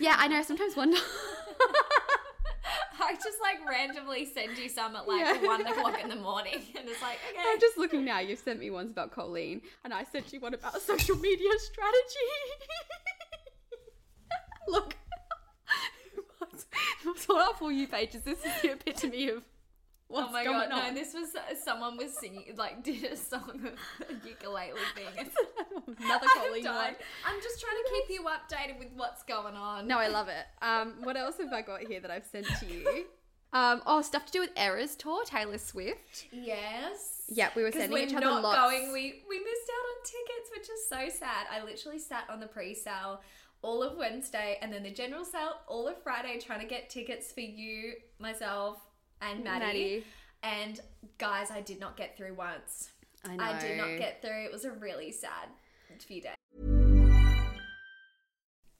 yeah, 0.00 0.14
I 0.18 0.28
know. 0.28 0.42
Sometimes 0.42 0.74
wonder. 0.74 0.96
I 3.12 3.14
just 3.16 3.38
like 3.42 3.58
randomly 3.68 4.24
send 4.24 4.56
you 4.56 4.68
some 4.70 4.96
at 4.96 5.06
like 5.06 5.20
Yeah. 5.20 5.46
one 5.46 5.60
o'clock 5.66 6.02
in 6.02 6.08
the 6.08 6.16
morning, 6.16 6.54
and 6.78 6.88
it's 6.88 7.02
like, 7.02 7.18
okay. 7.30 7.42
I'm 7.46 7.60
just 7.60 7.76
looking 7.76 8.04
now. 8.06 8.20
You've 8.20 8.38
sent 8.38 8.58
me 8.58 8.70
ones 8.70 8.90
about 8.90 9.12
Colleen, 9.12 9.60
and 9.84 9.92
I 9.92 10.04
sent 10.04 10.32
you 10.32 10.40
one 10.40 10.54
about 10.54 10.80
social 10.80 11.16
media 11.16 11.50
strategy. 11.58 12.30
Look, 14.68 14.96
what's, 16.38 16.66
what's 17.04 17.28
on 17.28 17.40
our 17.40 17.54
for 17.54 17.70
you 17.70 17.86
pages? 17.86 18.22
This 18.22 18.38
is 18.38 18.62
the 18.62 18.72
epitome 18.72 19.28
of 19.28 19.42
what's 20.12 20.28
oh 20.28 20.32
my 20.32 20.44
going 20.44 20.68
god, 20.68 20.72
on. 20.72 20.94
no, 20.94 21.00
this 21.00 21.14
was 21.14 21.34
uh, 21.34 21.54
someone 21.62 21.96
was 21.96 22.16
singing, 22.16 22.44
like, 22.56 22.82
did 22.84 23.04
a 23.04 23.16
song 23.16 23.60
of 23.64 24.08
a 24.08 24.28
ukulele 24.28 24.72
thing. 24.94 25.06
Another 25.86 26.26
I'm 26.36 26.64
one. 26.64 26.94
I'm 27.26 27.40
just 27.42 27.60
trying 27.60 27.76
to 27.76 27.90
keep 27.92 28.16
you 28.16 28.24
updated 28.24 28.78
with 28.78 28.88
what's 28.94 29.22
going 29.22 29.54
on. 29.54 29.88
No, 29.88 29.98
I 29.98 30.08
love 30.08 30.28
it. 30.28 30.44
Um, 30.60 30.94
what 31.02 31.16
else 31.16 31.38
have 31.38 31.52
I 31.52 31.62
got 31.62 31.80
here 31.80 32.00
that 32.00 32.10
I've 32.10 32.26
sent 32.26 32.46
to 32.60 32.66
you? 32.66 33.06
Um, 33.54 33.82
oh, 33.86 34.00
stuff 34.00 34.26
to 34.26 34.32
do 34.32 34.40
with 34.40 34.50
Eras 34.56 34.96
tour, 34.96 35.24
Taylor 35.24 35.58
Swift. 35.58 36.26
Yes. 36.30 37.22
Yeah, 37.28 37.50
we 37.54 37.62
were 37.62 37.72
sending 37.72 37.92
we're 37.92 38.06
each 38.06 38.14
other 38.14 38.26
not 38.26 38.42
lots. 38.42 38.56
going. 38.56 38.92
We 38.92 39.22
we 39.28 39.38
missed 39.38 39.70
out 39.70 39.84
on 39.90 40.04
tickets, 40.04 40.50
which 40.56 40.68
is 40.70 40.88
so 40.88 41.18
sad. 41.18 41.46
I 41.50 41.62
literally 41.62 41.98
sat 41.98 42.24
on 42.30 42.40
the 42.40 42.46
pre-sale 42.46 43.20
all 43.62 43.82
of 43.82 43.96
Wednesday 43.96 44.58
and 44.60 44.72
then 44.72 44.82
the 44.82 44.90
general 44.90 45.24
sale 45.24 45.60
all 45.68 45.86
of 45.86 46.02
Friday, 46.02 46.38
trying 46.40 46.60
to 46.60 46.66
get 46.66 46.90
tickets 46.90 47.30
for 47.32 47.40
you, 47.40 47.94
myself, 48.18 48.78
and 49.22 49.44
Maddie. 49.44 49.64
Maddie. 49.64 50.04
And 50.42 50.80
guys, 51.18 51.50
I 51.50 51.60
did 51.60 51.80
not 51.80 51.96
get 51.96 52.16
through 52.16 52.34
once. 52.34 52.90
I 53.24 53.36
know. 53.36 53.44
I 53.44 53.60
did 53.60 53.76
not 53.76 53.98
get 53.98 54.20
through. 54.20 54.44
It 54.44 54.52
was 54.52 54.64
a 54.64 54.72
really 54.72 55.12
sad 55.12 55.48
few 56.00 56.20
days. 56.20 56.34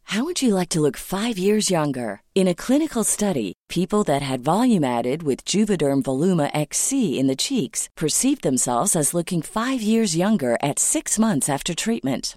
How 0.05 0.25
would 0.25 0.43
you 0.43 0.55
like 0.55 0.69
to 0.71 0.81
look 0.81 0.99
five 0.99 1.39
years 1.39 1.71
younger? 1.71 2.21
In 2.35 2.47
a 2.47 2.55
clinical 2.55 3.03
study, 3.03 3.55
people 3.71 4.05
that 4.05 4.21
had 4.21 4.45
volume 4.45 4.85
added 4.85 5.23
with 5.23 5.47
Juvederm 5.47 6.03
Voluma 6.03 6.51
XC 6.53 7.19
in 7.19 7.29
the 7.29 7.37
cheeks 7.37 7.89
perceived 7.97 8.43
themselves 8.43 8.95
as 8.95 9.15
looking 9.15 9.41
five 9.41 9.81
years 9.81 10.15
younger 10.17 10.59
at 10.63 10.79
six 10.79 11.19
months 11.19 11.49
after 11.49 11.75
treatment. 11.75 12.37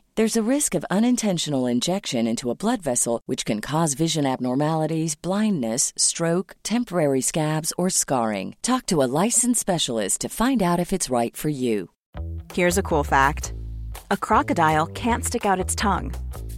There's 0.15 0.35
a 0.35 0.43
risk 0.43 0.75
of 0.75 0.85
unintentional 0.91 1.67
injection 1.67 2.27
into 2.27 2.49
a 2.49 2.55
blood 2.55 2.81
vessel, 2.81 3.21
which 3.27 3.45
can 3.45 3.61
cause 3.61 3.93
vision 3.93 4.25
abnormalities, 4.25 5.15
blindness, 5.15 5.93
stroke, 5.95 6.57
temporary 6.63 7.21
scabs, 7.21 7.71
or 7.77 7.89
scarring. 7.89 8.55
Talk 8.61 8.85
to 8.87 9.03
a 9.03 9.07
licensed 9.23 9.61
specialist 9.61 10.19
to 10.21 10.27
find 10.27 10.61
out 10.61 10.81
if 10.81 10.91
it's 10.91 11.09
right 11.09 11.33
for 11.37 11.47
you. 11.47 11.91
Here's 12.53 12.77
a 12.77 12.83
cool 12.83 13.05
fact 13.05 13.53
a 14.09 14.17
crocodile 14.17 14.85
can't 14.87 15.23
stick 15.23 15.45
out 15.45 15.63
its 15.63 15.75
tongue. 15.75 16.13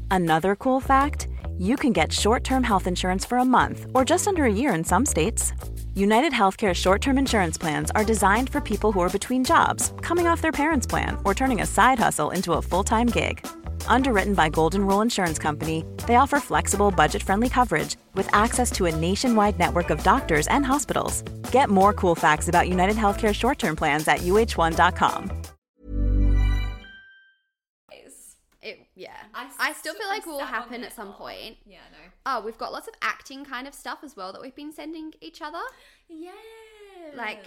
Another 0.10 0.56
cool 0.56 0.80
fact 0.80 1.28
you 1.60 1.76
can 1.76 1.94
get 1.94 2.12
short 2.12 2.44
term 2.44 2.64
health 2.64 2.88
insurance 2.88 3.24
for 3.24 3.38
a 3.38 3.46
month 3.46 3.86
or 3.94 4.04
just 4.04 4.28
under 4.28 4.46
a 4.46 4.52
year 4.52 4.74
in 4.74 4.84
some 4.84 5.06
states. 5.06 5.54
United 5.96 6.34
Healthcare 6.34 6.74
short 6.74 7.02
term 7.02 7.20
insurance 7.20 7.56
plans 7.56 7.92
are 7.92 8.04
designed 8.04 8.50
for 8.50 8.60
people 8.60 8.92
who 8.92 9.00
are 9.02 9.10
between 9.10 9.44
jobs, 9.44 9.94
coming 10.02 10.26
off 10.28 10.42
their 10.42 10.52
parents' 10.52 10.88
plan, 10.88 11.18
or 11.24 11.36
turning 11.36 11.62
a 11.62 11.68
side 11.68 12.00
hustle 12.00 12.32
into 12.32 12.54
a 12.54 12.62
full 12.62 12.84
time 12.84 13.08
gig. 13.08 13.46
Underwritten 13.86 14.34
by 14.34 14.50
Golden 14.50 14.88
Rule 14.88 15.02
Insurance 15.02 15.38
Company, 15.38 15.86
they 16.08 16.16
offer 16.16 16.40
flexible, 16.40 16.90
budget 16.90 17.22
friendly 17.22 17.48
coverage 17.48 17.96
with 18.16 18.28
access 18.34 18.72
to 18.72 18.86
a 18.88 18.96
nationwide 18.96 19.60
network 19.60 19.92
of 19.92 20.02
doctors 20.02 20.48
and 20.48 20.66
hospitals. 20.66 21.22
Get 21.52 21.70
more 21.70 21.94
cool 21.94 22.16
facts 22.16 22.48
about 22.48 22.68
United 22.68 22.96
Healthcare 22.96 23.34
short 23.34 23.60
term 23.60 23.76
plans 23.76 24.08
at 24.08 24.22
uh1.com. 24.22 25.44
It, 28.64 28.80
yeah. 28.96 29.12
I 29.36 29.50
I, 29.60 29.74
still 29.74 29.94
feel 29.94 30.08
like 30.08 30.26
it 30.26 30.30
will 30.30 30.40
happen 30.40 30.86
at 30.86 30.94
some 30.94 31.14
point. 31.14 31.58
Yeah, 31.66 31.80
no. 31.92 32.03
Oh, 32.26 32.42
we've 32.44 32.58
got 32.58 32.72
lots 32.72 32.88
of 32.88 32.94
acting 33.02 33.44
kind 33.46 33.68
of 33.68 33.74
stuff 33.74 34.00
as 34.04 34.16
well 34.16 34.32
that 34.34 34.42
we've 34.42 34.56
been 34.56 34.72
sending 34.72 35.14
each 35.22 35.42
other. 35.42 35.60
Yes. 36.08 36.36
Like 37.16 37.44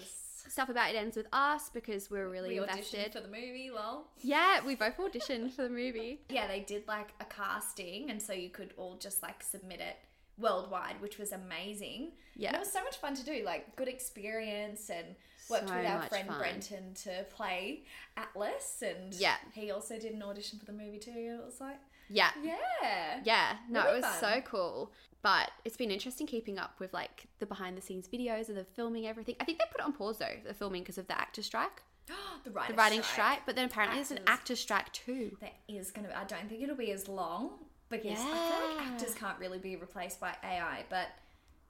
stuff 0.48 0.68
about 0.68 0.90
It 0.90 0.96
Ends 0.96 1.16
With 1.16 1.26
Us 1.32 1.70
because 1.70 2.10
we're 2.10 2.28
really 2.28 2.48
we 2.60 2.66
auditioned 2.66 2.76
invested. 2.76 3.12
for 3.14 3.20
the 3.20 3.28
movie. 3.28 3.70
Well, 3.72 4.06
yeah, 4.20 4.64
we 4.64 4.74
both 4.74 4.96
auditioned 4.98 5.52
for 5.52 5.62
the 5.62 5.70
movie. 5.70 6.20
Yeah, 6.30 6.46
they 6.46 6.60
did 6.60 6.86
like 6.86 7.08
a 7.20 7.24
casting, 7.24 8.10
and 8.10 8.20
so 8.20 8.32
you 8.32 8.50
could 8.50 8.74
all 8.76 8.96
just 8.96 9.22
like 9.22 9.42
submit 9.42 9.80
it 9.80 9.96
worldwide, 10.38 11.00
which 11.00 11.18
was 11.18 11.32
amazing. 11.32 12.12
Yeah. 12.34 12.48
And 12.48 12.56
it 12.56 12.60
was 12.60 12.70
so 12.72 12.84
much 12.84 12.98
fun 12.98 13.14
to 13.16 13.24
do. 13.24 13.42
Like 13.44 13.74
good 13.76 13.88
experience, 13.88 14.90
and 14.90 15.16
worked 15.50 15.68
So 15.68 15.74
with 15.76 15.86
our 15.86 16.02
friend 16.02 16.28
fun. 16.28 16.38
Brenton 16.38 16.94
to 17.04 17.24
play 17.34 17.84
Atlas, 18.16 18.82
and 18.86 19.14
Yeah. 19.14 19.36
he 19.54 19.70
also 19.70 19.98
did 19.98 20.12
an 20.12 20.22
audition 20.22 20.58
for 20.58 20.66
the 20.66 20.72
movie 20.72 20.98
too. 20.98 21.38
It 21.40 21.44
was 21.44 21.60
like, 21.60 21.78
Yeah. 22.08 22.30
yeah, 22.42 23.20
Yeah, 23.24 23.56
no, 23.68 23.82
Really 23.84 23.92
it 23.92 23.96
was 24.02 24.04
fun. 24.04 24.20
so 24.20 24.40
cool. 24.42 24.92
But 25.22 25.50
it's 25.64 25.76
been 25.76 25.90
interesting 25.90 26.26
keeping 26.26 26.58
up 26.58 26.78
with 26.78 26.92
like 26.92 27.26
the 27.40 27.46
behind 27.46 27.76
the 27.76 27.82
scenes 27.82 28.06
videos 28.08 28.48
and 28.48 28.56
the 28.56 28.64
filming 28.64 29.06
everything. 29.06 29.34
I 29.40 29.44
think 29.44 29.58
they 29.58 29.64
put 29.72 29.80
it 29.80 29.84
on 29.84 29.92
pause 29.92 30.18
though, 30.18 30.36
the 30.46 30.54
filming 30.54 30.82
because 30.82 30.98
of 30.98 31.08
the 31.08 31.18
actor 31.18 31.42
strike, 31.42 31.82
the 32.44 32.50
writer 32.52 32.72
the 32.72 32.76
writing 32.78 33.02
strike. 33.02 33.40
But 33.44 33.56
then 33.56 33.64
apparently 33.66 33.96
there's 33.98 34.12
an 34.12 34.18
Actors. 34.18 34.32
actor 34.34 34.56
strike 34.56 34.92
too. 34.92 35.36
There 35.40 35.50
is 35.68 35.90
gonna. 35.90 36.08
Be, 36.08 36.14
I 36.14 36.24
don't 36.24 36.48
think 36.48 36.62
it'll 36.62 36.76
be 36.76 36.92
as 36.92 37.08
long 37.08 37.50
because 37.88 38.18
I 38.20 38.24
feel 38.68 38.76
like 38.76 38.86
actors 38.86 39.14
can't 39.14 39.38
really 39.40 39.58
be 39.58 39.74
replaced 39.76 40.20
by 40.20 40.34
AI, 40.44 40.84
but 40.90 41.08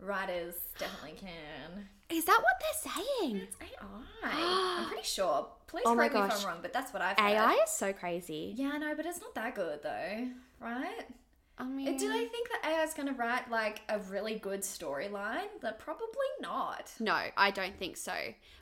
writers 0.01 0.55
definitely 0.79 1.17
can. 1.19 1.89
Is 2.09 2.25
that 2.25 2.41
what 2.41 2.55
they're 2.61 2.93
saying? 2.93 3.37
It's 3.39 3.57
AI. 3.61 4.31
I'm 4.79 4.87
pretty 4.89 5.03
sure. 5.05 5.49
Please 5.67 5.83
Oh 5.87 5.95
correct 5.95 6.15
me 6.15 6.21
if. 6.21 6.33
I'm 6.41 6.47
wrong, 6.47 6.59
but 6.63 6.73
that's 6.73 6.93
what 6.93 7.03
I've 7.03 7.19
heard. 7.19 7.33
AI 7.33 7.53
is 7.65 7.71
so 7.71 7.93
crazy. 7.93 8.55
Yeah, 8.57 8.71
I 8.75 8.79
know, 8.79 8.95
but 8.95 9.07
it's 9.07 9.21
not 9.21 9.35
that 9.35 9.55
good 9.55 9.83
though, 9.83 10.29
right? 10.61 11.07
I 11.59 11.65
mean, 11.65 11.97
Do 11.97 12.09
they 12.13 12.27
think 12.27 12.49
that 12.51 12.71
AI 12.71 12.83
is 12.85 12.93
going 12.93 13.09
to 13.09 13.15
write 13.15 13.51
like 13.51 13.81
a 13.89 13.99
really 13.99 14.35
good 14.39 14.61
storyline? 14.61 15.49
But 15.63 15.79
probably 15.79 16.07
not. 16.41 16.93
No, 17.01 17.19
I 17.37 17.51
don't 17.51 17.77
think 17.79 17.97
so. 17.97 18.13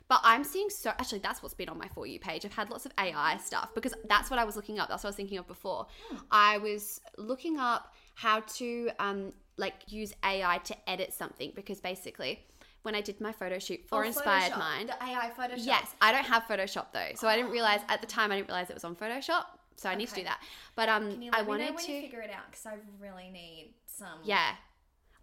But 0.07 0.21
I'm 0.23 0.43
seeing 0.43 0.69
so 0.69 0.91
actually 0.91 1.19
that's 1.19 1.43
what's 1.43 1.53
been 1.55 1.67
on 1.69 1.77
my 1.77 1.89
for 1.89 2.07
you 2.07 2.19
page. 2.19 2.45
I've 2.45 2.53
had 2.53 2.69
lots 2.69 2.85
of 2.85 2.93
AI 2.97 3.37
stuff 3.37 3.71
because 3.75 3.93
that's 4.07 4.29
what 4.31 4.39
I 4.39 4.45
was 4.45 4.55
looking 4.55 4.79
up. 4.79 4.87
That's 4.87 5.03
what 5.03 5.09
I 5.09 5.11
was 5.11 5.17
thinking 5.17 5.37
of 5.37 5.47
before. 5.47 5.87
I 6.31 6.57
was 6.59 7.01
looking 7.17 7.57
up 7.59 7.93
how 8.15 8.39
to 8.39 8.89
um 8.99 9.33
like 9.57 9.75
use 9.87 10.13
AI 10.23 10.59
to 10.59 10.89
edit 10.89 11.13
something 11.13 11.51
because 11.55 11.81
basically 11.81 12.45
when 12.85 12.95
I 12.95 13.01
did 13.01 13.19
my 13.19 13.31
photo 13.31 13.59
shoot 13.59 13.81
for 13.87 14.03
Oh, 14.03 14.07
Inspired 14.07 14.51
Photoshop, 14.53 14.59
Mind, 14.59 14.89
The 14.89 15.03
AI 15.05 15.31
Photoshop. 15.37 15.65
Yes, 15.65 15.93
I 16.01 16.11
don't 16.11 16.25
have 16.25 16.43
Photoshop 16.43 16.87
though, 16.93 17.09
so 17.15 17.27
I 17.27 17.35
didn't 17.35 17.51
realize 17.51 17.81
at 17.89 18.01
the 18.01 18.07
time 18.07 18.31
I 18.31 18.35
didn't 18.37 18.47
realize 18.49 18.69
it 18.69 18.73
was 18.75 18.83
on 18.83 18.95
Photoshop, 18.95 19.45
so 19.75 19.89
I 19.89 19.95
need 19.95 20.07
to 20.09 20.15
do 20.15 20.23
that. 20.23 20.39
But 20.75 20.89
um, 20.89 21.19
I 21.33 21.41
wanted 21.41 21.77
to. 21.77 21.91
you 21.91 22.01
figure 22.01 22.21
it 22.21 22.31
out? 22.31 22.49
Because 22.51 22.65
I 22.65 22.75
really 23.01 23.29
need 23.29 23.73
some. 23.85 24.19
yeah. 24.23 24.51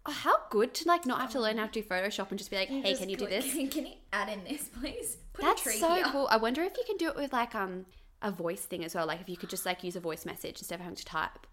Oh, 0.05 0.11
how 0.11 0.35
good 0.49 0.73
to 0.73 0.87
like 0.89 1.05
not 1.05 1.21
have 1.21 1.31
to 1.31 1.39
learn 1.39 1.57
how 1.57 1.65
to 1.65 1.71
do 1.71 1.81
Photoshop 1.81 2.29
and 2.29 2.37
just 2.37 2.51
be 2.51 2.57
like, 2.57 2.69
You 2.69 2.81
hey, 2.81 2.93
can 2.95 3.09
you 3.09 3.15
do 3.15 3.25
click- 3.25 3.41
this? 3.41 3.53
Can, 3.73 3.85
you 3.85 3.93
add 4.11 4.27
in 4.27 4.43
this, 4.43 4.67
please? 4.79 5.15
Put 5.31 5.43
a 5.45 5.47
That's 5.47 5.79
so 5.79 5.95
here. 5.95 6.03
cool. 6.07 6.27
I 6.29 6.35
wonder 6.35 6.61
if 6.61 6.75
you 6.77 6.83
can 6.85 6.97
do 6.97 7.07
it 7.07 7.15
with 7.15 7.31
like 7.31 7.55
um 7.55 7.85
a 8.21 8.29
voice 8.31 8.61
thing 8.65 8.83
as 8.83 8.93
well. 8.95 9.05
Like 9.07 9.21
if 9.21 9.29
you 9.29 9.37
could 9.37 9.49
just 9.49 9.65
like 9.65 9.81
use 9.83 9.95
a 9.95 10.01
voice 10.01 10.25
message 10.25 10.59
instead 10.59 10.75
of 10.75 10.81
having 10.81 10.97
to 10.97 11.05
type, 11.05 11.47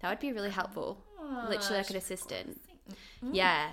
that 0.00 0.08
would 0.10 0.18
be 0.18 0.32
really 0.32 0.50
helpful. 0.50 1.04
Literally 1.48 1.76
like 1.78 1.90
an 1.90 1.96
assistant. 1.96 2.60
Yeah, 3.22 3.68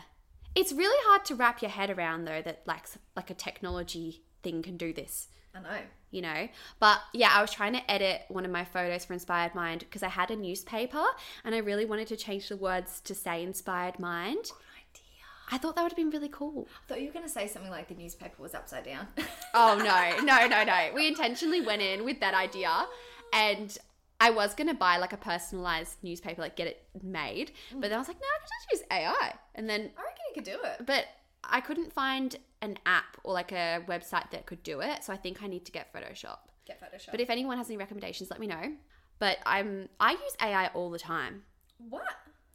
it's 0.60 0.74
really 0.74 0.97
hard 1.07 1.24
to 1.26 1.36
wrap 1.36 1.62
your 1.62 1.72
head 1.72 1.89
around 1.89 2.26
though 2.26 2.41
that 2.41 2.62
like 2.66 2.86
like 3.16 3.30
a 3.30 3.34
technology 3.34 4.22
thing 4.43 4.62
can 4.62 4.76
do 4.76 4.91
this. 4.93 5.30
I 5.55 5.62
know. 5.62 5.80
you 6.12 6.22
know. 6.22 6.47
But 6.80 6.99
yeah, 7.14 7.32
I 7.34 7.41
was 7.41 7.51
trying 7.51 7.74
to 7.74 7.91
edit 7.91 8.22
one 8.28 8.45
of 8.45 8.51
my 8.51 8.64
photos 8.66 9.05
for 9.05 9.14
Inspired 9.14 9.55
Mind 9.55 9.80
because 9.80 10.03
I 10.03 10.10
had 10.10 10.30
a 10.30 10.36
newspaper 10.36 11.03
and 11.43 11.55
I 11.55 11.60
really 11.60 11.86
wanted 11.86 12.07
to 12.10 12.18
change 12.18 12.49
the 12.49 12.57
words 12.57 12.99
to 13.01 13.16
say 13.16 13.41
Inspired 13.41 13.97
Mind. 13.99 14.43
Good 14.43 14.53
idea. 14.99 15.26
I 15.51 15.57
thought 15.57 15.76
that 15.76 15.82
would 15.82 15.91
have 15.91 15.97
been 15.97 16.12
really 16.12 16.30
cool. 16.30 16.68
I 16.68 16.88
thought 16.88 17.01
you 17.01 17.07
were 17.07 17.14
going 17.14 17.26
to 17.26 17.32
say 17.32 17.47
something 17.47 17.72
like 17.72 17.88
the 17.88 17.95
newspaper 17.95 18.41
was 18.41 18.53
upside 18.53 18.84
down. 18.86 19.07
Oh 19.53 19.76
no, 19.78 20.24
no, 20.26 20.45
no, 20.45 20.64
no. 20.64 20.91
We 20.93 21.07
intentionally 21.07 21.62
went 21.62 21.82
in 21.82 22.05
with 22.05 22.20
that 22.20 22.36
idea 22.36 22.86
and 23.34 23.76
I 24.20 24.30
was 24.32 24.53
gonna 24.53 24.74
buy 24.74 24.97
like 24.97 25.13
a 25.13 25.17
personalized 25.17 25.97
newspaper, 26.03 26.41
like 26.41 26.55
get 26.55 26.67
it 26.67 26.86
made. 27.01 27.51
But 27.72 27.84
then 27.84 27.93
I 27.93 27.97
was 27.97 28.07
like, 28.07 28.17
no, 28.20 28.28
I 28.28 28.39
can 28.39 28.47
just 28.47 28.82
use 28.82 28.88
AI. 28.91 29.34
And 29.55 29.70
then 29.70 29.82
I 29.97 30.01
reckon 30.03 30.24
you 30.28 30.34
could 30.36 30.43
do 30.43 30.59
it. 30.63 30.86
but 30.86 31.05
I 31.43 31.61
couldn't 31.61 31.93
find 31.93 32.36
an 32.61 32.78
app 32.86 33.17
or 33.24 33.34
like 33.34 33.51
a 33.53 33.82
website 33.88 34.30
that 34.32 34.45
could 34.45 34.61
do 34.63 34.82
it. 34.82 35.03
So 35.03 35.13
I 35.13 35.17
think 35.17 35.41
I 35.41 35.47
need 35.47 35.65
to 35.65 35.72
get 35.72 35.93
Photoshop. 35.93 36.39
Get 36.67 36.82
Photoshop. 36.82 37.11
But 37.11 37.22
if 37.22 37.30
anyone 37.30 37.57
has 37.57 37.67
any 37.70 37.78
recommendations, 37.78 38.30
let 38.30 38.39
me 38.39 38.47
know. 38.47 38.74
But 39.20 39.38
I'm 39.45 39.88
I 39.99 40.11
use 40.11 40.36
AI 40.41 40.67
all 40.74 40.89
the 40.89 40.99
time. 40.99 41.43
what? 41.89 42.03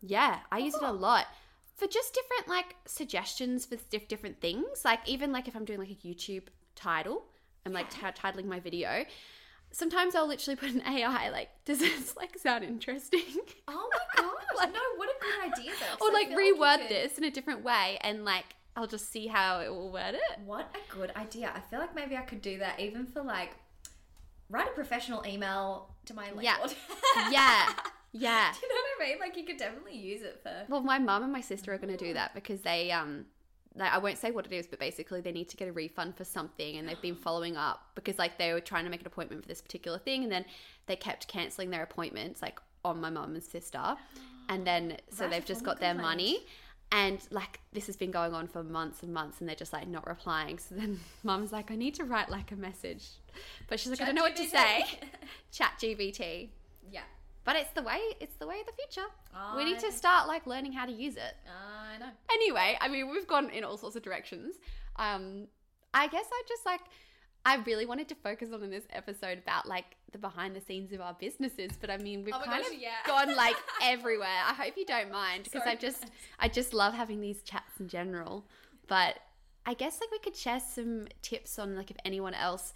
Yeah, 0.02 0.40
I 0.52 0.58
use 0.58 0.74
it 0.74 0.82
a 0.82 0.92
lot 0.92 1.26
for 1.76 1.86
just 1.86 2.14
different 2.14 2.46
like 2.48 2.76
suggestions 2.86 3.64
for 3.64 3.76
diff- 3.90 4.06
different 4.08 4.40
things. 4.40 4.84
Like 4.84 5.00
even 5.08 5.32
like 5.32 5.48
if 5.48 5.56
I'm 5.56 5.64
doing 5.64 5.78
like 5.78 5.90
a 5.90 6.06
YouTube 6.06 6.44
title, 6.74 7.24
I'm 7.64 7.72
like 7.72 7.88
t- 7.90 8.00
titling 8.02 8.44
my 8.44 8.60
video. 8.60 9.04
Sometimes 9.74 10.14
I'll 10.14 10.26
literally 10.28 10.56
put 10.56 10.70
an 10.70 10.82
AI 10.86 11.30
like, 11.30 11.50
does 11.64 11.80
this 11.80 12.16
like 12.16 12.38
sound 12.38 12.64
interesting? 12.64 13.20
Oh 13.68 13.90
my 13.92 14.22
gosh. 14.22 14.68
no, 14.72 14.80
what 14.96 15.08
a 15.08 15.20
good 15.20 15.52
idea 15.52 15.72
though. 15.80 16.06
or 16.06 16.12
like 16.12 16.30
reword 16.30 16.78
could- 16.82 16.90
this 16.90 17.18
in 17.18 17.24
a 17.24 17.30
different 17.30 17.62
way, 17.64 17.98
and 18.00 18.24
like 18.24 18.44
I'll 18.76 18.86
just 18.86 19.10
see 19.10 19.26
how 19.26 19.60
it 19.60 19.68
will 19.68 19.92
word 19.92 20.14
it. 20.14 20.38
What 20.44 20.74
a 20.74 20.92
good 20.94 21.12
idea. 21.16 21.52
I 21.54 21.60
feel 21.60 21.78
like 21.80 21.94
maybe 21.94 22.16
I 22.16 22.22
could 22.22 22.40
do 22.42 22.58
that 22.58 22.78
even 22.80 23.06
for 23.06 23.22
like 23.22 23.50
write 24.48 24.68
a 24.68 24.72
professional 24.72 25.24
email 25.26 25.94
to 26.06 26.14
my 26.14 26.30
Yeah. 26.40 26.56
Yeah, 27.30 27.72
yeah. 28.12 28.52
Do 28.52 28.58
you 28.62 28.68
know 28.68 28.74
what 28.80 29.06
I 29.06 29.08
mean? 29.10 29.18
Like 29.20 29.36
you 29.36 29.44
could 29.44 29.56
definitely 29.56 29.96
use 29.96 30.22
it 30.22 30.40
for 30.42 30.52
Well, 30.68 30.82
my 30.82 30.98
mum 30.98 31.22
and 31.24 31.32
my 31.32 31.40
sister 31.40 31.72
are 31.72 31.78
going 31.78 31.96
to 31.96 32.04
do 32.04 32.14
that 32.14 32.34
because 32.34 32.60
they 32.62 32.90
um 32.92 33.26
like, 33.76 33.92
I 33.92 33.98
won't 33.98 34.18
say 34.18 34.30
what 34.30 34.46
it 34.46 34.52
is, 34.52 34.66
but 34.66 34.78
basically 34.78 35.20
they 35.20 35.32
need 35.32 35.48
to 35.48 35.56
get 35.56 35.68
a 35.68 35.72
refund 35.72 36.16
for 36.16 36.24
something 36.24 36.76
and 36.76 36.88
they've 36.88 37.00
been 37.00 37.16
following 37.16 37.56
up 37.56 37.90
because 37.94 38.18
like 38.18 38.38
they 38.38 38.52
were 38.52 38.60
trying 38.60 38.84
to 38.84 38.90
make 38.90 39.00
an 39.00 39.06
appointment 39.06 39.42
for 39.42 39.48
this 39.48 39.60
particular 39.60 39.98
thing 39.98 40.22
and 40.22 40.32
then 40.32 40.44
they 40.86 40.96
kept 40.96 41.26
canceling 41.26 41.70
their 41.70 41.82
appointments 41.82 42.40
like 42.40 42.60
on 42.84 43.00
my 43.00 43.10
mum 43.10 43.34
and 43.34 43.42
sister. 43.42 43.96
And 44.48 44.66
then 44.66 44.98
so 45.10 45.26
a 45.26 45.28
they've 45.28 45.44
just 45.44 45.64
got 45.64 45.80
their 45.80 45.94
money 45.94 46.44
and 46.92 47.18
like 47.30 47.58
this 47.72 47.86
has 47.86 47.96
been 47.96 48.12
going 48.12 48.34
on 48.34 48.46
for 48.46 48.62
months 48.62 49.02
and 49.02 49.12
months 49.12 49.40
and 49.40 49.48
they're 49.48 49.56
just 49.56 49.72
like 49.72 49.88
not 49.88 50.06
replying. 50.06 50.58
So 50.58 50.76
then 50.76 51.00
mum's 51.24 51.50
like 51.50 51.70
I 51.70 51.76
need 51.76 51.94
to 51.94 52.04
write 52.04 52.30
like 52.30 52.52
a 52.52 52.56
message. 52.56 53.08
But 53.66 53.80
she's 53.80 53.90
like 53.90 54.00
I 54.00 54.06
don't 54.06 54.14
know 54.14 54.22
what 54.22 54.36
to 54.36 54.46
say. 54.46 54.84
Chat 55.50 55.72
GPT. 55.80 56.50
Yeah. 56.90 57.00
But 57.45 57.57
it's 57.57 57.70
the 57.72 57.82
way 57.82 57.99
it's 58.20 58.36
the 58.36 58.47
way 58.47 58.61
of 58.61 58.66
the 58.66 58.72
future. 58.72 59.07
we 59.57 59.64
need 59.64 59.78
to 59.80 59.92
start 59.92 60.26
like 60.28 60.47
learning 60.47 60.72
how 60.72 60.86
to 60.86 60.92
use 60.92 61.16
it. 61.16 61.34
I 61.47 61.99
know. 61.99 62.09
Anyway, 62.32 62.76
I 62.80 62.88
mean 62.88 63.11
we've 63.11 63.26
gone 63.26 63.51
in 63.51 63.64
all 63.64 63.76
sorts 63.76 63.97
of 63.97 64.03
directions. 64.03 64.55
Um 64.97 65.47
I 65.92 66.09
guess 66.09 66.26
I 66.32 66.42
just 66.49 66.64
like 66.66 66.80
I 67.47 67.57
really 67.66 67.84
wanted 67.84 68.09
to 68.09 68.14
focus 68.14 68.49
on 68.55 68.62
in 68.62 68.70
this 68.70 68.84
episode 68.90 69.36
about 69.38 69.66
like 69.68 69.84
the 70.12 70.18
behind 70.18 70.57
the 70.57 70.61
scenes 70.62 70.92
of 70.92 71.01
our 71.03 71.14
businesses, 71.20 71.72
but 71.78 71.90
I 71.90 71.99
mean 71.99 72.24
we've 72.24 72.32
Oh 72.34 72.38
kind 72.42 72.62
gosh, 72.62 72.72
of 72.72 72.80
yeah. 72.80 72.92
gone 73.07 73.36
like 73.36 73.57
everywhere. 73.82 74.40
I 74.49 74.55
hope 74.55 74.74
you 74.78 74.86
don't 74.86 75.12
mind 75.12 75.45
because 75.45 75.62
I 75.66 75.74
just 75.74 76.07
I 76.38 76.49
just 76.49 76.72
love 76.72 76.95
having 76.95 77.20
these 77.20 77.42
chats 77.42 77.78
in 77.78 77.88
general. 77.88 78.47
But 78.88 79.18
I 79.66 79.74
guess 79.74 80.01
like 80.01 80.11
we 80.11 80.18
could 80.18 80.36
share 80.36 80.61
some 80.61 81.09
tips 81.20 81.59
on 81.59 81.76
like 81.76 81.90
if 81.90 81.97
anyone 82.07 82.32
else 82.34 82.72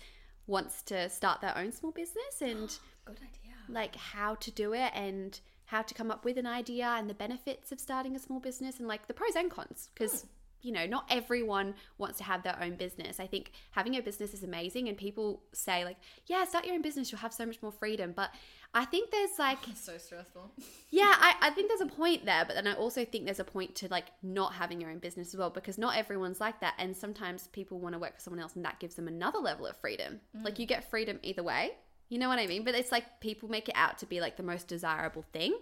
wants 0.47 0.83
to 0.83 1.09
start 1.09 1.41
their 1.41 1.57
own 1.57 1.73
small 1.73 1.93
business 1.93 2.41
and 2.43 2.79
Good 3.07 3.17
idea. 3.19 3.29
Like 3.69 3.97
how 3.97 4.35
to 4.37 4.51
do 4.51 4.73
it 4.73 4.93
and 4.95 5.41
how 5.69 5.83
to 5.83 5.93
come 5.93 6.11
up 6.11 6.25
with 6.25 6.39
an 6.39 6.47
idea 6.47 6.87
and 6.87 7.11
the 7.11 7.15
benefits 7.15 7.73
of 7.73 7.79
starting 7.79 8.17
a 8.17 8.19
small 8.19 8.41
business 8.41 8.79
and 8.79 8.89
like 8.89 9.07
the 9.07 9.13
pros 9.13 9.37
and 9.37 9.51
cons 9.51 9.91
because 9.93 10.23
hmm. 10.23 10.29
you 10.63 10.73
know 10.73 10.87
not 10.87 11.05
everyone 11.11 11.75
wants 11.99 12.17
to 12.19 12.25
have 12.25 12.43
their 12.43 12.59
own 12.63 12.75
business. 12.75 13.21
I 13.21 13.27
think 13.27 13.53
having 13.73 13.95
a 13.95 14.01
business 14.01 14.33
is 14.33 14.43
amazing 14.43 14.89
and 14.89 14.97
people 14.97 15.43
say 15.53 15.85
like 15.85 15.99
yeah 16.27 16.45
start 16.45 16.65
your 16.65 16.75
own 16.75 16.81
business 16.81 17.13
you'll 17.13 17.21
have 17.21 17.35
so 17.35 17.45
much 17.45 17.61
more 17.63 17.73
freedom. 17.73 18.13
But 18.17 18.31
i 18.75 18.85
think 18.85 19.11
there's 19.11 19.31
like 19.39 19.59
So 19.75 19.97
stressful. 19.99 20.53
yeah 20.91 21.15
I, 21.19 21.35
I 21.43 21.51
think 21.51 21.69
there's 21.69 21.81
a 21.81 21.87
point 21.87 22.27
there 22.27 22.45
but 22.47 22.55
then 22.55 22.67
i 22.67 22.75
also 22.75 23.03
think 23.03 23.25
there's 23.25 23.41
a 23.41 23.45
point 23.45 23.75
to 23.77 23.89
like 23.89 24.07
not 24.23 24.53
having 24.53 24.79
your 24.79 24.91
own 24.91 24.99
business 24.99 25.29
as 25.29 25.39
well 25.39 25.49
because 25.49 25.79
not 25.79 25.97
everyone's 25.97 26.39
like 26.39 26.61
that 26.61 26.75
and 26.79 26.95
sometimes 26.95 27.47
people 27.47 27.79
want 27.79 27.95
to 27.95 27.99
work 27.99 28.17
for 28.17 28.21
someone 28.21 28.41
else 28.41 28.57
and 28.57 28.65
that 28.67 28.79
gives 28.79 28.95
them 28.95 29.09
another 29.09 29.39
level 29.39 29.67
of 29.67 29.75
freedom. 29.79 30.21
Like 30.35 30.57
hmm. 30.57 30.63
you 30.63 30.67
get 30.67 30.91
freedom 30.91 31.19
either 31.23 31.43
way 31.43 31.73
you 32.09 32.19
know 32.19 32.29
what 32.29 32.39
i 32.39 32.47
mean 32.47 32.65
but 32.65 32.75
it's 32.75 32.93
like 32.93 33.21
people 33.21 33.49
make 33.49 33.69
it 33.69 33.75
out 33.77 33.99
to 33.99 34.07
be 34.07 34.21
like 34.21 34.37
the 34.37 34.43
most 34.43 34.69
desirable 34.69 35.25
thing 35.33 35.57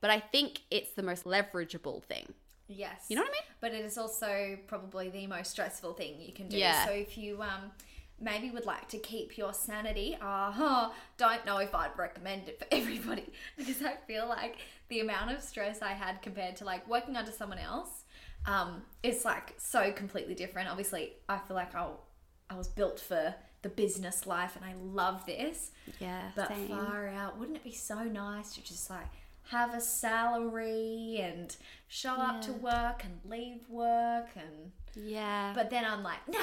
but 0.00 0.10
i 0.10 0.20
think 0.20 0.60
it's 0.70 0.92
the 0.92 1.02
most 1.02 1.24
leverageable 1.24 2.02
thing 2.02 2.32
Yes. 2.68 3.06
You 3.08 3.16
know 3.16 3.22
what 3.22 3.30
I 3.30 3.32
mean? 3.32 3.42
But 3.60 3.72
it 3.72 3.84
is 3.84 3.98
also 3.98 4.58
probably 4.66 5.08
the 5.08 5.26
most 5.26 5.50
stressful 5.50 5.94
thing 5.94 6.20
you 6.20 6.32
can 6.32 6.48
do. 6.48 6.58
Yeah. 6.58 6.86
So 6.86 6.92
if 6.92 7.16
you 7.16 7.42
um 7.42 7.72
maybe 8.20 8.50
would 8.50 8.66
like 8.66 8.88
to 8.88 8.98
keep 8.98 9.38
your 9.38 9.54
sanity, 9.54 10.16
uh 10.20 10.50
huh, 10.50 10.90
don't 11.16 11.44
know 11.46 11.58
if 11.58 11.74
I'd 11.74 11.96
recommend 11.96 12.48
it 12.48 12.58
for 12.58 12.66
everybody 12.72 13.32
because 13.56 13.82
I 13.82 13.94
feel 14.06 14.28
like 14.28 14.58
the 14.88 15.00
amount 15.00 15.30
of 15.30 15.42
stress 15.42 15.82
I 15.82 15.92
had 15.92 16.20
compared 16.22 16.56
to 16.56 16.64
like 16.64 16.86
working 16.86 17.16
under 17.16 17.32
someone 17.32 17.58
else, 17.58 18.04
um, 18.46 18.82
it's 19.02 19.24
like 19.24 19.54
so 19.56 19.90
completely 19.92 20.34
different. 20.34 20.68
Obviously, 20.68 21.14
I 21.28 21.38
feel 21.38 21.56
like 21.56 21.74
I 21.74 21.88
I 22.50 22.56
was 22.56 22.68
built 22.68 23.00
for 23.00 23.34
the 23.62 23.68
business 23.68 24.26
life 24.26 24.56
and 24.56 24.64
I 24.64 24.74
love 24.80 25.26
this. 25.26 25.70
yeah 26.00 26.30
But 26.36 26.48
same. 26.48 26.68
far 26.68 27.08
out, 27.08 27.38
wouldn't 27.38 27.56
it 27.56 27.64
be 27.64 27.72
so 27.72 28.02
nice 28.04 28.54
to 28.54 28.62
just 28.62 28.88
like 28.90 29.06
have 29.50 29.74
a 29.74 29.80
salary 29.80 31.18
and 31.22 31.56
show 31.88 32.12
up 32.12 32.42
to 32.42 32.52
work 32.52 33.02
and 33.04 33.18
leave 33.24 33.66
work 33.70 34.28
and 34.36 34.72
yeah 34.94 35.52
but 35.54 35.70
then 35.70 35.84
I'm 35.86 36.02
like, 36.02 36.26
nah, 36.28 36.38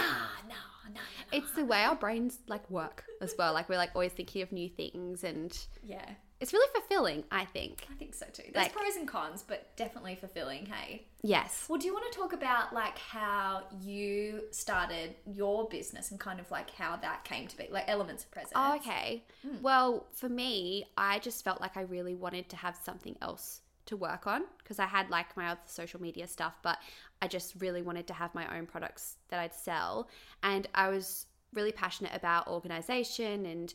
nah, 0.48 0.90
nah, 0.90 0.94
nah. 0.96 1.02
it's 1.38 1.52
the 1.52 1.66
way 1.66 1.84
our 1.84 1.96
brains 1.96 2.40
like 2.48 2.70
work 2.72 3.04
as 3.22 3.34
well 3.38 3.54
like 3.54 3.70
we're 3.70 3.78
like 3.78 3.92
always 3.96 4.12
thinking 4.12 4.42
of 4.42 4.52
new 4.52 4.70
things 4.70 5.24
and 5.24 5.56
Yeah. 5.84 6.10
It's 6.42 6.52
really 6.54 6.70
fulfilling 6.74 7.24
i 7.32 7.46
think 7.46 7.88
I 7.92 7.96
think 7.96 8.14
so 8.14 8.26
too. 8.34 8.44
There's 8.44 8.56
Like- 8.66 8.74
pros 8.74 8.96
and 8.98 9.08
cons, 9.08 9.44
but 9.48 9.76
definitely 9.78 10.16
fulfilling, 10.16 10.66
hey. 10.66 11.06
yes 11.22 11.66
Well, 11.70 11.80
do 11.80 11.88
you 11.88 11.94
want 11.94 12.12
to 12.12 12.18
talk 12.18 12.34
about 12.34 12.74
like 12.74 12.98
how 12.98 13.64
you 13.82 14.44
started 14.52 15.16
your 15.26 15.68
business 15.70 16.12
and 16.12 16.20
kind 16.20 16.40
of 16.40 16.50
like 16.52 16.70
how 16.72 16.98
that 16.98 17.24
came 17.24 17.48
to 17.48 17.58
be, 17.58 17.68
like 17.72 17.86
elements 17.88 18.24
of 18.26 18.32
presence? 18.32 18.54
Oh, 18.56 18.76
okay. 18.76 19.24
Hmm. 19.42 19.62
Well, 19.62 20.08
for 20.14 20.28
me, 20.30 20.86
I 20.98 21.20
just 21.20 21.44
felt 21.44 21.62
like 21.62 21.78
I 21.78 21.82
really 21.82 22.16
wanted 22.16 22.50
to 22.50 22.56
have 22.58 22.76
something 22.84 23.16
else 23.22 23.62
to 23.86 23.96
work 23.96 24.28
on 24.28 24.44
because 24.58 24.80
I 24.80 24.86
had 24.88 25.10
like 25.10 25.36
my 25.38 25.48
other 25.52 25.60
social 25.66 26.02
media 26.02 26.28
stuff, 26.28 26.58
but 26.64 26.80
I 27.22 27.28
just 27.28 27.54
really 27.62 27.82
wanted 27.82 28.08
to 28.08 28.14
have 28.14 28.34
my 28.36 28.58
own 28.58 28.66
products 28.66 29.16
that 29.30 29.40
I'd 29.40 29.54
sell. 29.54 30.10
And 30.44 30.68
I 30.76 30.90
was 30.90 31.28
really 31.54 31.72
passionate 31.72 32.12
about 32.14 32.48
organization 32.48 33.46
and 33.46 33.74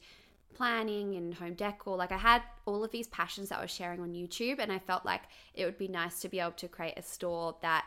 planning 0.55 1.15
and 1.15 1.35
home 1.35 1.55
decor. 1.55 1.97
Like 1.97 2.13
I 2.13 2.19
had 2.19 2.43
all 2.67 2.85
of 2.85 2.91
these 2.91 3.09
passions 3.09 3.49
that 3.49 3.59
I 3.59 3.63
was 3.63 3.71
sharing 3.71 4.01
on 4.01 4.13
YouTube, 4.13 4.59
and 4.59 4.73
I 4.73 4.79
felt 4.79 5.05
like 5.05 5.23
it 5.55 5.65
would 5.65 5.79
be 5.79 5.89
nice 5.89 6.21
to 6.21 6.29
be 6.29 6.41
able 6.41 6.53
to 6.53 6.69
create 6.69 6.95
a 6.97 7.03
store 7.03 7.57
that 7.63 7.87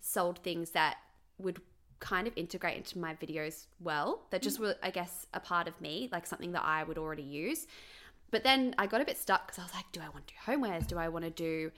sold 0.00 0.38
things 0.40 0.70
that 0.70 0.96
would 1.38 1.60
kind 2.00 2.28
of 2.28 2.32
integrate 2.36 2.76
into 2.76 2.96
my 2.96 3.12
videos 3.14 3.66
well 3.80 4.22
that 4.30 4.40
just 4.40 4.58
mm. 4.58 4.60
were 4.60 4.76
i 4.84 4.88
guess 4.88 5.26
a 5.34 5.40
part 5.40 5.66
of 5.66 5.80
me 5.80 6.08
like 6.12 6.24
something 6.24 6.52
that 6.52 6.62
i 6.64 6.84
would 6.84 6.96
already 6.96 7.24
use 7.24 7.66
but 8.30 8.44
then 8.44 8.72
i 8.78 8.86
got 8.86 9.00
a 9.00 9.04
bit 9.04 9.18
stuck 9.18 9.48
because 9.48 9.58
i 9.58 9.62
was 9.64 9.74
like 9.74 9.84
do 9.90 10.00
i 10.00 10.08
want 10.10 10.24
to 10.24 10.32
do 10.32 10.38
homewares 10.46 10.86
do 10.86 10.96
i 10.96 11.08
want 11.08 11.24
to 11.24 11.30
do 11.32 11.72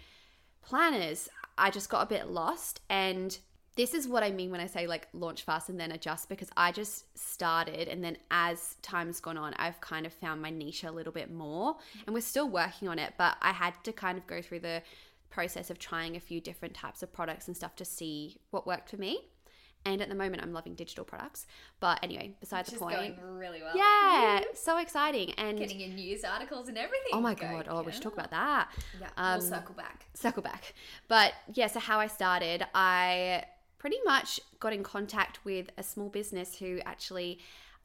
planners, 0.63 1.29
I 1.59 1.71
just 1.71 1.89
got 1.89 2.03
a 2.03 2.07
bit 2.07 2.29
lost. 2.29 2.81
And 2.89 3.39
this 3.81 3.95
is 3.95 4.07
what 4.07 4.23
I 4.23 4.31
mean 4.31 4.51
when 4.51 4.61
I 4.61 4.67
say 4.67 4.87
like 4.87 5.09
launch 5.15 5.41
fast 5.49 5.71
and 5.71 5.81
then 5.81 5.91
adjust 5.93 6.29
because 6.29 6.51
I 6.55 6.71
just 6.71 6.97
started 7.19 7.89
and 7.89 8.05
then 8.05 8.17
as 8.31 8.77
time's 8.83 9.21
gone 9.21 9.39
on, 9.39 9.55
I've 9.55 9.81
kind 9.81 10.05
of 10.05 10.13
found 10.13 10.43
my 10.43 10.51
niche 10.51 10.85
a 10.85 10.91
little 10.99 11.13
bit 11.21 11.31
more. 11.31 11.77
And 12.07 12.13
we're 12.15 12.21
still 12.35 12.49
working 12.49 12.89
on 12.89 12.99
it, 12.99 13.15
but 13.17 13.37
I 13.41 13.53
had 13.53 13.73
to 13.85 13.93
kind 13.93 14.19
of 14.19 14.27
go 14.27 14.43
through 14.43 14.61
the 14.61 14.83
process 15.31 15.71
of 15.71 15.79
trying 15.79 16.15
a 16.17 16.21
few 16.21 16.41
different 16.43 16.75
types 16.75 17.03
of 17.03 17.09
products 17.19 17.49
and 17.49 17.57
stuff 17.57 17.75
to 17.77 17.85
see 17.87 18.37
what 18.51 18.67
worked 18.67 18.91
for 18.91 18.99
me. 18.99 19.21
And 19.87 20.03
at 20.03 20.11
the 20.11 20.15
moment, 20.15 20.43
I'm 20.43 20.53
loving 20.53 20.75
digital 20.75 21.07
products. 21.07 21.47
But 21.81 22.01
anyway, 22.03 22.35
beside 22.39 22.67
Which 22.67 22.75
the 22.75 22.81
point. 22.81 22.97
going 22.97 23.39
really 23.39 23.63
well. 23.63 23.75
Yeah, 23.75 24.43
so 24.53 24.77
exciting. 24.77 25.33
And 25.39 25.59
Getting 25.59 25.81
in 25.81 25.95
news 25.95 26.23
articles 26.23 26.69
and 26.69 26.77
everything. 26.77 27.13
oh 27.15 27.21
my 27.23 27.33
Go, 27.35 27.49
god, 27.49 27.67
oh, 27.71 27.83
we 27.83 27.93
should 27.93 28.03
talk 28.03 28.13
about 28.13 28.31
that. 28.31 28.69
Yeah, 29.01 29.09
Um, 29.17 29.39
we'll 29.39 29.49
circle 29.49 29.75
back. 29.75 30.05
circle 30.13 30.43
back. 30.43 30.75
But 31.09 31.33
yeah, 31.55 31.69
so 31.69 31.81
how 31.81 31.99
I 31.99 32.09
started, 32.09 32.63
I 32.75 33.45
pretty 33.81 33.97
much 34.05 34.39
got 34.61 34.73
in 34.75 34.85
contact 34.85 35.45
with 35.45 35.71
a 35.79 35.83
small 35.83 36.11
business 36.11 36.59
who 36.59 36.79
actually 36.85 37.39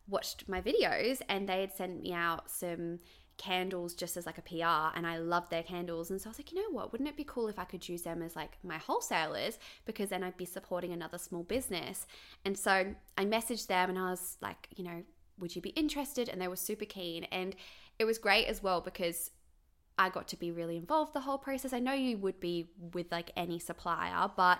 watched 0.07 0.47
my 0.47 0.61
videos 0.61 1.21
and 1.29 1.49
they 1.49 1.61
had 1.61 1.73
sent 1.73 2.03
me 2.03 2.13
out 2.13 2.51
some 2.51 2.99
candles 3.37 3.93
just 3.95 4.17
as 4.17 4.25
like 4.25 4.37
a 4.37 4.41
PR 4.41 4.95
and 4.95 5.07
I 5.07 5.17
loved 5.17 5.49
their 5.49 5.63
candles 5.63 6.11
and 6.11 6.21
so 6.21 6.27
I 6.27 6.31
was 6.31 6.39
like, 6.39 6.51
you 6.51 6.61
know 6.61 6.77
what, 6.77 6.91
wouldn't 6.91 7.09
it 7.09 7.15
be 7.15 7.23
cool 7.23 7.47
if 7.47 7.57
I 7.57 7.63
could 7.63 7.87
use 7.87 8.01
them 8.01 8.21
as 8.21 8.35
like 8.35 8.57
my 8.61 8.77
wholesalers 8.77 9.57
because 9.85 10.09
then 10.09 10.21
I'd 10.21 10.37
be 10.37 10.45
supporting 10.45 10.91
another 10.91 11.17
small 11.17 11.43
business. 11.43 12.05
And 12.43 12.57
so 12.57 12.93
I 13.17 13.25
messaged 13.25 13.67
them 13.67 13.89
and 13.89 13.97
I 13.97 14.11
was 14.11 14.37
like, 14.41 14.67
you 14.75 14.83
know, 14.83 15.01
would 15.39 15.55
you 15.55 15.61
be 15.61 15.69
interested? 15.69 16.27
And 16.27 16.41
they 16.41 16.47
were 16.49 16.57
super 16.57 16.85
keen 16.85 17.23
and 17.25 17.55
it 17.99 18.05
was 18.05 18.17
great 18.17 18.47
as 18.47 18.61
well 18.61 18.81
because 18.81 19.31
I 19.97 20.09
got 20.09 20.27
to 20.29 20.37
be 20.37 20.51
really 20.51 20.75
involved 20.75 21.13
the 21.13 21.21
whole 21.21 21.37
process. 21.37 21.71
I 21.71 21.79
know 21.79 21.93
you 21.93 22.17
would 22.17 22.39
be 22.39 22.67
with 22.93 23.11
like 23.11 23.31
any 23.37 23.59
supplier, 23.59 24.29
but 24.35 24.59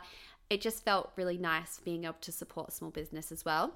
it 0.49 0.61
just 0.61 0.83
felt 0.83 1.11
really 1.15 1.37
nice 1.37 1.79
being 1.83 2.03
able 2.03 2.17
to 2.21 2.31
support 2.31 2.71
small 2.71 2.91
business 2.91 3.31
as 3.31 3.43
well. 3.43 3.73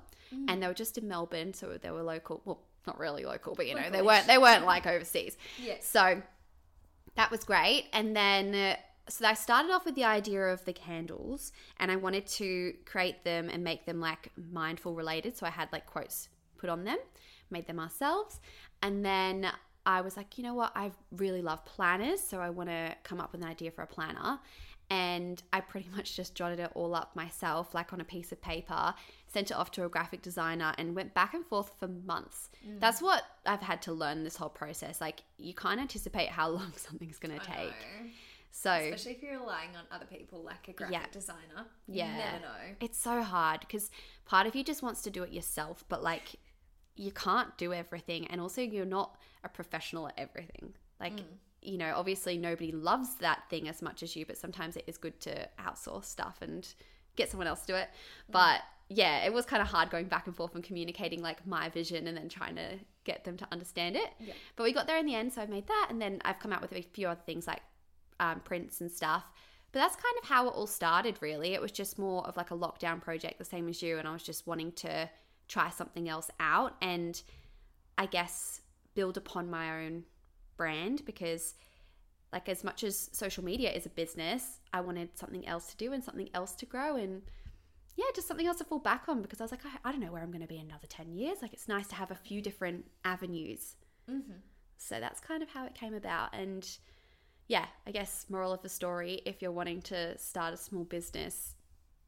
And 0.47 0.61
they 0.61 0.67
were 0.67 0.76
just 0.76 0.97
in 0.97 1.07
Melbourne, 1.07 1.53
so 1.55 1.78
they 1.82 1.89
were 1.89 2.03
local. 2.03 2.41
Well, 2.45 2.61
not 2.86 2.99
really 2.99 3.26
local, 3.26 3.55
but 3.55 3.67
you 3.67 3.76
know, 3.76 3.89
they 3.89 4.01
weren't 4.01 4.28
they 4.28 4.38
weren't 4.38 4.65
like 4.65 4.86
overseas. 4.86 5.38
Yeah. 5.61 5.76
So 5.82 6.22
that 7.15 7.32
was 7.32 7.43
great. 7.43 7.86
And 7.93 8.15
then 8.15 8.53
uh, 8.53 8.76
so 9.09 9.26
I 9.26 9.34
started 9.34 9.72
off 9.72 9.86
with 9.86 9.95
the 9.95 10.05
idea 10.05 10.41
of 10.41 10.63
the 10.65 10.74
candles 10.74 11.51
and 11.78 11.91
I 11.91 11.95
wanted 11.95 12.28
to 12.28 12.74
create 12.86 13.24
them 13.24 13.49
and 13.49 13.63
make 13.63 13.86
them 13.86 13.99
like 13.99 14.32
mindful 14.51 14.93
related. 14.93 15.36
So 15.36 15.45
I 15.45 15.49
had 15.49 15.70
like 15.72 15.88
quotes 15.88 16.30
put 16.57 16.70
on 16.70 16.84
them, 16.84 16.97
made 17.49 17.65
them 17.65 17.80
ourselves. 17.80 18.39
And 18.84 19.03
then 19.03 19.51
I 19.86 20.01
was 20.01 20.15
like, 20.15 20.38
you 20.38 20.43
know 20.43 20.53
what? 20.53 20.72
I 20.76 20.91
really 21.11 21.41
love 21.41 21.65
planners. 21.65 22.22
So 22.22 22.39
I 22.39 22.51
want 22.51 22.70
to 22.70 22.95
come 23.03 23.20
up 23.20 23.32
with 23.32 23.41
an 23.41 23.47
idea 23.47 23.72
for 23.72 23.82
a 23.82 23.88
planner. 23.88 24.39
And 24.90 25.42
I 25.54 25.62
pretty 25.62 25.88
much 25.96 26.16
just 26.16 26.34
jotted 26.36 26.60
it 26.60 26.72
all 26.74 26.96
up 26.96 27.16
myself, 27.16 27.74
like 27.74 27.94
on 27.94 28.02
a 28.02 28.04
piece 28.04 28.32
of 28.32 28.42
paper, 28.42 28.94
sent 29.28 29.52
it 29.52 29.58
off 29.58 29.70
to 29.72 29.86
a 29.86 29.90
graphic 29.90 30.22
designer, 30.22 30.74
and 30.78 30.96
went 30.96 31.14
back 31.14 31.34
and 31.34 31.46
forth 31.46 31.72
for 31.80 31.88
months. 31.88 32.50
Mm. 32.68 32.80
That's 32.80 33.02
what 33.02 33.24
I've 33.46 33.62
had 33.62 33.82
to 33.84 33.94
learn 33.94 34.24
this 34.24 34.36
whole 34.36 34.50
process. 34.50 35.00
Like, 35.00 35.22
you 35.38 35.54
can't 35.54 35.80
anticipate 35.80 36.30
how 36.30 36.50
long 36.58 36.74
something's 36.76 37.20
going 37.20 37.40
to 37.40 37.46
take. 37.46 37.70
know. 37.70 38.10
So, 38.52 38.72
Especially 38.72 39.12
if 39.12 39.22
you're 39.22 39.40
relying 39.40 39.76
on 39.76 39.84
other 39.92 40.08
people 40.08 40.42
like 40.42 40.68
a 40.68 40.74
graphic 40.74 40.98
Yeah. 41.00 41.06
designer. 41.12 41.68
Yeah. 41.88 42.12
You 42.12 42.18
never 42.18 42.40
know. 42.40 42.76
it's 42.82 43.00
so 43.00 43.22
hard 43.22 43.60
because 43.60 43.92
part 44.26 44.48
of 44.48 44.56
you 44.56 44.64
just 44.64 44.82
wants 44.82 45.04
to 45.04 45.12
do 45.12 45.22
it 45.22 45.32
yourself, 45.32 45.86
but 45.88 46.02
like, 46.02 46.36
you 46.96 47.12
can't 47.12 47.56
do 47.58 47.72
everything. 47.74 48.26
And 48.28 48.42
also, 48.42 48.62
you're 48.62 48.86
not 48.86 49.18
a 49.44 49.50
professional 49.50 50.08
at 50.08 50.16
everything. 50.18 50.74
Like, 51.00 51.18
mm. 51.18 51.24
You 51.62 51.78
know, 51.78 51.93
obviously, 51.95 52.38
nobody 52.38 52.72
loves 52.72 53.16
that 53.16 53.43
thing 53.49 53.68
as 53.68 53.82
much 53.82 54.03
as 54.03 54.16
you, 54.16 54.26
but 54.26 54.38
sometimes 54.38 54.76
it 54.78 54.84
is 54.88 54.97
good 54.97 55.20
to 55.22 55.47
outsource 55.60 56.05
stuff 56.05 56.38
and 56.41 56.68
get 57.16 57.30
someone 57.30 57.47
else 57.47 57.62
to 57.62 57.68
do 57.68 57.76
it. 57.76 57.89
But 58.30 58.62
yeah, 58.89 59.26
it 59.26 59.34
was 59.34 59.45
kind 59.45 59.62
of 59.62 59.68
hard 59.68 59.89
going 59.89 60.07
back 60.07 60.28
and 60.28 60.36
forth 60.36 60.55
and 60.55 60.64
communicating 60.64 61.22
like 61.22 61.45
my 61.45 61.70
vision 61.70 62.07
and 62.07 62.18
then 62.18 62.30
trying 62.30 62.55
to 62.55 62.80
get 63.03 63.24
them 63.24 63.38
to 63.38 63.47
understand 63.51 63.95
it. 63.95 64.10
But 64.55 64.64
we 64.64 64.74
got 64.74 64.88
there 64.88 64.97
in 64.97 65.05
the 65.05 65.16
end, 65.16 65.34
so 65.34 65.41
I've 65.41 65.49
made 65.49 65.68
that, 65.68 65.88
and 65.89 66.01
then 66.01 66.22
I've 66.26 66.39
come 66.39 66.51
out 66.53 66.62
with 66.62 66.74
a 66.74 66.82
few 66.82 67.07
other 67.07 67.22
things 67.26 67.45
like 67.45 67.62
um, 68.20 68.39
prints 68.41 68.82
and 68.82 68.89
stuff. 68.91 69.26
But 69.72 69.80
that's 69.80 69.95
kind 69.95 70.16
of 70.22 70.28
how 70.28 70.47
it 70.47 70.51
all 70.55 70.66
started, 70.66 71.18
really. 71.22 71.53
It 71.53 71.62
was 71.62 71.72
just 71.72 71.99
more 71.99 72.26
of 72.28 72.36
like 72.36 72.49
a 72.51 72.55
lockdown 72.55 72.99
project, 72.99 73.38
the 73.38 73.45
same 73.45 73.70
as 73.70 73.82
you, 73.84 73.99
and 73.99 74.07
I 74.07 74.14
was 74.14 74.24
just 74.24 74.47
wanting 74.47 74.72
to 74.74 75.10
try 75.47 75.70
something 75.70 76.07
else 76.07 76.30
out 76.39 76.76
and 76.82 77.22
I 77.97 78.05
guess 78.05 78.62
build 78.93 79.18
upon 79.18 79.49
my 79.49 79.84
own 79.84 80.03
brand 80.60 81.03
because 81.05 81.55
like 82.32 82.47
as 82.47 82.64
much 82.64 82.84
as 82.84 83.10
social 83.12 83.43
media 83.43 83.72
is 83.72 83.88
a 83.88 83.89
business, 83.89 84.60
I 84.72 84.82
wanted 84.82 85.18
something 85.18 85.47
else 85.47 85.72
to 85.72 85.78
do 85.78 85.93
and 85.93 86.03
something 86.03 86.30
else 86.36 86.53
to 86.55 86.66
grow 86.68 86.95
and 86.95 87.24
yeah, 87.95 88.05
just 88.16 88.28
something 88.28 88.47
else 88.47 88.60
to 88.60 88.64
fall 88.64 88.80
back 88.80 89.05
on 89.07 89.22
because 89.22 89.41
I 89.41 89.43
was 89.45 89.51
like, 89.51 89.66
I, 89.66 89.89
I 89.89 89.91
don't 89.91 90.01
know 90.01 90.12
where 90.12 90.22
I'm 90.22 90.32
going 90.32 90.41
to 90.41 90.47
be 90.47 90.60
in 90.60 90.68
another 90.68 90.88
10 90.88 91.12
years. 91.12 91.39
Like, 91.41 91.51
it's 91.51 91.68
nice 91.68 91.88
to 91.88 91.95
have 91.95 92.12
a 92.12 92.16
few 92.16 92.41
different 92.41 92.86
avenues. 93.03 93.76
Mm-hmm. 94.10 94.39
So 94.78 95.01
that's 95.01 95.20
kind 95.20 95.43
of 95.43 95.49
how 95.49 95.66
it 95.66 95.76
came 95.76 95.93
about. 95.93 96.34
And 96.34 96.66
yeah, 97.47 97.66
I 97.86 97.91
guess 97.91 98.26
moral 98.30 98.53
of 98.53 98.62
the 98.62 98.70
story 98.70 99.22
if 99.26 99.41
you're 99.41 99.51
wanting 99.51 99.82
to 99.84 100.18
start 100.18 100.53
a 100.53 100.57
small 100.57 100.86
business, 100.86 101.55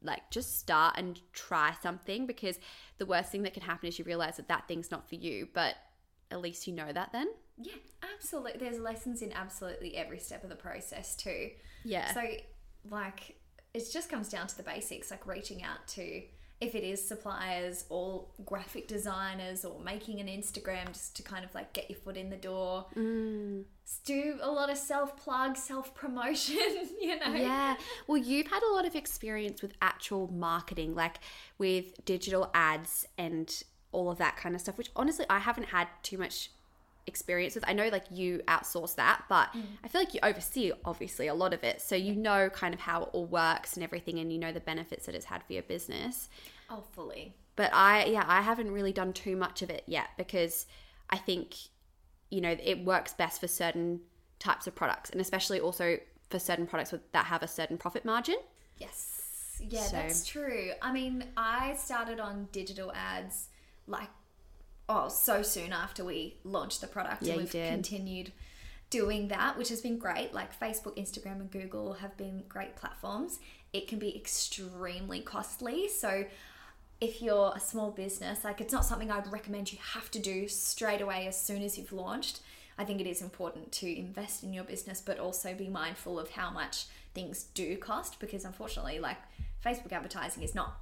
like 0.02 0.30
just 0.30 0.58
start 0.58 0.94
and 0.96 1.20
try 1.32 1.74
something 1.82 2.26
because 2.26 2.58
the 2.98 3.06
worst 3.06 3.30
thing 3.30 3.42
that 3.42 3.52
can 3.52 3.62
happen 3.62 3.88
is 3.88 3.98
you 3.98 4.04
realize 4.04 4.36
that 4.36 4.48
that 4.48 4.66
thing's 4.68 4.90
not 4.90 5.08
for 5.08 5.16
you, 5.16 5.48
but 5.52 5.74
at 6.30 6.40
least 6.40 6.66
you 6.66 6.72
know 6.72 6.90
that 6.90 7.12
then. 7.12 7.28
Yeah, 7.58 7.74
absolutely. 8.14 8.58
There's 8.58 8.78
lessons 8.78 9.22
in 9.22 9.32
absolutely 9.32 9.96
every 9.96 10.18
step 10.18 10.42
of 10.42 10.50
the 10.50 10.56
process 10.56 11.14
too. 11.14 11.50
Yeah. 11.84 12.12
So, 12.14 12.22
like, 12.90 13.36
it 13.74 13.84
just 13.92 14.08
comes 14.08 14.28
down 14.28 14.46
to 14.48 14.56
the 14.56 14.62
basics, 14.62 15.10
like 15.10 15.26
reaching 15.26 15.62
out 15.62 15.86
to 15.88 16.22
if 16.62 16.76
it 16.76 16.84
is 16.84 17.04
suppliers 17.04 17.86
or 17.88 18.24
graphic 18.44 18.86
designers 18.86 19.64
or 19.64 19.80
making 19.80 20.20
an 20.20 20.28
Instagram 20.28 20.86
just 20.92 21.16
to 21.16 21.22
kind 21.22 21.44
of 21.44 21.52
like 21.56 21.72
get 21.72 21.90
your 21.90 21.98
foot 21.98 22.16
in 22.16 22.30
the 22.30 22.36
door. 22.36 22.86
Mm. 22.96 23.64
Do 24.04 24.38
a 24.40 24.48
lot 24.48 24.70
of 24.70 24.78
self 24.78 25.16
plug, 25.16 25.56
self 25.56 25.92
promotion, 25.92 26.56
you 27.00 27.18
know? 27.18 27.34
Yeah. 27.34 27.74
Well, 28.06 28.16
you've 28.16 28.46
had 28.46 28.62
a 28.62 28.72
lot 28.72 28.86
of 28.86 28.94
experience 28.94 29.60
with 29.60 29.72
actual 29.82 30.28
marketing, 30.32 30.94
like 30.94 31.18
with 31.58 32.04
digital 32.04 32.48
ads 32.54 33.06
and 33.18 33.52
all 33.90 34.08
of 34.08 34.18
that 34.18 34.36
kind 34.36 34.54
of 34.54 34.60
stuff, 34.60 34.78
which 34.78 34.90
honestly 34.94 35.26
I 35.28 35.40
haven't 35.40 35.66
had 35.66 35.88
too 36.04 36.16
much 36.16 36.50
experience 37.06 37.54
with. 37.54 37.64
I 37.66 37.72
know 37.72 37.88
like 37.88 38.04
you 38.10 38.42
outsource 38.48 38.94
that, 38.96 39.24
but 39.28 39.52
mm. 39.52 39.62
I 39.84 39.88
feel 39.88 40.00
like 40.00 40.14
you 40.14 40.20
oversee 40.22 40.72
obviously 40.84 41.26
a 41.26 41.34
lot 41.34 41.52
of 41.52 41.64
it. 41.64 41.80
So 41.80 41.96
you 41.96 42.14
know 42.14 42.48
kind 42.50 42.74
of 42.74 42.80
how 42.80 43.04
it 43.04 43.08
all 43.12 43.26
works 43.26 43.74
and 43.74 43.84
everything 43.84 44.18
and 44.18 44.32
you 44.32 44.38
know 44.38 44.52
the 44.52 44.60
benefits 44.60 45.06
that 45.06 45.14
it's 45.14 45.26
had 45.26 45.42
for 45.44 45.52
your 45.52 45.62
business. 45.62 46.28
Oh, 46.70 46.84
fully. 46.92 47.34
But 47.56 47.72
I 47.74 48.06
yeah, 48.06 48.24
I 48.26 48.40
haven't 48.40 48.70
really 48.70 48.92
done 48.92 49.12
too 49.12 49.36
much 49.36 49.62
of 49.62 49.70
it 49.70 49.84
yet 49.86 50.08
because 50.16 50.66
I 51.10 51.18
think 51.18 51.54
you 52.32 52.40
know, 52.40 52.56
it 52.62 52.82
works 52.84 53.12
best 53.12 53.40
for 53.40 53.46
certain 53.46 54.00
types 54.38 54.66
of 54.66 54.74
products 54.74 55.10
and 55.10 55.20
especially 55.20 55.60
also 55.60 55.98
for 56.30 56.38
certain 56.38 56.66
products 56.66 56.90
with, 56.90 57.12
that 57.12 57.26
have 57.26 57.42
a 57.42 57.46
certain 57.46 57.76
profit 57.76 58.06
margin. 58.06 58.36
Yes. 58.78 59.60
Yeah, 59.68 59.82
So- 59.82 59.96
that's 59.96 60.26
true. 60.26 60.72
I 60.80 60.92
mean, 60.92 61.24
I 61.36 61.74
started 61.74 62.18
on 62.18 62.48
digital 62.50 62.90
ads 62.92 63.48
like 63.86 64.08
oh, 64.88 65.08
so 65.08 65.42
soon 65.42 65.72
after 65.72 66.04
we 66.04 66.36
launched 66.44 66.80
the 66.80 66.86
product 66.86 67.22
Yeah, 67.22 67.34
and 67.34 67.42
we've 67.42 67.50
continued 67.50 68.32
doing 68.90 69.28
that, 69.28 69.56
which 69.56 69.70
has 69.70 69.80
been 69.80 69.98
great. 69.98 70.34
Like 70.34 70.58
Facebook, 70.58 70.96
Instagram 70.96 71.40
and 71.40 71.50
Google 71.50 71.94
have 71.94 72.16
been 72.16 72.44
great 72.48 72.76
platforms. 72.76 73.40
It 73.72 73.88
can 73.88 73.98
be 73.98 74.14
extremely 74.14 75.20
costly. 75.20 75.88
So 75.88 76.26
if 77.00 77.22
you're 77.22 77.52
a 77.56 77.60
small 77.60 77.90
business, 77.90 78.44
like 78.44 78.60
it's 78.60 78.72
not 78.72 78.84
something 78.84 79.10
I'd 79.10 79.32
recommend 79.32 79.72
you 79.72 79.78
have 79.94 80.10
to 80.12 80.18
do 80.18 80.46
straight 80.46 81.00
away 81.00 81.26
as 81.26 81.40
soon 81.40 81.62
as 81.62 81.78
you've 81.78 81.92
launched. 81.92 82.40
I 82.78 82.84
think 82.84 83.00
it 83.00 83.06
is 83.06 83.22
important 83.22 83.72
to 83.72 83.98
invest 83.98 84.44
in 84.44 84.52
your 84.52 84.64
business, 84.64 85.00
but 85.00 85.18
also 85.18 85.54
be 85.54 85.68
mindful 85.68 86.18
of 86.18 86.30
how 86.30 86.50
much 86.50 86.86
things 87.14 87.44
do 87.54 87.76
cost 87.76 88.20
because 88.20 88.44
unfortunately, 88.44 88.98
like 88.98 89.18
Facebook 89.64 89.92
advertising 89.92 90.42
is 90.42 90.54
not 90.54 90.76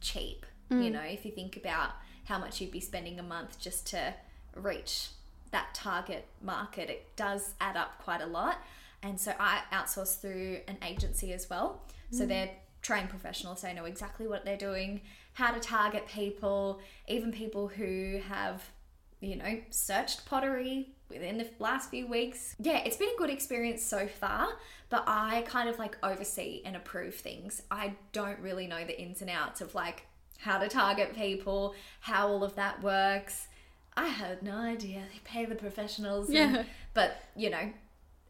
cheap. 0.00 0.44
You 0.70 0.76
mm. 0.76 0.92
know, 0.92 1.02
if 1.02 1.24
you 1.24 1.32
think 1.32 1.56
about 1.56 1.92
how 2.28 2.38
much 2.38 2.60
you'd 2.60 2.70
be 2.70 2.80
spending 2.80 3.18
a 3.18 3.22
month 3.22 3.58
just 3.58 3.86
to 3.88 4.14
reach 4.54 5.08
that 5.50 5.74
target 5.74 6.26
market, 6.42 6.90
it 6.90 7.16
does 7.16 7.54
add 7.60 7.76
up 7.76 7.98
quite 8.02 8.20
a 8.20 8.26
lot. 8.26 8.58
And 9.02 9.18
so 9.18 9.32
I 9.40 9.62
outsource 9.72 10.20
through 10.20 10.58
an 10.68 10.76
agency 10.86 11.32
as 11.32 11.48
well. 11.48 11.80
So 12.10 12.24
mm. 12.24 12.28
they're 12.28 12.50
trained 12.82 13.08
professionals, 13.08 13.60
so 13.60 13.66
they 13.66 13.72
know 13.72 13.86
exactly 13.86 14.26
what 14.26 14.44
they're 14.44 14.58
doing, 14.58 15.00
how 15.32 15.52
to 15.52 15.60
target 15.60 16.06
people, 16.06 16.80
even 17.06 17.32
people 17.32 17.68
who 17.68 18.20
have, 18.28 18.62
you 19.20 19.36
know, 19.36 19.60
searched 19.70 20.26
pottery 20.26 20.90
within 21.08 21.38
the 21.38 21.46
last 21.58 21.90
few 21.90 22.06
weeks. 22.06 22.54
Yeah, 22.58 22.78
it's 22.78 22.96
been 22.96 23.08
a 23.08 23.18
good 23.18 23.30
experience 23.30 23.82
so 23.82 24.06
far, 24.06 24.48
but 24.90 25.04
I 25.06 25.44
kind 25.46 25.68
of 25.68 25.78
like 25.78 25.96
oversee 26.02 26.60
and 26.64 26.76
approve 26.76 27.14
things. 27.14 27.62
I 27.70 27.94
don't 28.12 28.38
really 28.40 28.66
know 28.66 28.84
the 28.84 29.00
ins 29.00 29.22
and 29.22 29.30
outs 29.30 29.62
of 29.62 29.74
like 29.74 30.07
how 30.38 30.58
to 30.58 30.68
target 30.68 31.14
people, 31.14 31.74
how 32.00 32.28
all 32.28 32.42
of 32.44 32.54
that 32.56 32.82
works. 32.82 33.46
I 33.96 34.06
had 34.06 34.42
no 34.42 34.56
idea. 34.56 35.02
They 35.12 35.20
pay 35.24 35.44
the 35.44 35.54
professionals. 35.56 36.28
and- 36.28 36.36
Yeah. 36.36 36.64
but, 36.94 37.16
you 37.36 37.50
know, 37.50 37.72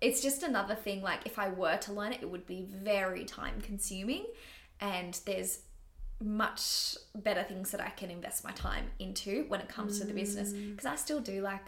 it's 0.00 0.20
just 0.22 0.42
another 0.42 0.74
thing. 0.74 1.02
Like 1.02 1.20
if 1.26 1.38
I 1.38 1.48
were 1.48 1.76
to 1.76 1.92
learn 1.92 2.12
it, 2.12 2.22
it 2.22 2.30
would 2.30 2.46
be 2.46 2.62
very 2.70 3.24
time 3.24 3.60
consuming, 3.60 4.24
and 4.80 5.18
there's 5.26 5.60
much 6.20 6.96
better 7.14 7.44
things 7.44 7.70
that 7.70 7.80
I 7.80 7.90
can 7.90 8.10
invest 8.10 8.42
my 8.44 8.50
time 8.52 8.90
into 8.98 9.44
when 9.48 9.60
it 9.60 9.68
comes 9.68 9.98
to 10.00 10.04
the 10.06 10.12
business. 10.12 10.52
Because 10.52 10.86
I 10.86 10.96
still 10.96 11.20
do 11.20 11.40
like, 11.42 11.60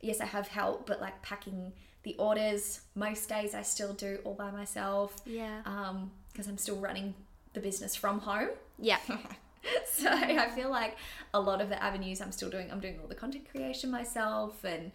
yes, 0.00 0.20
I 0.20 0.24
have 0.26 0.48
help, 0.48 0.86
but 0.86 1.00
like 1.00 1.20
packing 1.22 1.72
the 2.04 2.14
orders 2.18 2.80
most 2.94 3.28
days 3.28 3.54
I 3.54 3.62
still 3.62 3.92
do 3.92 4.18
all 4.24 4.34
by 4.34 4.50
myself. 4.50 5.16
Yeah. 5.26 5.60
Um, 5.66 6.12
because 6.32 6.46
I'm 6.48 6.56
still 6.58 6.76
running 6.76 7.14
the 7.52 7.60
business 7.60 7.96
from 7.96 8.20
home. 8.20 8.50
Yeah. 8.78 8.98
so 9.86 10.10
I 10.10 10.48
feel 10.50 10.70
like 10.70 10.96
a 11.34 11.40
lot 11.40 11.60
of 11.60 11.68
the 11.68 11.82
avenues 11.82 12.20
I'm 12.20 12.32
still 12.32 12.50
doing, 12.50 12.70
I'm 12.70 12.80
doing 12.80 12.98
all 13.00 13.08
the 13.08 13.14
content 13.14 13.46
creation 13.50 13.90
myself, 13.90 14.64
and 14.64 14.92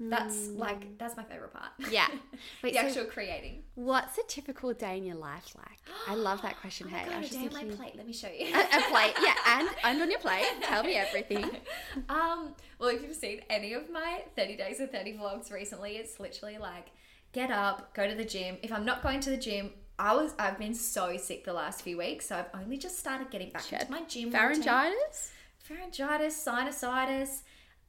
that's 0.00 0.48
like 0.48 0.98
that's 0.98 1.16
my 1.16 1.22
favorite 1.22 1.52
part. 1.52 1.70
Yeah. 1.90 2.08
Wait, 2.62 2.72
the 2.74 2.80
so 2.80 2.86
actual 2.86 3.04
creating. 3.04 3.62
what's 3.74 4.18
a 4.18 4.22
typical 4.26 4.72
day 4.72 4.96
in 4.96 5.04
your 5.04 5.16
life 5.16 5.54
like? 5.56 5.78
I 6.08 6.14
love 6.14 6.42
that 6.42 6.60
question. 6.60 6.88
Oh 6.92 6.96
hey, 6.96 7.04
God, 7.04 7.12
I 7.14 7.16
a 7.16 7.20
was 7.20 7.30
day 7.30 7.38
on 7.38 7.52
my 7.52 7.64
plate. 7.76 7.96
Let 7.96 8.06
me 8.06 8.12
show 8.12 8.28
you. 8.38 8.54
a, 8.54 8.60
a 8.60 8.82
plate, 8.90 9.14
yeah, 9.22 9.34
and 9.46 9.68
and 9.84 10.02
on 10.02 10.10
your 10.10 10.18
plate. 10.20 10.46
Tell 10.62 10.82
me 10.82 10.94
everything. 10.96 11.44
Um, 12.08 12.54
well, 12.78 12.88
if 12.88 13.02
you've 13.02 13.14
seen 13.14 13.42
any 13.50 13.74
of 13.74 13.90
my 13.90 14.22
30 14.36 14.56
days 14.56 14.80
of 14.80 14.90
30 14.90 15.14
vlogs 15.18 15.52
recently, 15.52 15.92
it's 15.96 16.18
literally 16.18 16.58
like 16.58 16.86
get 17.32 17.50
up, 17.50 17.94
go 17.94 18.08
to 18.08 18.14
the 18.14 18.24
gym. 18.24 18.56
If 18.62 18.72
I'm 18.72 18.84
not 18.84 19.02
going 19.02 19.20
to 19.20 19.30
the 19.30 19.36
gym, 19.36 19.70
I 20.02 20.14
was 20.14 20.34
I've 20.36 20.58
been 20.58 20.74
so 20.74 21.16
sick 21.16 21.44
the 21.44 21.52
last 21.52 21.82
few 21.82 21.96
weeks, 21.96 22.26
so 22.26 22.36
I've 22.36 22.60
only 22.60 22.76
just 22.76 22.98
started 22.98 23.30
getting 23.30 23.50
back 23.50 23.72
into 23.72 23.88
my 23.88 24.02
gym. 24.02 24.30
routine. 24.30 24.32
Pharyngitis. 24.32 25.30
pharyngitis, 25.64 26.44
sinusitis, 26.44 27.42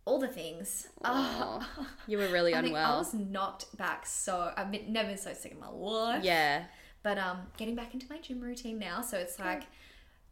all 0.05 0.20
the 0.20 0.28
things. 0.28 0.89
Oh, 1.03 1.68
you 2.07 2.20
were 2.20 2.28
really 2.28 2.53
I 2.53 2.61
think 2.61 2.76
I 2.76 2.95
was 2.97 3.16
knocked 3.16 3.76
back 3.78 4.05
so 4.05 4.53
I've 4.55 4.72
been, 4.72 4.93
never 4.93 5.09
been 5.09 5.18
so 5.18 5.34
sick 5.34 5.53
in 5.53 5.59
my 5.59 5.70
life. 5.70 6.24
Yeah. 6.24 6.66
But 7.01 7.18
um, 7.18 7.47
getting 7.57 7.74
back 7.74 7.95
into 7.95 8.05
my 8.07 8.20
gym 8.20 8.41
routine 8.41 8.78
now, 8.78 9.01
so 9.01 9.18
it's 9.18 9.39
like 9.39 9.64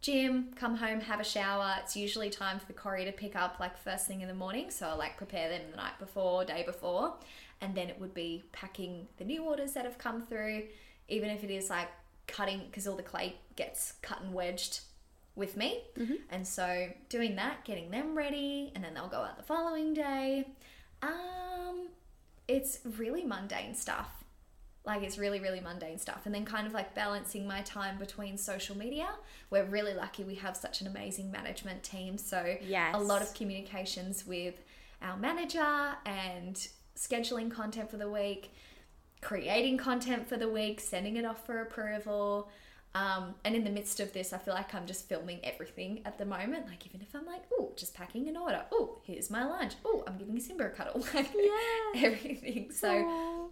gym, 0.01 0.51
come 0.55 0.75
home, 0.75 0.99
have 0.99 1.19
a 1.19 1.23
shower. 1.23 1.77
It's 1.79 1.97
usually 1.97 2.29
time 2.29 2.59
for 2.59 2.67
the 2.67 2.73
Corey 2.73 3.05
to 3.05 3.11
pick 3.11 3.35
up 3.35 3.59
like 3.59 3.75
first 3.75 4.05
thing 4.05 4.21
in 4.21 4.27
the 4.27 4.35
morning, 4.35 4.69
so 4.69 4.87
I 4.87 4.93
like 4.93 5.17
prepare 5.17 5.49
them 5.49 5.61
the 5.71 5.77
night 5.77 5.97
before, 5.97 6.45
day 6.45 6.61
before, 6.63 7.15
and 7.59 7.73
then 7.73 7.89
it 7.89 7.99
would 7.99 8.13
be 8.13 8.43
packing 8.51 9.07
the 9.17 9.25
new 9.25 9.43
orders 9.43 9.73
that 9.73 9.83
have 9.83 9.97
come 9.97 10.21
through, 10.21 10.65
even 11.11 11.29
if 11.29 11.43
it 11.43 11.51
is 11.51 11.69
like 11.69 11.89
cutting 12.27 12.61
because 12.65 12.87
all 12.87 12.95
the 12.95 13.03
clay 13.03 13.35
gets 13.55 13.93
cut 14.01 14.21
and 14.21 14.33
wedged 14.33 14.81
with 15.35 15.55
me, 15.55 15.81
and 16.29 16.45
so 16.47 16.87
doing 17.09 17.35
that, 17.37 17.63
getting 17.65 17.89
them 17.91 18.17
ready, 18.17 18.71
and 18.75 18.83
then 18.83 18.93
they'll 18.93 19.07
go 19.07 19.19
out 19.21 19.37
the 19.37 19.43
following 19.43 19.93
day. 19.93 20.47
Um, 21.01 21.87
it's 22.47 22.79
really 22.97 23.23
mundane 23.23 23.73
stuff. 23.75 24.23
Like 24.83 25.03
it's 25.03 25.17
really 25.19 25.39
really 25.39 25.59
mundane 25.59 25.99
stuff. 25.99 26.21
And 26.25 26.33
then 26.33 26.43
kind 26.43 26.65
of 26.67 26.73
like 26.73 26.95
balancing 26.95 27.45
my 27.47 27.61
time 27.61 27.97
between 27.99 28.37
social 28.37 28.75
media. 28.75 29.09
We're 29.51 29.65
really 29.65 29.93
lucky 29.93 30.23
we 30.23 30.35
have 30.35 30.57
such 30.57 30.81
an 30.81 30.87
amazing 30.87 31.31
management 31.31 31.83
team. 31.83 32.17
So 32.17 32.57
Yes. 32.61 32.95
a 32.95 32.99
lot 32.99 33.21
of 33.21 33.33
communications 33.33 34.25
with 34.25 34.55
our 35.01 35.17
manager 35.17 35.95
and 36.05 36.67
scheduling 36.95 37.51
content 37.51 37.89
for 37.91 37.97
the 37.97 38.09
week 38.09 38.51
creating 39.21 39.77
content 39.77 40.27
for 40.27 40.37
the 40.37 40.49
week 40.49 40.79
sending 40.79 41.15
it 41.15 41.25
off 41.25 41.45
for 41.45 41.61
approval 41.61 42.49
um, 42.93 43.35
and 43.45 43.55
in 43.55 43.63
the 43.63 43.69
midst 43.69 43.99
of 43.99 44.11
this 44.13 44.33
i 44.33 44.37
feel 44.37 44.53
like 44.53 44.73
i'm 44.75 44.85
just 44.85 45.07
filming 45.07 45.39
everything 45.43 46.01
at 46.05 46.17
the 46.17 46.25
moment 46.25 46.65
like 46.67 46.85
even 46.87 47.01
if 47.01 47.15
i'm 47.15 47.25
like 47.25 47.43
oh 47.53 47.71
just 47.77 47.93
packing 47.93 48.27
an 48.27 48.35
order 48.35 48.63
oh 48.71 48.97
here's 49.03 49.29
my 49.29 49.45
lunch 49.45 49.73
oh 49.85 50.03
i'm 50.07 50.17
giving 50.17 50.39
simba 50.39 50.65
a 50.65 50.69
cuddle 50.69 50.99
like 51.13 51.29
Yeah. 51.33 52.01
everything 52.07 52.71
so 52.71 53.49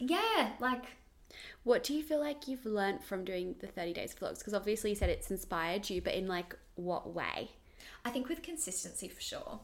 yeah 0.00 0.50
like 0.60 0.84
What 1.64 1.82
do 1.84 1.94
you 1.94 2.02
feel 2.02 2.20
like 2.20 2.46
you've 2.48 2.66
learned 2.66 3.02
from 3.04 3.24
doing 3.24 3.54
the 3.60 3.66
30 3.66 3.92
days 3.94 4.14
vlogs? 4.20 4.38
Because 4.38 4.54
obviously 4.54 4.90
you 4.90 4.96
said 4.96 5.08
it's 5.10 5.30
inspired 5.30 5.88
you, 5.90 6.00
but 6.02 6.14
in 6.14 6.28
like 6.28 6.54
what 6.76 7.12
way? 7.14 7.50
I 8.04 8.10
think 8.10 8.28
with 8.28 8.42
consistency 8.42 9.08
for 9.08 9.20
sure. 9.20 9.58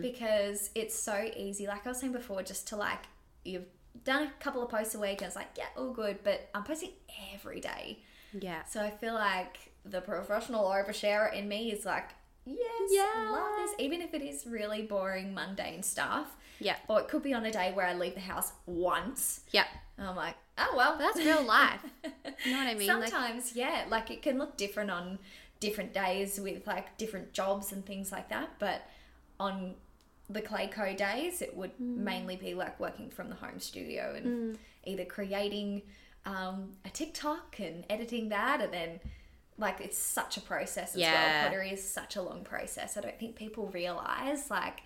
Because 0.00 0.70
it's 0.74 0.94
so 0.98 1.28
easy, 1.36 1.66
like 1.66 1.86
I 1.86 1.88
was 1.90 1.98
saying 2.00 2.12
before, 2.12 2.42
just 2.42 2.68
to 2.68 2.76
like, 2.76 3.04
you've 3.44 3.66
done 4.04 4.24
a 4.24 4.30
couple 4.42 4.62
of 4.62 4.68
posts 4.70 4.94
a 4.94 4.98
week 4.98 5.22
I 5.22 5.26
was 5.26 5.36
like, 5.36 5.48
yeah, 5.56 5.64
all 5.76 5.92
good, 5.92 6.18
but 6.24 6.48
I'm 6.54 6.64
posting 6.64 6.90
every 7.34 7.60
day. 7.60 8.00
Yeah. 8.38 8.64
So 8.64 8.80
I 8.82 8.90
feel 8.90 9.14
like 9.14 9.72
the 9.84 10.00
professional 10.00 10.64
oversharer 10.66 11.32
in 11.32 11.48
me 11.48 11.72
is 11.72 11.84
like, 11.84 12.10
yes, 12.44 12.90
Yeah. 12.90 13.30
love 13.30 13.50
this, 13.58 13.72
even 13.78 14.02
if 14.02 14.14
it 14.14 14.22
is 14.22 14.46
really 14.46 14.82
boring, 14.82 15.32
mundane 15.34 15.82
stuff. 15.82 16.36
Yeah. 16.60 16.76
Or 16.88 17.00
it 17.00 17.08
could 17.08 17.22
be 17.22 17.32
on 17.34 17.44
a 17.46 17.52
day 17.52 17.72
where 17.72 17.86
I 17.86 17.94
leave 17.94 18.14
the 18.14 18.20
house 18.20 18.52
once. 18.66 19.40
Yeah. 19.52 19.64
And 19.96 20.06
I'm 20.08 20.16
like, 20.16 20.34
oh 20.58 20.74
well, 20.76 20.96
that's 20.98 21.18
real 21.18 21.42
life. 21.44 21.80
You 22.44 22.52
know 22.52 22.58
what 22.58 22.68
I 22.68 22.74
mean? 22.74 22.86
Like- 22.86 23.08
Sometimes, 23.08 23.56
yeah, 23.56 23.84
like 23.88 24.12
it 24.12 24.22
can 24.22 24.38
look 24.38 24.56
different 24.56 24.90
on 24.92 25.18
different 25.58 25.92
days 25.92 26.38
with 26.38 26.64
like 26.68 26.96
different 26.98 27.32
jobs 27.32 27.72
and 27.72 27.84
things 27.84 28.12
like 28.12 28.28
that. 28.28 28.50
But 28.60 28.82
on 29.40 29.74
the 30.30 30.42
Clay 30.42 30.68
Co 30.68 30.94
days, 30.94 31.40
it 31.42 31.56
would 31.56 31.70
Hmm. 31.72 32.04
mainly 32.04 32.36
be 32.36 32.54
like 32.54 32.78
working 32.78 33.10
from 33.10 33.28
the 33.30 33.36
home 33.36 33.58
studio 33.60 34.14
and 34.14 34.58
either 34.84 35.04
creating 35.04 35.82
um, 36.26 36.72
a 36.84 36.90
TikTok 36.90 37.58
and 37.58 37.84
editing 37.88 38.28
that, 38.28 38.60
and 38.60 38.72
then 38.72 39.00
like 39.56 39.80
it's 39.80 39.96
such 39.96 40.36
a 40.36 40.40
process 40.40 40.92
as 40.94 41.00
Yeah. 41.00 41.12
well. 41.42 41.48
Pottery 41.48 41.70
is 41.70 41.82
such 41.82 42.16
a 42.16 42.22
long 42.22 42.44
process. 42.44 42.96
I 42.96 43.00
don't 43.00 43.18
think 43.18 43.34
people 43.36 43.66
realize 43.68 44.50
like 44.50 44.80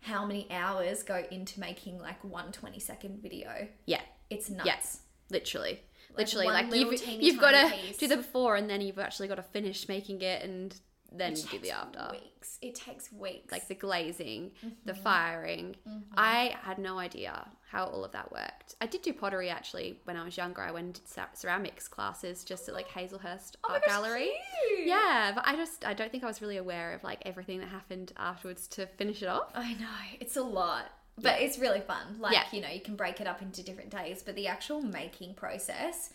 how 0.00 0.26
many 0.26 0.50
hours 0.50 1.02
go 1.04 1.24
into 1.30 1.60
making 1.60 1.98
like 2.00 2.22
one 2.24 2.50
20 2.52 2.80
second 2.80 3.22
video. 3.22 3.68
yeah. 3.86 4.00
It's 4.30 4.48
nuts. 4.50 4.66
Yes. 4.66 5.00
Literally. 5.30 5.80
Literally. 6.16 6.46
Like, 6.46 6.72
you've, 6.74 7.02
you've 7.22 7.40
got 7.40 7.50
to 7.52 7.72
do 7.98 8.06
the 8.08 8.16
before 8.18 8.56
and 8.56 8.68
then 8.70 8.80
you've 8.80 8.98
actually 8.98 9.28
got 9.28 9.36
to 9.36 9.42
finish 9.42 9.88
making 9.88 10.22
it 10.22 10.42
and 10.42 10.74
then 11.12 11.34
you 11.36 11.42
do 11.50 11.58
the 11.58 11.70
after. 11.72 12.08
Weeks. 12.12 12.58
It 12.62 12.74
takes 12.74 13.10
weeks. 13.12 13.50
Like 13.52 13.68
the 13.68 13.74
glazing, 13.74 14.52
the 14.84 14.92
Mm-hmm. 14.92 15.02
firing. 15.02 15.76
I 16.16 16.56
had 16.62 16.78
no 16.78 16.98
idea 16.98 17.48
how 17.70 17.84
all 17.86 18.04
of 18.04 18.12
that 18.12 18.30
worked. 18.32 18.74
I 18.80 18.86
did 18.86 19.02
do 19.02 19.12
pottery 19.12 19.48
actually 19.48 20.00
when 20.04 20.16
I 20.16 20.24
was 20.24 20.36
younger. 20.36 20.60
I 20.62 20.70
went 20.70 20.84
and 20.86 20.94
did 20.94 21.06
ceramics 21.34 21.86
classes 21.88 22.42
just 22.44 22.68
at 22.68 22.74
like 22.74 22.88
Hazelhurst 22.88 23.56
Oh 23.64 23.72
Art 23.72 23.82
gosh, 23.84 23.90
Gallery. 23.94 24.30
cute. 24.68 24.86
Yeah, 24.88 25.32
but 25.34 25.46
I 25.46 25.54
just 25.56 25.84
I 25.84 25.94
don't 25.94 26.10
think 26.10 26.24
I 26.24 26.26
was 26.26 26.40
really 26.42 26.56
aware 26.56 26.92
of 26.94 27.04
like 27.04 27.20
everything 27.24 27.60
that 27.60 27.68
happened 27.68 28.12
afterwards 28.16 28.66
to 28.68 28.86
finish 28.86 29.22
it 29.22 29.28
off. 29.28 29.50
I 29.54 29.74
know 29.74 29.88
it's 30.20 30.36
a 30.36 30.42
lot, 30.42 30.86
but 31.18 31.40
it's 31.40 31.58
really 31.58 31.80
fun. 31.80 32.16
Like 32.18 32.32
Yeah. 32.32 32.44
you 32.52 32.60
know, 32.60 32.68
you 32.70 32.80
can 32.80 32.96
break 32.96 33.20
it 33.20 33.26
up 33.26 33.42
into 33.42 33.62
different 33.62 33.90
days, 33.90 34.22
but 34.24 34.34
the 34.36 34.46
actual 34.48 34.80
making 34.82 35.34
process 35.34 36.10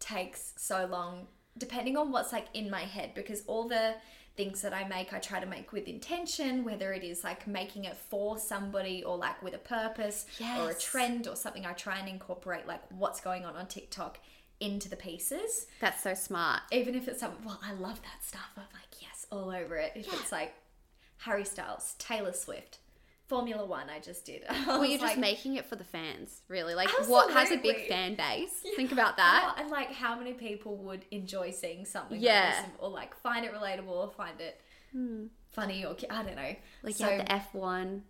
takes 0.00 0.52
so 0.56 0.86
long, 0.90 1.26
depending 1.56 1.96
on 1.96 2.10
what's 2.12 2.32
like 2.32 2.46
in 2.54 2.68
my 2.70 2.82
head. 2.82 3.12
Because 3.14 3.42
all 3.46 3.68
the 3.68 3.94
things 4.36 4.62
that 4.62 4.72
I 4.72 4.84
make, 4.88 5.12
I 5.12 5.18
try 5.18 5.40
to 5.40 5.46
make 5.46 5.72
with 5.72 5.86
intention, 5.88 6.64
whether 6.64 6.92
it 6.92 7.04
is 7.04 7.22
like 7.22 7.46
making 7.46 7.84
it 7.84 7.96
for 7.96 8.38
somebody 8.38 9.04
or 9.04 9.16
like 9.16 9.42
with 9.42 9.54
a 9.54 9.58
purpose 9.58 10.24
or 10.62 10.70
a 10.70 10.74
trend 10.74 11.28
or 11.28 11.36
something. 11.36 11.66
I 11.66 11.72
try 11.72 11.98
and 11.98 12.08
incorporate 12.08 12.66
like 12.66 12.80
what's 12.90 13.20
going 13.20 13.44
on 13.44 13.56
on 13.56 13.66
TikTok 13.66 14.18
into 14.60 14.88
the 14.88 14.96
pieces. 14.96 15.66
That's 15.80 16.02
so 16.02 16.14
smart. 16.14 16.60
even 16.70 16.94
if 16.94 17.08
it's 17.08 17.20
something 17.20 17.44
well 17.44 17.58
i 17.64 17.72
love 17.72 18.00
that 18.02 18.24
stuff 18.24 18.50
i'm 18.56 18.62
like 18.72 19.00
yes 19.02 19.26
all 19.32 19.50
over 19.50 19.76
it 19.76 19.92
if 19.96 20.06
it's 20.12 20.30
like 20.32 20.54
harry 21.18 21.44
styles 21.44 21.94
taylor 21.98 22.32
swift 22.32 22.78
formula 23.32 23.64
one 23.64 23.88
i 23.88 23.98
just 23.98 24.26
did 24.26 24.42
I 24.50 24.66
Well, 24.66 24.84
you're 24.84 24.98
just 24.98 25.14
like, 25.14 25.18
making 25.18 25.56
it 25.56 25.64
for 25.64 25.76
the 25.76 25.84
fans, 25.84 26.42
really. 26.48 26.74
Like, 26.74 26.90
what 27.08 27.32
has 27.32 27.50
a 27.50 27.56
big 27.56 27.88
fan 27.88 28.14
base? 28.14 28.62
Think 28.76 28.92
about 28.92 29.16
that. 29.16 29.56
and 29.58 29.70
like 29.70 29.90
how 29.90 30.18
many 30.18 30.34
people 30.34 30.76
would 30.86 31.06
enjoy 31.10 31.50
seeing 31.50 31.86
something 31.86 32.20
Yeah. 32.20 32.54
like 32.62 32.82
or 32.82 32.90
like 32.90 33.16
find 33.16 33.46
it 33.46 33.54
relatable 33.54 33.88
or 33.88 34.10
find 34.10 34.38
it 34.40 34.60
hmm. 34.92 35.24
funny 35.50 35.84
or 35.84 35.96
i 36.10 36.22
don't 36.22 36.36
know 36.36 36.54
Like, 36.82 36.94
so 36.94 37.08
you 37.08 37.16
had 37.16 37.26
the 37.26 37.58
F1 37.58 38.02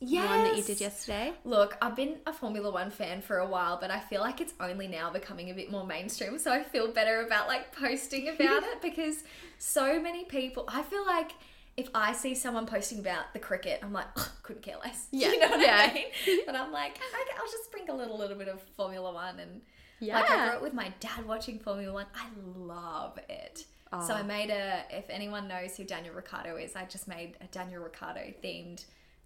yes. 0.00 0.28
one 0.28 0.44
that 0.44 0.56
you 0.56 0.62
did 0.62 0.80
yesterday. 0.80 1.32
Look, 1.44 1.76
I've 1.82 1.96
been 1.96 2.16
a 2.26 2.32
Formula 2.32 2.70
One 2.70 2.90
fan 2.90 3.20
for 3.20 3.38
a 3.38 3.46
while, 3.46 3.78
but 3.78 3.90
I 3.90 4.00
feel 4.00 4.20
like 4.20 4.40
it's 4.40 4.54
only 4.58 4.88
now 4.88 5.10
becoming 5.10 5.50
a 5.50 5.54
bit 5.54 5.70
more 5.70 5.86
mainstream. 5.86 6.38
So 6.38 6.50
I 6.50 6.62
feel 6.62 6.88
better 6.92 7.20
about 7.26 7.46
like 7.46 7.74
posting 7.76 8.28
about 8.28 8.62
it 8.70 8.80
because 8.80 9.22
so 9.58 10.00
many 10.00 10.24
people. 10.24 10.64
I 10.68 10.82
feel 10.82 11.04
like 11.06 11.32
if 11.76 11.88
I 11.94 12.12
see 12.12 12.34
someone 12.34 12.66
posting 12.66 12.98
about 12.98 13.32
the 13.32 13.38
cricket, 13.38 13.80
I'm 13.82 13.92
like, 13.92 14.06
"Ugh, 14.16 14.28
couldn't 14.42 14.62
care 14.62 14.76
less. 14.82 15.06
Yeah, 15.12 15.28
you 15.28 15.40
know 15.40 15.48
what 15.50 15.60
yeah. 15.60 15.88
I 15.90 15.94
mean? 15.94 16.40
And 16.48 16.56
I'm 16.56 16.72
like, 16.72 16.92
okay, 16.92 17.30
I'll 17.38 17.50
just 17.50 17.64
sprinkle 17.64 18.00
a 18.00 18.08
little 18.14 18.36
bit 18.36 18.48
of 18.48 18.60
Formula 18.76 19.12
One 19.12 19.38
and. 19.40 19.62
yeah. 20.00 20.16
Like 20.20 20.30
I 20.30 20.44
grew 20.46 20.56
up 20.56 20.62
with 20.62 20.74
my 20.74 20.92
dad 21.00 21.26
watching 21.26 21.58
Formula 21.58 21.92
One. 21.92 22.06
I 22.14 22.26
love 22.56 23.18
it. 23.28 23.66
So 24.06 24.14
I 24.14 24.22
made 24.22 24.48
a. 24.50 24.84
If 24.90 25.04
anyone 25.10 25.48
knows 25.48 25.76
who 25.76 25.84
Daniel 25.84 26.14
Ricciardo 26.14 26.56
is, 26.56 26.74
I 26.76 26.84
just 26.86 27.06
made 27.08 27.36
a 27.42 27.46
Daniel 27.46 27.82
Ricciardo 27.82 28.32
themed 28.42 28.84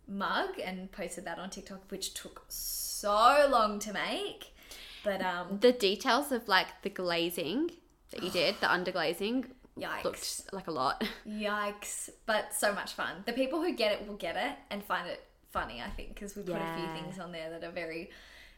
mug 0.09 0.59
and 0.63 0.91
posted 0.91 1.25
that 1.25 1.39
on 1.39 1.51
TikTok, 1.51 1.83
which 1.89 2.15
took 2.15 2.45
so 2.49 3.47
long 3.49 3.79
to 3.81 3.93
make. 3.93 4.53
But 5.05 5.23
um, 5.23 5.59
The 5.61 5.71
details 5.73 6.33
of 6.33 6.49
like 6.49 6.67
the 6.83 6.91
glazing 6.91 7.71
that 8.11 8.25
you 8.25 8.31
did, 8.31 8.57
the 8.61 8.67
underglazing, 8.77 9.47
Yikes. 9.79 10.05
looked 10.05 10.53
like 10.53 10.67
a 10.69 10.71
lot. 10.71 11.05
yikes! 11.29 12.09
But 12.25 12.55
so 12.55 12.73
much 12.73 12.93
fun. 12.93 13.23
The 13.27 13.33
people 13.33 13.61
who 13.61 13.75
get 13.75 13.93
it 13.93 14.07
will 14.07 14.17
get 14.17 14.37
it 14.37 14.57
and 14.71 14.83
find 14.83 15.09
it 15.09 15.23
funny. 15.51 15.83
I 15.83 15.91
think 15.91 16.15
because 16.15 16.37
we 16.37 16.43
put 16.43 16.57
a 16.57 16.75
few 16.77 16.87
things 16.95 17.19
on 17.19 17.33
there 17.33 17.51
that 17.51 17.65
are 17.65 17.73
very, 17.73 18.11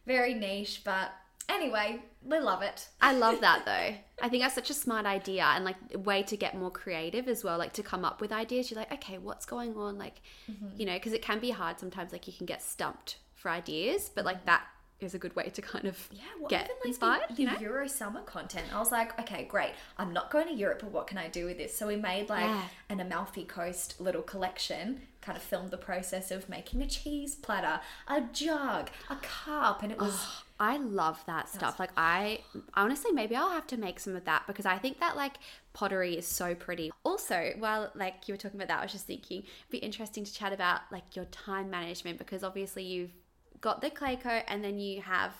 very 0.06 0.34
niche, 0.34 0.82
but 0.84 1.12
anyway, 1.48 2.00
we 2.24 2.38
love 2.38 2.62
it. 2.62 2.88
I 3.00 3.12
love 3.12 3.40
that 3.40 3.64
though. 3.66 4.24
I 4.24 4.28
think 4.28 4.42
that's 4.42 4.54
such 4.54 4.70
a 4.70 4.74
smart 4.74 5.06
idea 5.06 5.44
and 5.44 5.64
like 5.64 5.76
a 5.94 5.98
way 5.98 6.22
to 6.24 6.36
get 6.36 6.56
more 6.56 6.70
creative 6.70 7.28
as 7.28 7.44
well, 7.44 7.58
like 7.58 7.72
to 7.74 7.82
come 7.82 8.04
up 8.04 8.20
with 8.20 8.32
ideas. 8.32 8.70
You're 8.70 8.80
like, 8.80 8.92
okay, 8.92 9.18
what's 9.18 9.46
going 9.46 9.76
on? 9.76 9.98
Like, 9.98 10.20
mm-hmm. 10.50 10.68
you 10.76 10.86
know, 10.86 10.94
because 10.94 11.12
it 11.12 11.22
can 11.22 11.40
be 11.40 11.50
hard 11.50 11.80
sometimes. 11.80 12.12
Like 12.12 12.26
you 12.26 12.32
can 12.32 12.46
get 12.46 12.62
stumped 12.62 13.18
for 13.34 13.50
ideas, 13.50 14.10
but 14.14 14.24
like 14.24 14.38
mm-hmm. 14.38 14.46
that 14.46 14.66
is 15.00 15.14
a 15.14 15.18
good 15.18 15.34
way 15.36 15.48
to 15.48 15.62
kind 15.62 15.84
of 15.86 16.08
Yeah, 16.10 16.22
well, 16.40 16.48
get 16.48 16.64
even 16.64 16.76
like 16.80 16.86
inspired. 16.88 17.22
the, 17.28 17.34
the 17.34 17.42
you 17.42 17.48
know, 17.48 17.58
Euro 17.60 17.86
summer 17.88 18.20
content. 18.22 18.66
I 18.74 18.78
was 18.78 18.90
like, 18.92 19.18
okay, 19.20 19.44
great. 19.44 19.72
I'm 19.96 20.12
not 20.12 20.30
going 20.30 20.48
to 20.48 20.54
Europe, 20.54 20.80
but 20.82 20.90
what 20.90 21.06
can 21.06 21.18
I 21.18 21.28
do 21.28 21.46
with 21.46 21.58
this? 21.58 21.76
So 21.76 21.86
we 21.86 21.96
made 21.96 22.28
like 22.28 22.44
Yeah. 22.46 22.62
an 22.90 23.00
Amalfi 23.00 23.44
Coast 23.44 24.00
little 24.00 24.22
collection. 24.22 25.02
Kind 25.20 25.36
of 25.36 25.42
filmed 25.42 25.70
the 25.70 25.76
process 25.76 26.30
of 26.30 26.48
making 26.48 26.80
a 26.80 26.86
cheese 26.86 27.34
platter, 27.34 27.80
a 28.06 28.22
jug, 28.32 28.88
a 29.10 29.16
cup, 29.16 29.82
and 29.82 29.92
it 29.92 29.98
was. 29.98 30.14
Oh, 30.16 30.42
I 30.60 30.76
love 30.78 31.22
that 31.26 31.48
stuff. 31.48 31.78
Like 31.78 31.90
I 31.96 32.40
honestly 32.74 33.12
maybe 33.12 33.36
I'll 33.36 33.50
have 33.50 33.66
to 33.68 33.76
make 33.76 34.00
some 34.00 34.16
of 34.16 34.24
that 34.24 34.46
because 34.46 34.64
I 34.66 34.78
think 34.78 35.00
that 35.00 35.16
like 35.16 35.34
pottery 35.74 36.16
is 36.16 36.26
so 36.26 36.54
pretty. 36.54 36.90
Also, 37.04 37.52
while 37.58 37.90
like 37.94 38.26
you 38.26 38.34
were 38.34 38.38
talking 38.38 38.58
about 38.58 38.68
that, 38.68 38.78
I 38.80 38.82
was 38.84 38.92
just 38.92 39.06
thinking 39.06 39.40
it'd 39.42 39.70
be 39.70 39.78
interesting 39.78 40.24
to 40.24 40.32
chat 40.32 40.52
about 40.52 40.80
like 40.90 41.14
your 41.14 41.26
time 41.26 41.68
management 41.70 42.18
because 42.18 42.42
obviously 42.42 42.84
you've 42.84 43.12
got 43.60 43.80
the 43.80 43.90
Clay 43.90 44.16
Co 44.16 44.28
and 44.28 44.62
then 44.64 44.78
you 44.78 45.02
have 45.02 45.34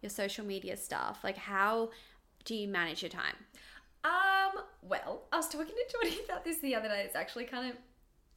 your 0.00 0.10
social 0.10 0.44
media 0.44 0.76
stuff. 0.76 1.20
Like 1.22 1.36
how 1.36 1.90
do 2.44 2.54
you 2.54 2.68
manage 2.68 3.02
your 3.02 3.10
time? 3.10 3.36
Um, 4.04 4.62
well, 4.82 5.22
I 5.32 5.36
was 5.36 5.48
talking 5.48 5.74
to 5.74 5.92
Jordy 5.92 6.20
about 6.28 6.44
this 6.44 6.58
the 6.58 6.74
other 6.74 6.88
day. 6.88 7.02
It's 7.04 7.16
actually 7.16 7.44
kind 7.44 7.70
of 7.70 7.76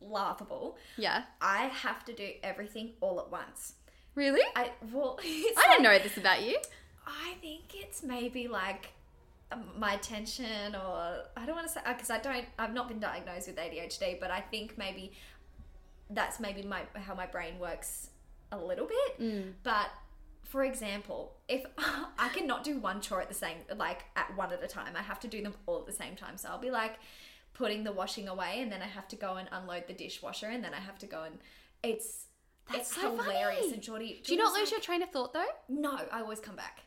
laughable. 0.02 0.78
Yeah. 0.98 1.24
I 1.42 1.66
have 1.66 2.06
to 2.06 2.14
do 2.14 2.30
everything 2.44 2.92
all 3.02 3.20
at 3.20 3.30
once. 3.30 3.74
Really? 4.16 4.42
I 4.56 4.72
well, 4.92 5.20
it's 5.24 5.60
I 5.60 5.68
didn't 5.70 5.84
know 5.84 6.00
this 6.00 6.18
about 6.18 6.44
you. 6.44 6.58
I 7.06 7.36
think 7.40 7.76
it's 7.76 8.02
maybe 8.02 8.48
like 8.48 8.94
um, 9.52 9.64
my 9.78 9.94
attention, 9.94 10.76
or 10.76 11.24
I 11.38 11.46
don't 11.46 11.56
want 11.56 11.68
to 11.68 11.74
say 11.74 11.82
because 11.88 12.10
I 12.10 12.18
don't. 12.18 12.46
I've 12.58 12.74
not 12.74 12.88
been 12.88 13.00
diagnosed 13.00 13.48
with 13.48 13.58
ADHD, 13.58 14.20
but 14.20 14.32
I 14.32 14.42
think 14.42 14.78
maybe 14.78 15.14
that's 16.10 16.40
maybe 16.40 16.64
my 16.64 16.82
how 16.96 17.14
my 17.14 17.28
brain 17.28 17.60
works 17.60 18.10
a 18.52 18.58
little 18.58 18.88
bit. 18.88 19.20
Mm. 19.20 19.54
But 19.64 19.90
for 20.44 20.64
example, 20.64 21.34
if 21.48 21.66
I 22.20 22.30
cannot 22.30 22.64
do 22.64 22.80
one 22.80 23.02
chore 23.02 23.22
at 23.22 23.30
the 23.30 23.36
same 23.36 23.58
like 23.76 24.06
at 24.16 24.36
one 24.36 24.52
at 24.52 24.64
a 24.64 24.68
time, 24.68 24.94
I 24.96 25.02
have 25.02 25.20
to 25.22 25.28
do 25.28 25.42
them 25.42 25.54
all 25.66 25.80
at 25.80 25.86
the 25.86 25.94
same 25.94 26.16
time. 26.16 26.38
So 26.38 26.50
I'll 26.50 26.60
be 26.60 26.72
like 26.72 26.96
putting 27.54 27.84
the 27.84 27.92
washing 27.92 28.28
away, 28.28 28.62
and 28.62 28.72
then 28.72 28.82
I 28.82 28.88
have 28.88 29.08
to 29.10 29.16
go 29.16 29.36
and 29.36 29.50
unload 29.52 29.88
the 29.88 29.94
dishwasher, 29.94 30.48
and 30.48 30.64
then 30.64 30.74
I 30.74 30.80
have 30.80 30.98
to 31.00 31.06
go 31.06 31.24
and 31.24 31.38
it's. 31.84 32.26
That's 32.70 32.92
it's 32.92 33.02
so 33.02 33.16
hilarious, 33.16 33.62
funny. 33.62 33.74
and 33.76 33.82
Geordie. 33.82 34.22
Do 34.26 34.34
you 34.34 34.38
not 34.38 34.52
lose 34.52 34.72
your 34.72 34.82
train 34.82 35.02
of 35.02 35.10
thought 35.10 35.32
though? 35.32 35.46
No, 35.70 35.98
I 36.12 36.20
always 36.20 36.42
come 36.42 36.58
back. 36.58 36.82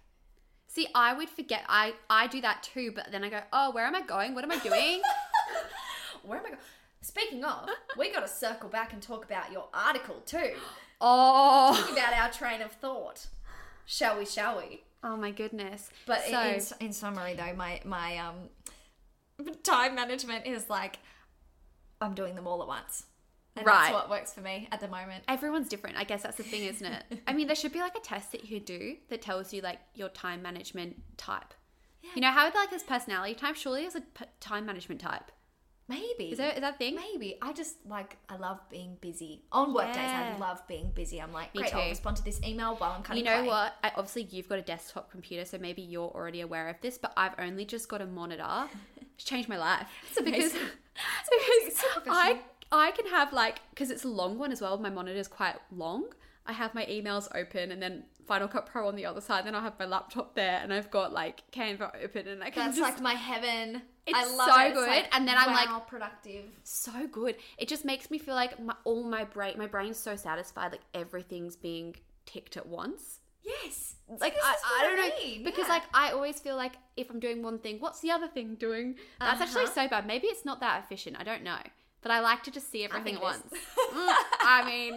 See, 0.67 0.87
I 0.95 1.15
would 1.15 1.31
forget. 1.31 1.65
I 1.69 1.95
I 2.11 2.27
do 2.27 2.43
that 2.43 2.63
too, 2.63 2.93
but 2.95 3.07
then 3.11 3.25
I 3.25 3.31
go, 3.31 3.41
"Oh, 3.51 3.71
where 3.71 3.87
am 3.87 3.95
I 3.95 4.03
going? 4.03 4.35
What 4.35 4.45
am 4.45 4.53
I 4.53 4.59
doing?" 4.59 5.01
Where 6.23 6.39
am 6.39 6.45
I 6.45 6.49
going? 6.51 6.61
Speaking 7.01 7.43
of, 7.45 7.71
we 7.97 8.13
got 8.13 8.21
to 8.21 8.29
circle 8.29 8.69
back 8.69 8.93
and 8.93 9.01
talk 9.01 9.25
about 9.25 9.51
your 9.51 9.69
article 9.73 10.21
too. 10.27 10.53
oh. 11.01 11.76
Talk 11.80 11.92
about 11.92 12.12
our 12.14 12.30
train 12.30 12.62
of 12.62 12.72
thought. 12.72 13.26
Shall 13.86 14.18
we? 14.18 14.26
Shall 14.26 14.59
we? 14.59 14.84
Oh 15.03 15.16
my 15.16 15.30
goodness. 15.30 15.90
But 16.07 16.22
so, 16.24 16.40
in, 16.40 16.86
in, 16.86 16.92
summary, 16.92 17.34
though, 17.34 17.55
my 17.57 17.80
my 17.84 18.18
um 18.18 18.51
time 19.62 19.94
management 19.94 20.46
is 20.46 20.68
like 20.68 20.98
I'm 22.01 22.14
doing 22.14 22.34
them 22.34 22.46
all 22.46 22.61
at 22.62 22.68
once, 22.68 23.05
and 23.57 23.66
Right. 23.66 23.90
that's 23.90 23.92
what 23.94 24.11
works 24.11 24.32
for 24.32 24.40
me 24.40 24.68
at 24.70 24.80
the 24.80 24.88
moment. 24.88 25.24
everyone's 25.28 25.68
different. 25.68 25.96
I 25.96 26.05
guess 26.05 26.22
that's 26.22 26.36
the 26.36 26.42
thing, 26.42 26.64
isn't 26.64 26.86
it? 26.86 27.05
I 27.26 27.32
mean, 27.32 27.46
there 27.46 27.57
should 27.57 27.72
be 27.72 27.80
like 27.80 27.96
a 27.96 28.01
test 28.01 28.32
that 28.32 28.44
you 28.51 28.61
do 28.61 28.96
that 29.09 29.22
tells 29.22 29.53
you 29.53 29.62
like 29.62 29.78
your 29.94 30.09
time 30.11 30.42
management 30.42 31.03
type. 31.16 31.55
You 32.14 32.22
know 32.22 32.30
how 32.30 32.44
like 32.55 32.70
there's 32.70 32.82
personality 32.82 33.34
type. 33.34 33.57
Surely 33.57 33.82
there's 33.82 33.94
a 33.96 34.01
p- 34.01 34.24
time 34.40 34.66
management 34.66 35.01
type. 35.01 35.30
Maybe 35.91 36.30
Is 36.30 36.38
there 36.38 36.53
is 36.53 36.61
that 36.61 36.74
a 36.74 36.78
thing? 36.78 36.95
Maybe 36.95 37.36
I 37.43 37.53
just 37.53 37.84
like 37.84 38.16
I 38.28 38.36
love 38.36 38.61
being 38.70 38.97
busy 39.01 39.43
on 39.51 39.74
work 39.74 39.93
days. 39.93 39.97
I 39.97 40.36
love 40.38 40.62
being 40.68 40.93
busy. 40.93 41.20
I'm 41.20 41.32
like, 41.32 41.53
Me 41.53 41.62
great. 41.62 41.74
I'll 41.74 41.88
respond 41.88 42.16
to 42.18 42.24
this 42.24 42.41
email 42.47 42.76
while 42.76 42.93
I'm 42.93 43.03
cutting. 43.03 43.24
You 43.24 43.30
know 43.30 43.45
what? 43.45 43.74
I, 43.82 43.91
obviously, 43.97 44.28
you've 44.30 44.49
got 44.49 44.61
a 44.61 44.62
desktop 44.62 45.11
computer, 45.11 45.45
so 45.45 45.59
maybe 45.59 45.82
you're 45.82 46.09
already 46.09 46.43
aware 46.43 46.68
of 46.68 46.76
this. 46.80 46.97
But 46.97 47.12
I've 47.16 47.34
only 47.41 47.64
just 47.64 47.88
got 47.88 48.01
a 48.01 48.07
monitor. 48.07 48.45
It's 49.16 49.28
changed 49.28 49.51
my 49.51 49.59
life. 49.59 49.86
It's 50.09 50.22
because 50.22 50.53
amazing. 50.55 50.61
because 51.68 51.76
So 51.78 51.86
I. 52.07 52.41
I 52.72 52.93
can 52.93 53.07
have 53.09 53.34
like 53.34 53.61
because 53.70 53.91
it's 53.91 54.05
a 54.05 54.09
long 54.09 54.38
one 54.38 54.51
as 54.51 54.62
well. 54.62 54.78
My 54.78 54.88
monitor 54.88 55.18
is 55.18 55.28
quite 55.28 55.57
long. 55.70 56.05
I 56.47 56.53
have 56.53 56.74
my 56.74 56.86
emails 56.86 57.28
open 57.34 57.70
and 57.70 57.82
then 57.82 58.05
Final 58.30 58.47
Cut 58.47 58.66
Pro 58.66 58.86
on 58.86 58.95
the 58.95 59.05
other 59.07 59.20
side. 59.20 59.45
Then 59.45 59.57
I 59.57 59.61
have 59.61 59.76
my 59.76 59.86
laptop 59.86 60.36
there, 60.36 60.61
and 60.62 60.72
I've 60.72 60.88
got 60.88 61.12
like 61.12 61.43
Canva 61.51 62.05
open, 62.05 62.28
and 62.28 62.45
I 62.45 62.51
can 62.51 62.66
That's 62.66 62.78
just 62.78 62.93
like 62.93 63.03
my 63.03 63.14
heaven. 63.14 63.82
It's 64.11 64.19
I 64.33 64.37
love 64.37 64.49
so 64.49 64.61
it. 64.67 64.75
Good, 64.75 64.89
like, 64.89 65.09
and 65.17 65.27
then 65.27 65.37
I'm 65.39 65.53
like- 65.53 65.69
wow, 65.69 65.81
productive. 65.81 66.45
so 66.65 67.07
good. 67.07 67.37
It 67.59 67.69
just 67.69 67.85
makes 67.85 68.11
me 68.11 68.19
feel 68.19 68.35
like 68.35 68.59
my, 68.63 68.75
all 68.85 69.03
my 69.05 69.25
brain, 69.25 69.55
my 69.59 69.67
brain's 69.67 69.99
so 69.99 70.17
satisfied, 70.17 70.73
like 70.73 70.83
everything's 70.95 71.57
being 71.57 71.97
ticked 72.27 72.57
at 72.57 72.67
once. 72.67 73.21
Yes. 73.43 73.95
Like 74.21 74.35
I, 74.43 74.55
I 74.81 74.83
don't 74.85 74.97
know 74.97 75.17
mean, 75.25 75.45
because 75.45 75.67
yeah. 75.67 75.75
like 75.75 75.83
I 75.95 76.11
always 76.13 76.39
feel 76.41 76.57
like 76.57 76.75
if 76.97 77.11
I'm 77.11 77.21
doing 77.21 77.43
one 77.43 77.59
thing, 77.59 77.79
what's 77.79 78.01
the 78.01 78.11
other 78.11 78.29
thing 78.29 78.57
doing? 78.57 78.97
That's 79.21 79.41
actually 79.41 79.65
Uh-huh. 79.65 79.85
so 79.85 79.89
bad. 79.89 80.07
Maybe 80.07 80.27
it's 80.27 80.45
not 80.45 80.61
that 80.61 80.83
efficient. 80.85 81.17
I 81.19 81.23
don't 81.25 81.43
know, 81.43 81.59
but 82.03 82.11
I 82.11 82.21
like 82.21 82.43
to 82.45 82.51
just 82.51 82.71
see 82.71 82.85
everything 82.85 83.15
at 83.17 83.23
once. 83.23 83.43
Mm, 83.51 84.15
I 84.43 84.63
mean, 84.67 84.95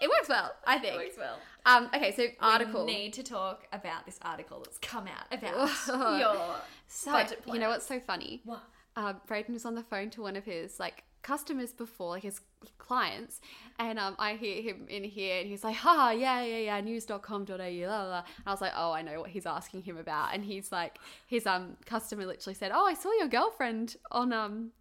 it 0.00 0.08
works 0.08 0.28
well. 0.28 0.52
I 0.66 0.78
think. 0.78 0.94
It 0.94 0.98
works 0.98 1.16
well. 1.18 1.38
Um. 1.66 1.88
Okay. 1.94 2.12
So 2.12 2.26
article. 2.40 2.86
We 2.86 2.92
need 2.94 3.12
to 3.14 3.22
talk 3.22 3.66
about 3.72 4.06
this 4.06 4.18
article 4.22 4.60
that's 4.64 4.78
come 4.78 5.06
out 5.06 5.26
about 5.30 5.68
your 6.20 6.54
So 6.92 7.10
budget 7.12 7.42
you 7.46 7.58
know 7.58 7.70
what's 7.70 7.86
so 7.86 7.98
funny? 7.98 8.42
What? 8.44 8.62
Um, 8.96 9.20
Braden 9.26 9.54
was 9.54 9.64
on 9.64 9.74
the 9.74 9.82
phone 9.82 10.10
to 10.10 10.20
one 10.22 10.36
of 10.36 10.44
his 10.44 10.78
like 10.78 11.04
customers 11.22 11.72
before, 11.72 12.10
like 12.10 12.22
his 12.24 12.40
clients, 12.78 13.40
and 13.78 13.98
um, 13.98 14.14
I 14.18 14.34
hear 14.34 14.60
him 14.60 14.86
in 14.88 15.04
here, 15.04 15.40
and 15.40 15.48
he's 15.48 15.64
like, 15.64 15.76
"Ha, 15.76 16.10
yeah, 16.10 16.42
yeah, 16.42 16.58
yeah, 16.58 16.80
news.com.au, 16.80 17.54
la, 17.56 17.64
la, 17.66 18.08
la." 18.08 18.18
And 18.18 18.46
I 18.46 18.50
was 18.50 18.60
like, 18.60 18.72
"Oh, 18.76 18.92
I 18.92 19.00
know 19.00 19.20
what 19.20 19.30
he's 19.30 19.46
asking 19.46 19.82
him 19.82 19.96
about." 19.96 20.34
And 20.34 20.44
he's 20.44 20.70
like, 20.70 20.98
his 21.26 21.46
um 21.46 21.76
customer 21.86 22.26
literally 22.26 22.54
said, 22.54 22.72
"Oh, 22.74 22.84
I 22.84 22.92
saw 22.92 23.10
your 23.18 23.28
girlfriend 23.28 23.96
on 24.10 24.32
um 24.34 24.72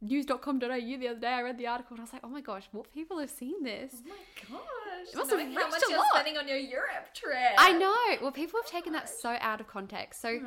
news.com.au 0.00 0.68
the 0.68 1.08
other 1.08 1.18
day. 1.18 1.26
I 1.26 1.42
read 1.42 1.58
the 1.58 1.66
article, 1.66 1.94
and 1.94 2.00
I 2.00 2.04
was 2.04 2.12
like, 2.12 2.22
oh 2.22 2.28
my 2.28 2.40
gosh, 2.40 2.68
what 2.70 2.92
people 2.94 3.18
have 3.18 3.30
seen 3.30 3.64
this?" 3.64 3.94
Oh 3.96 4.08
my 4.08 4.58
gosh. 4.58 5.12
It 5.12 5.16
must 5.16 5.30
have 5.30 5.40
knowing 5.40 5.52
how 5.54 5.68
much 5.68 5.82
a 5.82 5.90
you're 5.90 5.98
lot. 5.98 6.06
spending 6.12 6.36
on 6.36 6.46
your 6.46 6.58
Europe 6.58 7.12
trip. 7.14 7.54
I 7.58 7.72
know. 7.72 8.22
Well, 8.22 8.30
people 8.30 8.60
have 8.62 8.70
taken 8.70 8.92
that 8.92 9.08
so 9.08 9.36
out 9.40 9.60
of 9.60 9.66
context. 9.66 10.20
So, 10.20 10.38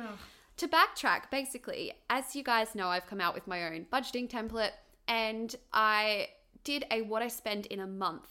to 0.58 0.68
backtrack, 0.68 1.30
basically, 1.30 1.92
as 2.10 2.36
you 2.36 2.42
guys 2.42 2.74
know, 2.74 2.88
I've 2.88 3.06
come 3.06 3.20
out 3.20 3.34
with 3.34 3.46
my 3.46 3.64
own 3.64 3.86
budgeting 3.92 4.28
template 4.30 4.70
and 5.08 5.54
I 5.72 6.28
did 6.64 6.84
a 6.90 7.02
what 7.02 7.22
I 7.22 7.28
spend 7.28 7.66
in 7.66 7.80
a 7.80 7.86
month 7.86 8.28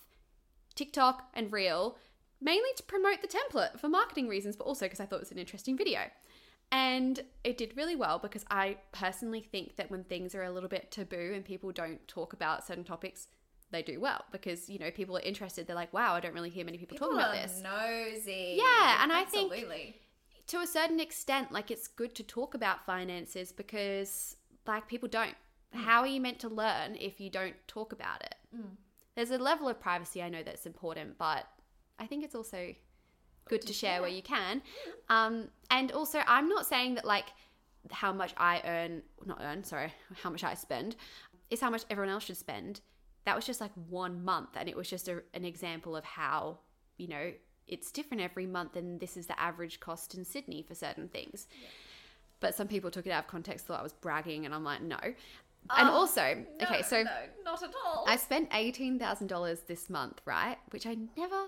TikTok 0.75 1.27
and 1.33 1.51
Reel, 1.51 1.97
mainly 2.39 2.69
to 2.77 2.83
promote 2.83 3.21
the 3.21 3.27
template 3.27 3.79
for 3.79 3.89
marketing 3.89 4.27
reasons, 4.27 4.55
but 4.55 4.65
also 4.65 4.85
because 4.85 4.99
I 4.99 5.05
thought 5.05 5.17
it 5.17 5.21
was 5.21 5.31
an 5.31 5.37
interesting 5.37 5.77
video. 5.77 5.99
And 6.71 7.19
it 7.43 7.57
did 7.57 7.75
really 7.75 7.97
well 7.97 8.17
because 8.19 8.45
I 8.49 8.77
personally 8.93 9.41
think 9.41 9.75
that 9.75 9.91
when 9.91 10.05
things 10.05 10.33
are 10.33 10.43
a 10.43 10.51
little 10.51 10.69
bit 10.69 10.89
taboo 10.89 11.33
and 11.35 11.43
people 11.43 11.71
don't 11.73 12.07
talk 12.07 12.31
about 12.31 12.65
certain 12.65 12.85
topics, 12.85 13.27
they 13.71 13.81
do 13.81 13.99
well 13.99 14.23
because, 14.31 14.69
you 14.69 14.79
know, 14.79 14.89
people 14.91 15.17
are 15.17 15.21
interested. 15.21 15.67
They're 15.67 15.75
like, 15.75 15.93
wow, 15.93 16.13
I 16.13 16.21
don't 16.21 16.33
really 16.33 16.49
hear 16.49 16.63
many 16.63 16.77
people, 16.77 16.95
People 16.95 17.09
talking 17.09 17.21
about 17.21 17.33
this. 17.35 17.61
nosy. 17.61 18.55
Yeah, 18.57 19.03
and 19.03 19.11
I 19.11 19.25
think- 19.25 19.51
Absolutely. 19.51 19.97
To 20.51 20.59
a 20.59 20.67
certain 20.67 20.99
extent, 20.99 21.49
like 21.49 21.71
it's 21.71 21.87
good 21.87 22.13
to 22.15 22.23
talk 22.23 22.55
about 22.55 22.85
finances 22.85 23.53
because 23.53 24.35
like 24.67 24.85
people 24.85 25.07
don't. 25.07 25.35
How 25.71 26.01
are 26.01 26.07
you 26.07 26.19
meant 26.19 26.39
to 26.39 26.49
learn 26.49 26.97
if 26.99 27.21
you 27.21 27.29
don't 27.29 27.55
talk 27.67 27.93
about 27.93 28.21
it? 28.21 28.35
There's 29.15 29.31
a 29.31 29.37
level 29.37 29.69
of 29.69 29.79
privacy 29.79 30.21
I 30.21 30.27
know 30.27 30.43
that's 30.43 30.65
important, 30.65 31.17
but 31.17 31.45
I 31.99 32.05
think 32.05 32.25
it's 32.25 32.35
also 32.35 32.73
good 33.47 33.61
to 33.61 33.71
share 33.71 34.01
where 34.01 34.09
you 34.09 34.21
can. 34.21 34.61
Um, 35.07 35.47
and 35.69 35.93
also, 35.93 36.19
I'm 36.27 36.49
not 36.49 36.65
saying 36.65 36.95
that 36.95 37.05
like 37.05 37.27
how 37.89 38.11
much 38.11 38.33
I 38.35 38.61
earn, 38.65 39.03
not 39.25 39.39
earn, 39.41 39.63
sorry, 39.63 39.93
how 40.21 40.31
much 40.31 40.43
I 40.43 40.53
spend 40.53 40.97
is 41.49 41.61
how 41.61 41.69
much 41.69 41.83
everyone 41.89 42.11
else 42.11 42.25
should 42.25 42.37
spend. 42.37 42.81
That 43.23 43.37
was 43.37 43.45
just 43.45 43.61
like 43.61 43.71
one 43.87 44.25
month, 44.25 44.49
and 44.57 44.67
it 44.67 44.75
was 44.75 44.89
just 44.89 45.07
a, 45.07 45.23
an 45.33 45.45
example 45.45 45.95
of 45.95 46.03
how, 46.03 46.59
you 46.97 47.07
know, 47.07 47.31
it's 47.67 47.91
different 47.91 48.21
every 48.21 48.45
month, 48.45 48.75
and 48.75 48.99
this 48.99 49.17
is 49.17 49.27
the 49.27 49.39
average 49.39 49.79
cost 49.79 50.15
in 50.15 50.25
Sydney 50.25 50.61
for 50.61 50.75
certain 50.75 51.07
things. 51.07 51.47
But 52.39 52.55
some 52.55 52.67
people 52.67 52.91
took 52.91 53.05
it 53.05 53.11
out 53.11 53.25
of 53.25 53.27
context, 53.27 53.65
thought 53.65 53.79
I 53.79 53.83
was 53.83 53.93
bragging, 53.93 54.45
and 54.45 54.53
I'm 54.53 54.63
like, 54.63 54.81
no. 54.81 54.97
and 55.01 55.15
ah, 55.69 55.91
also, 55.91 56.43
okay, 56.61 56.81
so 56.81 57.03
no, 57.03 57.11
not 57.45 57.63
at 57.63 57.71
all. 57.85 58.05
I 58.07 58.17
spent 58.17 58.49
eighteen 58.51 58.97
thousand 58.97 59.27
dollars 59.27 59.59
this 59.67 59.89
month, 59.89 60.21
right? 60.25 60.57
Which 60.71 60.87
I 60.87 60.97
never, 61.15 61.45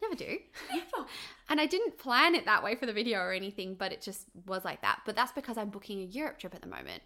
never 0.00 0.14
do. 0.14 0.38
Never. 0.70 1.06
and 1.50 1.60
I 1.60 1.66
didn't 1.66 1.98
plan 1.98 2.34
it 2.34 2.46
that 2.46 2.64
way 2.64 2.74
for 2.74 2.86
the 2.86 2.94
video 2.94 3.20
or 3.20 3.32
anything, 3.32 3.74
but 3.74 3.92
it 3.92 4.00
just 4.00 4.24
was 4.46 4.64
like 4.64 4.80
that. 4.82 5.00
But 5.04 5.16
that's 5.16 5.32
because 5.32 5.58
I'm 5.58 5.68
booking 5.68 6.00
a 6.00 6.04
Europe 6.04 6.38
trip 6.38 6.54
at 6.54 6.62
the 6.62 6.68
moment, 6.68 7.02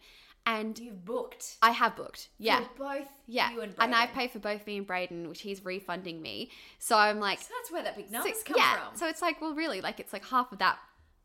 And 0.49 0.79
You've 0.79 1.05
booked. 1.05 1.57
I 1.61 1.73
have 1.73 1.97
booked. 1.97 2.29
Yeah. 2.39 2.61
For 2.61 2.69
both 2.79 3.09
Yeah. 3.27 3.51
you 3.53 3.63
and 3.63 3.75
and 3.81 3.95
I've 3.95 4.13
paid 4.13 4.31
for 4.31 4.39
both 4.39 4.65
me 4.67 4.77
and 4.77 4.87
Braden, 4.87 5.29
which 5.29 5.41
he's 5.43 5.65
refunding 5.65 6.23
me. 6.23 6.51
So 6.79 6.97
I'm 6.97 7.19
like, 7.19 7.41
So 7.41 7.53
that's 7.59 7.73
where 7.73 7.83
that 7.83 7.97
big 7.97 8.07
so- 8.07 8.13
numbers 8.13 8.43
come 8.45 8.57
yeah. 8.57 8.77
from. 8.89 8.97
So 8.97 9.09
it's 9.09 9.21
like, 9.21 9.41
well, 9.41 9.55
really, 9.55 9.81
like 9.81 9.99
it's 9.99 10.13
like 10.13 10.25
half 10.25 10.53
of 10.53 10.59
that, 10.61 10.79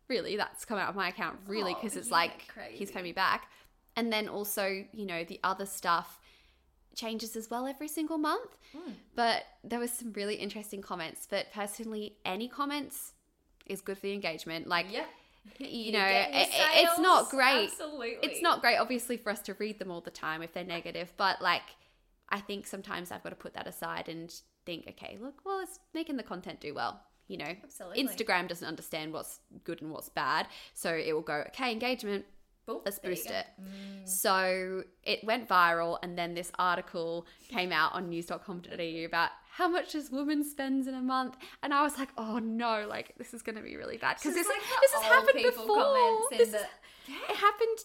really, 0.09 0.35
that's 0.37 0.65
come 0.65 0.79
out 0.79 0.89
of 0.89 0.95
my 0.95 1.09
account, 1.09 1.37
really, 1.47 1.71
Oh, 1.73 1.75
because 1.79 1.95
it's 1.95 2.09
yeah, 2.09 2.15
like 2.15 2.51
he's 2.71 2.89
paying 2.91 3.03
me 3.03 3.11
back. 3.13 3.47
And 3.95 4.11
then 4.11 4.27
also, 4.27 4.85
you 4.91 5.05
know, 5.05 5.23
the 5.23 5.39
other 5.43 5.65
stuff 5.67 6.19
changes 6.95 7.35
as 7.35 7.49
well 7.49 7.67
every 7.67 7.87
single 7.87 8.17
month. 8.17 8.57
Hmm. 8.75 8.91
But 9.15 9.43
there 9.63 9.79
was 9.79 9.91
some 9.91 10.13
really 10.13 10.35
interesting 10.35 10.81
comments. 10.81 11.27
But 11.29 11.47
personally, 11.53 12.15
any 12.25 12.47
comments 12.47 13.13
is 13.67 13.81
good 13.81 13.97
for 13.97 14.03
the 14.07 14.13
engagement. 14.13 14.67
Like, 14.67 14.87
Yeah. 14.91 15.05
you 15.59 15.91
know, 15.91 16.05
it- 16.05 16.29
it- 16.31 16.49
it's 16.53 16.99
not 16.99 17.29
great. 17.29 17.69
Absolutely. 17.71 18.17
It's 18.21 18.41
not 18.41 18.61
great, 18.61 18.77
obviously, 18.77 19.17
for 19.17 19.31
us 19.31 19.39
to 19.43 19.53
read 19.55 19.79
them 19.79 19.91
all 19.91 20.01
the 20.01 20.11
time 20.11 20.41
if 20.41 20.53
they're 20.53 20.63
negative. 20.63 21.11
But 21.17 21.41
like, 21.41 21.63
I 22.29 22.39
think 22.39 22.65
sometimes 22.67 23.11
I've 23.11 23.23
got 23.23 23.29
to 23.31 23.35
put 23.35 23.53
that 23.55 23.67
aside 23.67 24.07
and 24.09 24.33
think, 24.65 24.85
okay, 24.89 25.17
look, 25.19 25.41
well, 25.45 25.59
it's 25.61 25.79
making 25.93 26.17
the 26.17 26.23
content 26.23 26.59
do 26.61 26.73
well. 26.73 27.01
You 27.27 27.37
know, 27.37 27.55
Absolutely. 27.63 28.03
Instagram 28.03 28.47
doesn't 28.49 28.67
understand 28.67 29.13
what's 29.13 29.39
good 29.63 29.81
and 29.81 29.89
what's 29.91 30.09
bad, 30.09 30.47
so 30.73 30.93
it 30.93 31.13
will 31.13 31.21
go, 31.21 31.43
okay, 31.47 31.71
engagement, 31.71 32.25
Boom, 32.65 32.81
let's 32.85 32.99
boost 32.99 33.27
go. 33.29 33.33
Mm. 33.33 34.03
it. 34.03 34.09
So 34.09 34.83
it 35.03 35.23
went 35.23 35.47
viral, 35.47 35.97
and 36.03 36.17
then 36.17 36.33
this 36.33 36.51
article 36.59 37.25
came 37.47 37.71
out 37.71 37.93
on 37.93 38.09
news.com.au 38.09 39.05
about 39.05 39.29
how 39.57 39.67
much 39.67 39.93
this 39.93 40.09
woman 40.09 40.43
spends 40.43 40.87
in 40.87 40.93
a 40.95 41.01
month, 41.01 41.35
and 41.61 41.73
I 41.73 41.83
was 41.83 41.97
like, 41.97 42.09
oh 42.17 42.39
no, 42.39 42.85
like 42.87 43.13
this 43.17 43.33
is 43.33 43.41
going 43.41 43.55
to 43.57 43.61
be 43.61 43.75
really 43.75 43.97
bad 43.97 44.17
because 44.17 44.33
this 44.35 44.47
like 44.47 44.61
this 44.81 44.91
has 44.93 45.03
happened 45.03 45.43
before. 45.43 46.27
This 46.31 46.51
the- 46.51 46.57
is- 46.57 46.65
It 47.29 47.35
happened 47.35 47.77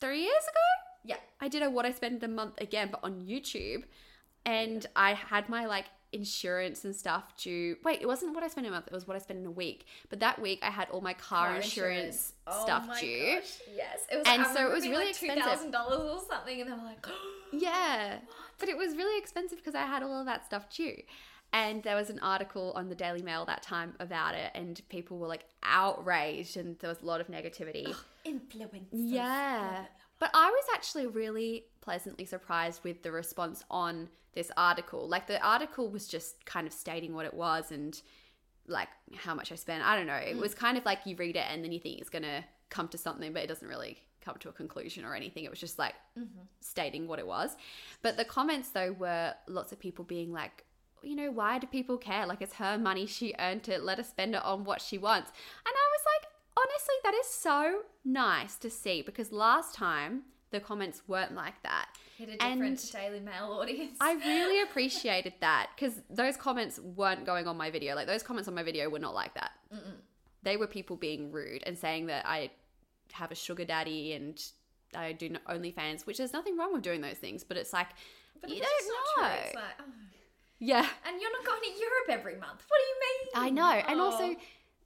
three 0.00 0.22
years 0.22 0.44
ago. 0.44 0.66
Yeah. 1.04 1.16
I 1.40 1.48
did 1.48 1.62
a 1.62 1.70
what 1.70 1.86
I 1.86 1.92
spend 1.92 2.22
a 2.22 2.28
month 2.28 2.60
again, 2.60 2.88
but 2.90 3.00
on 3.02 3.22
YouTube, 3.22 3.84
and 4.44 4.84
I 4.94 5.14
had 5.14 5.48
my 5.48 5.66
like 5.66 5.86
insurance 6.12 6.84
and 6.84 6.94
stuff 6.94 7.36
due. 7.36 7.76
Wait, 7.84 8.00
it 8.02 8.06
wasn't 8.06 8.34
what 8.34 8.42
I 8.44 8.48
spent 8.48 8.66
in 8.66 8.72
a 8.72 8.76
month; 8.76 8.86
it 8.88 8.92
was 8.92 9.06
what 9.06 9.16
I 9.16 9.18
spent 9.20 9.38
in 9.40 9.46
a 9.46 9.50
week. 9.50 9.86
But 10.10 10.20
that 10.20 10.40
week, 10.40 10.60
I 10.62 10.70
had 10.70 10.88
all 10.90 11.00
my 11.00 11.14
car, 11.14 11.48
Car 11.48 11.56
insurance, 11.56 12.32
Oh 12.46 12.62
stuff 12.64 12.86
my 12.86 13.00
due. 13.00 13.34
gosh, 13.36 13.58
Yes. 13.74 14.00
It 14.10 14.16
was 14.18 14.26
And 14.26 14.42
I 14.42 14.54
so 14.54 14.66
it 14.68 14.72
was 14.72 14.84
really 14.86 15.06
like 15.06 15.10
expensive. 15.10 15.70
$2,000 15.72 16.00
or 16.00 16.20
something, 16.28 16.60
and 16.60 16.70
they 16.70 16.74
were 16.74 16.82
like, 16.82 17.06
Yeah, 17.52 18.18
but 18.58 18.68
it 18.68 18.76
was 18.76 18.94
really 18.96 19.18
expensive 19.18 19.58
because 19.58 19.74
I 19.74 19.82
had 19.86 20.02
all 20.02 20.20
of 20.20 20.26
that 20.26 20.44
stuff 20.46 20.68
due. 20.74 20.96
And 21.54 21.82
there 21.82 21.96
was 21.96 22.08
an 22.08 22.18
article 22.20 22.72
on 22.76 22.88
the 22.88 22.94
Daily 22.94 23.20
Mail 23.20 23.44
that 23.44 23.62
time 23.62 23.94
about 24.00 24.34
it, 24.34 24.50
and 24.54 24.80
people 24.88 25.18
were 25.18 25.26
like 25.28 25.44
outraged, 25.62 26.56
and 26.56 26.78
there 26.78 26.88
was 26.88 27.02
a 27.02 27.04
lot 27.04 27.20
of 27.20 27.28
negativity. 27.28 27.94
influence. 28.24 28.88
Yeah. 28.92 29.84
But 30.22 30.30
I 30.34 30.50
was 30.50 30.64
actually 30.72 31.08
really 31.08 31.64
pleasantly 31.80 32.26
surprised 32.26 32.84
with 32.84 33.02
the 33.02 33.10
response 33.10 33.64
on 33.68 34.08
this 34.34 34.52
article. 34.56 35.08
Like 35.08 35.26
the 35.26 35.44
article 35.44 35.90
was 35.90 36.06
just 36.06 36.44
kind 36.44 36.64
of 36.64 36.72
stating 36.72 37.12
what 37.12 37.26
it 37.26 37.34
was 37.34 37.72
and 37.72 38.00
like 38.68 38.86
how 39.16 39.34
much 39.34 39.50
I 39.50 39.56
spent. 39.56 39.82
I 39.82 39.96
don't 39.96 40.06
know. 40.06 40.14
It 40.14 40.36
was 40.36 40.52
hmm. 40.52 40.60
kind 40.60 40.78
of 40.78 40.84
like 40.84 41.00
you 41.06 41.16
read 41.16 41.34
it 41.34 41.46
and 41.50 41.64
then 41.64 41.72
you 41.72 41.80
think 41.80 41.98
it's 41.98 42.08
going 42.08 42.22
to 42.22 42.44
come 42.70 42.86
to 42.90 42.98
something, 42.98 43.32
but 43.32 43.42
it 43.42 43.48
doesn't 43.48 43.66
really 43.66 43.98
come 44.20 44.36
to 44.38 44.48
a 44.48 44.52
conclusion 44.52 45.04
or 45.04 45.16
anything. 45.16 45.42
It 45.42 45.50
was 45.50 45.58
just 45.58 45.76
like 45.76 45.94
mm-hmm. 46.16 46.42
stating 46.60 47.08
what 47.08 47.18
it 47.18 47.26
was. 47.26 47.56
But 48.02 48.16
the 48.16 48.24
comments 48.24 48.68
though 48.68 48.92
were 48.92 49.34
lots 49.48 49.72
of 49.72 49.80
people 49.80 50.04
being 50.04 50.30
like, 50.32 50.64
you 51.02 51.16
know, 51.16 51.32
why 51.32 51.58
do 51.58 51.66
people 51.66 51.98
care? 51.98 52.26
Like 52.26 52.40
it's 52.40 52.54
her 52.54 52.78
money, 52.78 53.06
she 53.06 53.34
earned 53.40 53.68
it, 53.68 53.82
let 53.82 53.98
her 53.98 54.04
spend 54.04 54.36
it 54.36 54.44
on 54.44 54.62
what 54.62 54.80
she 54.80 54.98
wants. 54.98 55.32
And 55.66 55.74
I 55.74 55.88
was 55.96 56.04
like, 56.06 56.31
honestly, 56.62 56.94
that 57.04 57.14
is 57.14 57.26
so 57.26 57.80
nice 58.04 58.56
to 58.56 58.70
see 58.70 59.02
because 59.02 59.32
last 59.32 59.74
time 59.74 60.22
the 60.50 60.60
comments 60.60 61.02
weren't 61.08 61.34
like 61.34 61.62
that. 61.62 61.86
Hit 62.18 62.28
a 62.28 62.42
And- 62.42 62.60
different 62.60 62.92
Daily 62.92 63.20
Mail 63.20 63.56
audience. 63.60 63.96
I 64.00 64.12
really 64.14 64.60
appreciated 64.68 65.34
that 65.40 65.70
because 65.74 65.94
those 66.10 66.36
comments 66.36 66.78
weren't 66.78 67.24
going 67.24 67.46
on 67.48 67.56
my 67.56 67.70
video. 67.70 67.94
Like 67.94 68.06
those 68.06 68.22
comments 68.22 68.48
on 68.48 68.54
my 68.54 68.62
video 68.62 68.88
were 68.90 68.98
not 68.98 69.14
like 69.14 69.34
that. 69.34 69.52
They 70.42 70.56
were 70.56 70.66
people 70.66 70.96
being 70.96 71.30
rude 71.32 71.62
and 71.66 71.78
saying 71.78 72.06
that 72.06 72.26
I 72.26 72.50
have 73.12 73.30
a 73.30 73.34
sugar 73.34 73.64
daddy 73.64 74.12
and 74.14 74.42
I 74.94 75.12
do 75.12 75.30
OnlyFans, 75.48 76.04
which 76.06 76.18
there's 76.18 76.32
nothing 76.32 76.56
wrong 76.58 76.72
with 76.72 76.82
doing 76.82 77.00
those 77.00 77.16
things, 77.16 77.44
but 77.44 77.56
it's 77.56 77.72
like 77.72 77.88
but 78.40 78.50
you 78.50 78.56
it's 78.56 78.66
don't 78.66 78.88
know. 79.24 79.28
true. 79.28 79.38
It's 79.46 79.54
like, 79.54 79.64
oh. 79.80 79.84
yeah, 80.58 80.86
And 81.06 81.20
you're 81.20 81.32
not 81.32 81.44
going 81.46 81.60
to 81.62 81.68
Europe 81.80 82.08
every 82.10 82.34
month. 82.34 82.62
What 82.68 82.78
do 82.78 82.84
you 82.84 82.96
mean? 83.00 83.46
I 83.46 83.50
know. 83.50 83.70
And 83.88 84.00
Oh. 84.00 84.04
also, 84.10 84.34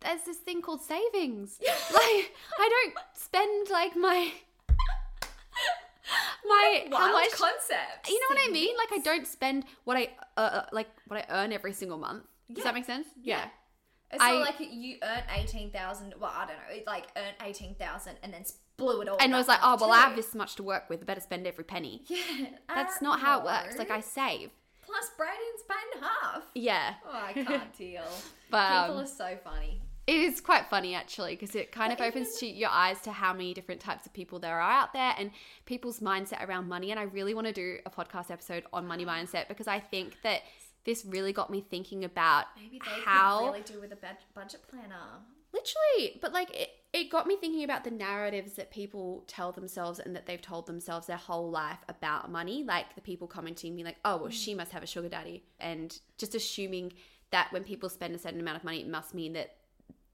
there's 0.00 0.22
this 0.22 0.38
thing 0.38 0.62
called 0.62 0.82
savings. 0.82 1.58
like 1.64 2.32
I 2.58 2.68
don't 2.68 2.94
spend 3.14 3.68
like 3.70 3.96
my 3.96 4.32
my 6.46 6.84
how 6.90 6.98
wild 6.98 7.12
much 7.12 7.30
concept. 7.32 8.08
You 8.08 8.20
know 8.20 8.26
what 8.36 8.48
I 8.48 8.52
mean? 8.52 8.76
Like 8.76 8.92
I 8.92 9.02
don't 9.02 9.26
spend 9.26 9.64
what 9.84 9.96
I 9.96 10.10
uh, 10.36 10.40
uh, 10.40 10.66
like 10.72 10.88
what 11.08 11.20
I 11.20 11.26
earn 11.30 11.52
every 11.52 11.72
single 11.72 11.98
month. 11.98 12.24
Does 12.48 12.58
Yeah. 12.58 12.64
that 12.64 12.74
make 12.74 12.84
sense? 12.84 13.08
Yeah. 13.22 13.44
It's 14.12 14.22
I- 14.22 14.32
not 14.32 14.40
like 14.46 14.56
you 14.60 14.98
earn 15.02 15.22
eighteen 15.36 15.70
thousand. 15.70 16.14
Well, 16.20 16.32
I 16.32 16.46
don't 16.46 16.56
know. 16.56 16.82
Like 16.86 17.06
earn 17.16 17.34
eighteen 17.44 17.74
thousand 17.74 18.16
and 18.22 18.32
then 18.32 18.44
blew 18.76 19.00
it 19.00 19.08
all. 19.08 19.16
And 19.18 19.34
I 19.34 19.38
was 19.38 19.48
like, 19.48 19.60
oh 19.62 19.76
well, 19.80 19.90
I 19.90 19.98
have 19.98 20.14
this 20.16 20.34
much 20.34 20.54
to 20.56 20.62
work 20.62 20.88
with. 20.88 21.00
I 21.02 21.04
better 21.04 21.20
spend 21.20 21.46
every 21.46 21.64
penny. 21.64 22.02
Yeah, 22.06 22.46
That's 22.68 22.96
uh, 22.98 23.04
not 23.04 23.20
how 23.20 23.40
it 23.40 23.44
works. 23.44 23.76
Like 23.78 23.90
I 23.90 24.00
save. 24.00 24.50
Plus, 24.82 25.10
Braden's 25.18 25.64
paying 25.68 26.04
half. 26.04 26.42
Yeah. 26.54 26.94
Oh, 27.04 27.10
I 27.12 27.32
can't 27.32 27.76
deal. 27.76 28.04
But, 28.48 28.82
People 28.84 28.98
um, 28.98 29.04
are 29.04 29.08
so 29.08 29.36
funny. 29.42 29.80
It 30.06 30.20
is 30.20 30.40
quite 30.40 30.66
funny 30.66 30.94
actually 30.94 31.32
because 31.34 31.56
it 31.56 31.72
kind 31.72 31.90
But 31.90 32.00
of 32.00 32.08
opens 32.08 32.36
to 32.38 32.46
your 32.46 32.70
eyes 32.70 33.00
to 33.02 33.12
how 33.12 33.32
many 33.32 33.54
different 33.54 33.80
types 33.80 34.06
of 34.06 34.12
people 34.12 34.38
there 34.38 34.54
are 34.54 34.70
out 34.70 34.92
there 34.92 35.14
and 35.18 35.32
people's 35.64 35.98
mindset 35.98 36.46
around 36.46 36.68
money. 36.68 36.92
And 36.92 37.00
I 37.00 37.04
really 37.04 37.34
want 37.34 37.48
to 37.48 37.52
do 37.52 37.78
a 37.84 37.90
podcast 37.90 38.30
episode 38.30 38.64
on 38.72 38.86
money 38.86 39.04
mindset 39.14 39.48
because 39.48 39.66
I 39.66 39.80
think 39.80 40.18
that 40.22 40.42
this 40.84 41.04
really 41.04 41.32
got 41.32 41.50
me 41.50 41.60
thinking 41.60 42.04
about 42.04 42.46
Maybe 42.56 42.78
they 42.78 43.02
how 43.04 43.46
really 43.46 43.62
do 43.62 43.80
with 43.80 43.92
a 43.92 43.98
budget 44.34 44.60
planner. 44.68 45.20
literally 45.52 46.18
but 46.22 46.32
like 46.32 46.54
it, 46.54 46.70
it 46.92 47.10
got 47.10 47.26
me 47.26 47.36
thinking 47.36 47.64
about 47.64 47.82
the 47.82 47.90
narratives 47.90 48.52
that 48.52 48.70
people 48.70 49.24
tell 49.26 49.50
themselves 49.50 49.98
and 49.98 50.14
that 50.14 50.26
they've 50.26 50.40
told 50.40 50.66
themselves 50.66 51.08
their 51.08 51.16
whole 51.16 51.50
life 51.50 51.80
about 51.88 52.30
money 52.30 52.62
like 52.62 52.94
the 52.94 53.00
people 53.00 53.26
commenting 53.26 53.74
me 53.74 53.82
like 53.82 53.96
oh 54.04 54.16
well 54.16 54.30
she 54.30 54.54
mm. 54.54 54.58
must 54.58 54.70
have 54.70 54.84
a 54.84 54.86
sugar 54.86 55.08
daddy 55.08 55.42
and 55.58 55.98
just 56.16 56.36
assuming 56.36 56.92
that 57.32 57.52
when 57.52 57.64
people 57.64 57.88
spend 57.88 58.14
a 58.14 58.18
certain 58.18 58.38
amount 58.38 58.56
of 58.56 58.62
money 58.62 58.80
it 58.80 58.88
must 58.88 59.12
mean 59.12 59.32
that 59.32 59.56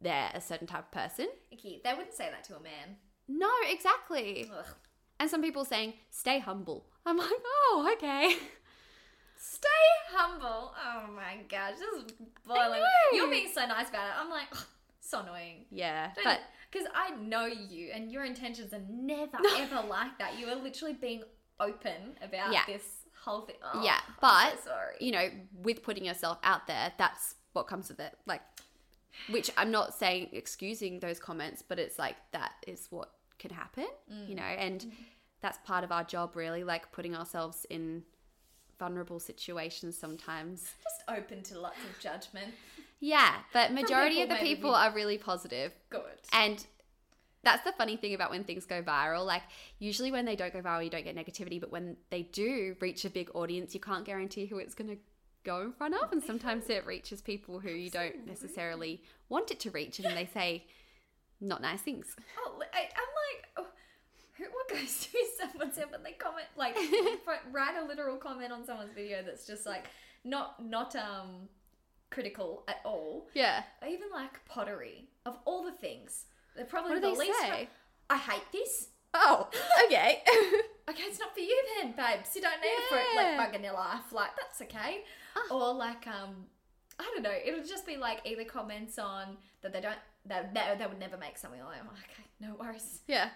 they're 0.03 0.31
a 0.35 0.41
certain 0.41 0.67
type 0.67 0.85
of 0.85 0.91
person 0.91 1.29
Icky, 1.51 1.81
they 1.85 1.95
wouldn't 1.95 2.15
say 2.15 2.29
that 2.31 2.45
to 2.45 2.57
a 2.57 2.61
man. 2.63 2.97
no 3.29 3.51
exactly 3.69 4.51
Ugh. 4.57 4.67
and 5.21 5.31
some 5.31 5.43
people 5.43 5.65
saying 5.65 5.95
stay 6.11 6.39
humble 6.39 6.87
i'm 7.07 7.17
like 7.17 7.29
oh 7.45 7.91
okay 7.97 8.37
Stay 9.45 9.69
humble. 10.15 10.73
Oh 10.87 11.11
my 11.15 11.39
gosh, 11.49 11.73
this 11.79 12.05
is 12.05 12.13
boiling. 12.47 12.81
You're 13.13 13.29
being 13.29 13.51
so 13.53 13.67
nice 13.67 13.89
about 13.89 14.07
it. 14.07 14.13
I'm 14.17 14.31
like, 14.31 14.47
ugh, 14.53 14.59
so 15.01 15.21
annoying. 15.21 15.65
yeah 15.71 16.11
but 16.23 16.41
because 16.71 16.87
I 16.95 17.17
know 17.17 17.47
you 17.47 17.91
and 17.93 18.11
your 18.11 18.25
intentions 18.25 18.73
are 18.73 18.81
never 18.89 19.39
ever 19.59 19.83
like 19.89 20.17
that. 20.19 20.39
You 20.39 20.47
are 20.49 20.55
literally 20.55 20.95
being 20.95 21.23
open 21.61 22.17
about 22.23 22.53
Yeah. 22.53 22.63
this 22.67 22.83
whole 23.25 23.43
thing. 23.43 23.57
Oh, 23.75 23.83
yeah 23.85 23.99
but 24.21 24.51
so 24.63 24.71
sorry. 24.71 24.95
you 25.01 25.11
know 25.13 25.29
with 25.63 25.83
putting 25.83 26.05
yourself 26.05 26.39
out 26.45 26.67
there 26.67 26.93
that's 26.99 27.35
what 27.53 27.67
comes 27.69 27.89
with 27.89 28.01
it 28.01 28.15
like 28.27 28.41
which 29.31 29.51
i'm 29.57 29.71
not 29.71 29.95
saying 29.95 30.29
excusing 30.33 31.01
those 31.01 31.19
comments 31.19 31.63
but 31.67 31.79
it's 31.79 31.99
like 31.99 32.17
that 32.33 32.53
is 32.67 32.87
what 32.91 33.13
can 33.39 33.51
happen 33.51 33.87
mm. 34.13 34.29
you 34.29 34.35
know 34.35 34.43
and 34.43 34.91
that's 35.41 35.59
part 35.65 35.85
of 35.85 35.93
our 35.93 36.05
job 36.05 36.37
really 36.37 36.65
like 36.65 36.91
putting 36.93 37.15
ourselves 37.15 37.67
in 37.71 38.03
vulnerable 38.79 39.21
situations 39.21 39.97
sometimes 39.97 40.73
just 40.83 41.03
open 41.09 41.43
to 41.43 41.59
lots 41.59 41.79
of 41.79 41.99
judgment. 42.01 42.53
yeah 43.01 43.35
but 43.53 43.73
majority 43.73 44.17
people 44.17 44.35
of 44.35 44.41
the 44.41 44.47
people 44.47 44.75
are 44.75 44.93
really 44.93 45.19
positive 45.19 45.73
Good. 45.91 46.03
and 46.33 46.65
that's 47.45 47.65
the 47.65 47.73
funny 47.73 47.97
thing 47.97 48.15
about 48.15 48.31
when 48.31 48.45
things 48.45 48.67
go 48.67 48.83
viral. 48.83 49.27
Like, 49.27 49.43
usually 49.79 50.13
when 50.13 50.25
they 50.25 50.37
don't 50.37 50.53
go 50.53 50.61
viral, 50.61 50.85
you 50.85 50.91
don't 50.91 51.05
get 51.05 51.17
negativity. 51.17 51.61
But 51.61 51.73
when 51.73 51.97
they 52.11 52.23
do 52.23 52.77
reach 52.81 53.05
a 53.05 53.11
big 53.11 53.31
audience, 53.35 53.75
you 53.75 53.81
can't 53.81 54.05
guarantee 54.05 54.47
who 54.47 54.59
it's 54.59 54.75
going 54.75 54.91
to 54.91 54.97
go 55.45 55.61
in 55.63 55.73
front 55.73 55.95
of. 55.95 56.13
And 56.13 56.23
sometimes 56.23 56.69
it 56.71 56.87
reaches 56.87 57.21
people 57.21 57.61
who 57.61 57.71
you 57.71 57.91
don't 57.91 58.27
necessarily 58.27 59.03
want 59.29 59.51
it 59.51 59.61
to 59.61 59.71
reach. 59.71 59.99
And 60.01 60.17
they 60.17 60.27
say 60.33 60.65
not 61.41 61.61
nice 61.63 61.81
things. 61.81 62.15
Oh, 62.39 62.63
I, 62.73 62.79
I'm 62.81 62.87
like, 62.87 63.49
oh, 63.57 63.67
who, 64.39 64.45
what 64.45 64.69
goes 64.69 64.93
through 64.95 65.21
someone's 65.41 65.77
head 65.77 65.87
when 65.91 66.03
they 66.03 66.13
comment, 66.13 66.47
like, 66.57 66.77
write 67.53 67.77
a 67.83 67.87
literal 67.87 68.17
comment 68.17 68.53
on 68.53 68.65
someone's 68.65 68.93
video 68.95 69.23
that's 69.25 69.47
just 69.47 69.67
like 69.67 69.87
not 70.25 70.65
not 70.65 70.95
um 70.97 71.49
critical 72.11 72.63
at 72.69 72.81
all. 72.85 73.29
Yeah. 73.35 73.63
Or 73.81 73.89
even 73.89 74.09
like 74.13 74.45
pottery 74.47 75.09
of 75.27 75.39
all 75.45 75.65
the 75.65 75.73
things. 75.73 76.27
They're 76.55 76.65
probably 76.67 76.93
What 76.93 77.03
the 77.03 77.11
they 77.13 77.17
least. 77.27 77.41
say? 77.41 77.69
I 78.11 78.17
hate 78.19 78.43
this. 78.53 78.89
Oh, 79.15 79.49
okay. 79.87 80.23
Okay, 80.91 81.05
it's 81.05 81.21
not 81.21 81.33
for 81.33 81.39
you 81.39 81.65
then, 81.81 81.93
babes. 81.93 82.35
You 82.35 82.43
don't 82.43 82.61
need 82.61 82.67
a 82.77 82.89
fruit 82.89 83.17
like 83.39 83.51
Yeah. 83.53 83.57
in 83.57 83.63
your 83.65 83.73
life. 83.73 84.13
Like 84.13 84.31
that's 84.37 84.61
okay. 84.63 85.05
Or 85.51 85.73
like 85.75 86.07
um, 86.07 86.47
I 86.99 87.05
don't 87.15 87.23
know. 87.23 87.33
It'll 87.45 87.65
just 87.65 87.87
be 87.87 87.97
like 87.97 88.21
either 88.25 88.45
comments 88.45 88.99
on 88.99 89.37
that 89.63 89.73
they 89.73 89.81
don't 89.81 89.97
that 90.27 90.55
they, 90.55 90.61
they 90.79 90.87
would 90.87 90.99
never 91.01 91.17
make 91.17 91.37
something 91.39 91.61
like. 91.63 91.79
I'm 91.81 91.87
like, 91.87 91.97
okay, 92.13 92.25
no 92.41 92.55
worries. 92.59 93.01
yeah. 93.07 93.29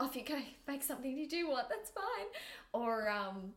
off 0.00 0.14
you 0.14 0.24
go, 0.24 0.38
make 0.68 0.82
something 0.82 1.10
you 1.10 1.28
do 1.28 1.48
want. 1.48 1.68
That's 1.68 1.90
fine. 1.90 2.26
Or 2.72 3.08
um, 3.10 3.52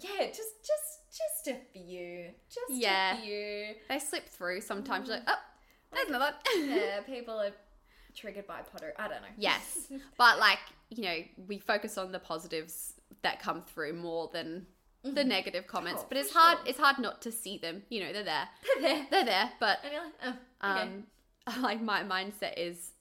yeah, 0.00 0.26
just 0.26 0.62
just 0.62 1.00
just 1.10 1.48
a 1.48 1.56
few, 1.72 2.26
just 2.48 2.70
Yeah. 2.70 3.16
a 3.18 3.20
few. 3.20 3.74
They 3.88 3.98
slip 3.98 4.28
through 4.28 4.60
sometimes. 4.62 5.08
You're 5.08 5.18
like, 5.18 5.26
oh, 5.28 5.38
there's 5.92 6.08
another. 6.08 6.34
Yeah, 6.56 7.00
people 7.06 7.34
are 7.40 7.50
triggered 8.14 8.46
by 8.46 8.60
Potter. 8.62 8.94
I 8.98 9.08
don't 9.08 9.22
know. 9.22 9.28
yes, 9.36 9.90
but 10.18 10.38
like 10.38 10.58
you 10.90 11.04
know, 11.04 11.16
we 11.46 11.58
focus 11.58 11.96
on 11.98 12.12
the 12.12 12.18
positives 12.18 12.94
that 13.22 13.40
come 13.40 13.62
through 13.62 13.94
more 13.94 14.28
than 14.32 14.66
the 15.04 15.24
negative 15.24 15.66
comments. 15.66 16.02
Oh, 16.04 16.06
but 16.08 16.18
it's 16.18 16.30
for 16.32 16.38
hard. 16.38 16.58
sure. 16.58 16.66
It's 16.68 16.78
hard 16.78 16.98
not 16.98 17.22
to 17.22 17.32
see 17.32 17.58
them. 17.58 17.82
You 17.88 18.04
know, 18.04 18.12
they're 18.12 18.24
there. 18.24 18.48
They're 18.80 18.82
there. 18.82 19.06
They're 19.10 19.24
there. 19.24 19.52
But 19.58 19.78
And 19.84 19.92
you're 19.92 20.02
like, 20.04 20.12
oh, 20.62 20.70
okay. 20.70 20.80
um, 20.82 21.62
like 21.62 21.82
my 21.82 22.02
mindset 22.02 22.54
is. 22.56 22.92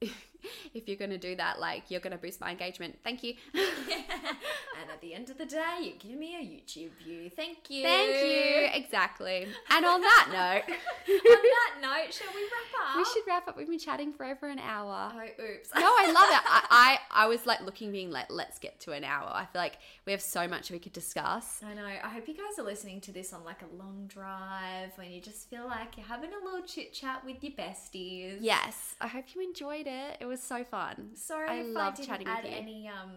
If 0.74 0.86
you're 0.86 0.96
gonna 0.98 1.18
do 1.18 1.34
that, 1.36 1.58
like 1.58 1.90
you're 1.90 2.00
gonna 2.00 2.18
boost 2.18 2.40
my 2.40 2.50
engagement. 2.50 2.98
Thank 3.02 3.22
you. 3.24 3.34
and 3.54 4.90
at 4.92 5.00
the 5.00 5.14
end 5.14 5.30
of 5.30 5.38
the 5.38 5.46
day, 5.46 5.78
you 5.80 5.92
give 5.98 6.18
me 6.18 6.36
a 6.36 6.40
YouTube 6.40 6.90
view. 7.02 7.30
Thank 7.34 7.70
you. 7.70 7.82
Thank 7.82 8.10
you. 8.10 8.68
Exactly. 8.74 9.46
And 9.70 9.84
on 9.84 10.00
that 10.00 10.28
note, 10.68 10.74
On 11.08 11.18
that 11.42 11.74
note, 11.80 12.12
shall 12.12 12.28
we 12.34 12.42
wrap 12.42 12.90
up? 12.90 12.96
we 12.96 13.04
should 13.04 13.26
wrap 13.26 13.48
up. 13.48 13.56
We've 13.56 13.68
been 13.68 13.78
chatting 13.78 14.12
for 14.12 14.24
over 14.24 14.46
an 14.48 14.58
hour. 14.58 15.12
Oh, 15.14 15.42
oops. 15.42 15.70
No, 15.74 15.80
I 15.82 16.06
love 16.06 16.28
it. 16.30 16.42
I, 16.46 16.98
I, 17.10 17.24
I 17.24 17.26
was 17.26 17.46
like 17.46 17.60
looking, 17.62 17.90
being 17.90 18.10
like, 18.10 18.26
let's 18.30 18.58
get 18.58 18.78
to 18.80 18.92
an 18.92 19.04
hour. 19.04 19.30
I 19.32 19.46
feel 19.46 19.60
like 19.62 19.78
we 20.06 20.12
have 20.12 20.22
so 20.22 20.46
much 20.46 20.70
we 20.70 20.78
could 20.78 20.92
discuss. 20.92 21.60
I 21.66 21.74
know. 21.74 21.84
I 21.86 22.08
hope 22.08 22.28
you 22.28 22.34
guys 22.34 22.58
are 22.58 22.64
listening 22.64 23.00
to 23.02 23.12
this 23.12 23.32
on 23.32 23.44
like 23.44 23.62
a 23.62 23.76
long 23.76 24.04
drive 24.06 24.90
when 24.96 25.10
you 25.10 25.20
just 25.20 25.48
feel 25.50 25.66
like 25.66 25.96
you're 25.96 26.06
having 26.06 26.30
a 26.30 26.44
little 26.44 26.66
chit 26.66 26.92
chat 26.92 27.24
with 27.24 27.42
your 27.42 27.52
besties. 27.52 28.38
Yes, 28.40 28.94
I 29.00 29.08
hope 29.08 29.24
you 29.34 29.42
enjoyed 29.42 29.86
it. 29.86 30.18
It 30.20 30.26
was 30.28 30.42
so 30.42 30.64
fun. 30.64 31.10
Sorry 31.14 31.48
I 31.48 31.62
love 31.62 32.00
chatting 32.04 32.26
add 32.26 32.44
with 32.44 32.52
you. 32.52 32.58
any 32.58 32.88
um 32.88 33.12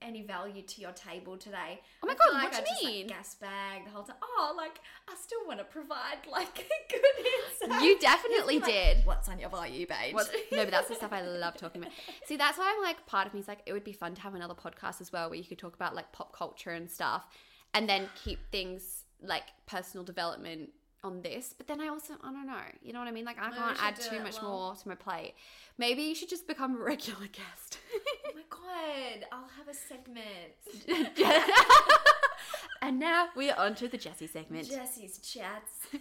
any 0.00 0.22
value 0.22 0.62
to 0.62 0.80
your 0.80 0.92
table 0.92 1.36
today. 1.36 1.80
Oh 2.02 2.06
my 2.06 2.12
I 2.12 2.16
God, 2.16 2.34
like 2.34 2.52
what 2.52 2.52
do 2.52 2.58
you 2.58 2.66
just, 2.66 2.84
like, 2.84 2.92
mean? 2.94 3.06
gas 3.08 3.34
bag 3.34 3.84
the 3.84 3.90
whole 3.90 4.04
time. 4.04 4.16
Oh, 4.22 4.54
like 4.56 4.78
I 5.08 5.14
still 5.20 5.40
want 5.46 5.58
to 5.58 5.64
provide 5.64 6.18
like 6.30 6.58
a 6.58 6.92
good 6.92 7.70
insight. 7.70 7.82
You 7.82 7.98
definitely 7.98 8.60
like, 8.60 8.70
did. 8.70 9.06
What's 9.06 9.28
on 9.28 9.38
your 9.40 9.50
value 9.50 9.86
page? 9.86 10.14
What- 10.14 10.30
no, 10.52 10.64
but 10.64 10.70
that's 10.70 10.88
the 10.88 10.94
stuff 10.94 11.12
I 11.12 11.22
love 11.22 11.56
talking 11.56 11.82
about. 11.82 11.92
See, 12.26 12.36
that's 12.36 12.58
why 12.58 12.72
I'm 12.76 12.82
like, 12.82 13.06
part 13.06 13.26
of 13.26 13.34
me 13.34 13.40
is 13.40 13.48
like, 13.48 13.60
it 13.66 13.72
would 13.72 13.84
be 13.84 13.92
fun 13.92 14.14
to 14.14 14.20
have 14.20 14.34
another 14.34 14.54
podcast 14.54 15.00
as 15.00 15.12
well 15.12 15.30
where 15.30 15.38
you 15.38 15.44
could 15.44 15.58
talk 15.58 15.74
about 15.74 15.94
like 15.96 16.12
pop 16.12 16.32
culture 16.32 16.70
and 16.70 16.88
stuff 16.90 17.26
and 17.74 17.88
then 17.88 18.08
keep 18.22 18.38
things 18.52 19.04
like 19.20 19.44
personal 19.66 20.04
development 20.04 20.70
on 21.04 21.22
this. 21.22 21.54
But 21.56 21.66
then 21.66 21.80
I 21.80 21.88
also, 21.88 22.14
I 22.22 22.32
don't 22.32 22.46
know, 22.46 22.56
you 22.82 22.92
know 22.92 22.98
what 22.98 23.08
I 23.08 23.12
mean? 23.12 23.24
Like, 23.24 23.38
I 23.38 23.48
we 23.50 23.56
can't 23.56 23.82
add 23.82 23.96
too 23.96 24.20
much 24.20 24.40
Well- 24.42 24.50
more 24.50 24.74
to 24.76 24.88
my 24.88 24.94
plate. 24.94 25.34
Maybe 25.78 26.02
you 26.02 26.14
should 26.14 26.28
just 26.28 26.46
become 26.46 26.74
a 26.76 26.78
regular 26.84 27.26
guest. 27.28 27.78
Oh 28.26 28.30
my 28.34 28.42
god, 28.50 29.26
I'll 29.32 29.48
have 29.56 29.68
a 29.68 29.74
segment. 29.74 30.56
and 32.82 32.98
now 32.98 33.28
we 33.36 33.50
are 33.50 33.58
on 33.58 33.74
to 33.76 33.88
the 33.88 33.98
Jessie 33.98 34.26
segment. 34.26 34.68
Jessie's 34.68 35.18
chats. 35.18 35.86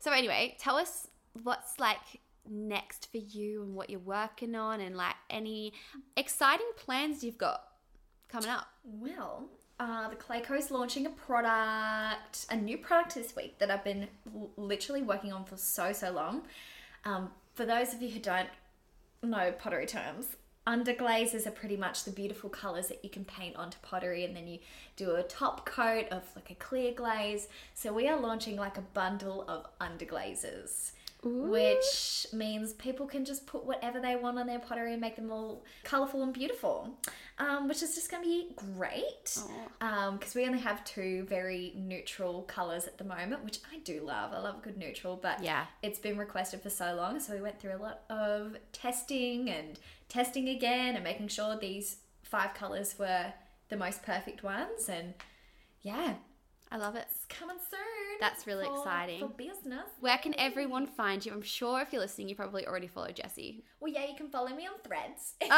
So 0.00 0.12
anyway, 0.12 0.54
tell 0.60 0.76
us 0.76 1.08
what's 1.44 1.80
like 1.80 2.20
next 2.46 3.10
for 3.10 3.16
you 3.16 3.62
and 3.62 3.74
what 3.74 3.88
you're 3.88 3.98
working 4.00 4.54
on 4.54 4.82
and 4.82 4.94
like 4.98 5.14
any 5.30 5.72
exciting 6.14 6.66
plans 6.76 7.24
you've 7.24 7.38
got 7.38 7.62
coming 8.28 8.50
up. 8.50 8.66
Well, 8.84 9.48
uh, 9.80 10.08
the 10.08 10.16
Coast 10.16 10.70
launching 10.70 11.06
a 11.06 11.10
product, 11.10 12.46
a 12.50 12.56
new 12.56 12.78
product 12.78 13.14
this 13.14 13.34
week 13.34 13.58
that 13.58 13.70
I've 13.70 13.84
been 13.84 14.08
l- 14.34 14.50
literally 14.56 15.02
working 15.02 15.32
on 15.32 15.44
for 15.44 15.56
so, 15.56 15.92
so 15.92 16.12
long. 16.12 16.42
Um, 17.04 17.30
for 17.54 17.66
those 17.66 17.92
of 17.92 18.00
you 18.00 18.08
who 18.08 18.20
don't 18.20 18.48
know 19.22 19.52
pottery 19.52 19.86
terms, 19.86 20.36
underglazes 20.66 21.46
are 21.46 21.50
pretty 21.50 21.76
much 21.76 22.04
the 22.04 22.10
beautiful 22.10 22.48
colors 22.48 22.88
that 22.88 23.02
you 23.02 23.10
can 23.10 23.24
paint 23.24 23.56
onto 23.56 23.76
pottery, 23.82 24.24
and 24.24 24.36
then 24.36 24.46
you 24.46 24.60
do 24.96 25.16
a 25.16 25.22
top 25.22 25.66
coat 25.66 26.06
of 26.10 26.22
like 26.36 26.50
a 26.50 26.54
clear 26.54 26.92
glaze. 26.92 27.48
So, 27.74 27.92
we 27.92 28.08
are 28.08 28.18
launching 28.18 28.56
like 28.56 28.78
a 28.78 28.82
bundle 28.82 29.44
of 29.48 29.66
underglazes. 29.80 30.92
Which 31.24 32.26
means 32.32 32.72
people 32.74 33.06
can 33.06 33.24
just 33.24 33.46
put 33.46 33.64
whatever 33.64 34.00
they 34.00 34.16
want 34.16 34.38
on 34.38 34.46
their 34.46 34.58
pottery 34.58 34.92
and 34.92 35.00
make 35.00 35.16
them 35.16 35.30
all 35.30 35.64
colourful 35.82 36.22
and 36.22 36.32
beautiful, 36.32 36.98
um, 37.38 37.66
which 37.68 37.82
is 37.82 37.94
just 37.94 38.10
going 38.10 38.22
to 38.22 38.28
be 38.28 38.52
great. 38.56 39.38
Because 39.80 40.34
we 40.34 40.44
only 40.46 40.60
have 40.60 40.84
two 40.84 41.24
very 41.28 41.72
neutral 41.76 42.42
colours 42.42 42.86
at 42.86 42.98
the 42.98 43.04
moment, 43.04 43.44
which 43.44 43.60
I 43.72 43.78
do 43.78 44.00
love. 44.02 44.32
I 44.32 44.38
love 44.40 44.62
good 44.62 44.76
neutral, 44.76 45.16
but 45.16 45.42
Yeah. 45.42 45.66
it's 45.82 45.98
been 45.98 46.18
requested 46.18 46.62
for 46.62 46.70
so 46.70 46.94
long. 46.94 47.20
So 47.20 47.34
we 47.34 47.40
went 47.40 47.60
through 47.60 47.76
a 47.76 47.82
lot 47.82 48.02
of 48.10 48.56
testing 48.72 49.48
and 49.50 49.78
testing 50.08 50.48
again 50.48 50.94
and 50.94 51.02
making 51.04 51.28
sure 51.28 51.56
these 51.56 51.98
five 52.22 52.54
colours 52.54 52.98
were 52.98 53.32
the 53.68 53.76
most 53.76 54.02
perfect 54.02 54.42
ones. 54.42 54.88
And 54.88 55.14
yeah, 55.82 56.14
I 56.74 56.78
love 56.78 56.96
it. 56.96 57.06
it's 57.10 57.24
coming 57.26 57.56
soon. 57.70 58.18
That's 58.20 58.46
really 58.46 58.66
for- 58.66 58.78
exciting. 58.78 59.20
For 59.20 59.28
business. 59.28 59.88
Where 60.00 60.18
can 60.18 60.34
everyone 60.38 60.86
find 60.86 61.24
you? 61.24 61.32
I'm 61.32 61.40
sure 61.42 61.80
if 61.80 61.92
you're 61.92 62.02
listening, 62.02 62.28
you 62.28 62.34
probably 62.34 62.66
already 62.66 62.88
follow 62.88 63.10
Jessie. 63.12 63.62
Well, 63.80 63.92
yeah, 63.92 64.06
you 64.08 64.16
can 64.16 64.28
follow 64.28 64.48
me 64.48 64.66
on 64.66 64.74
threads. 64.86 65.34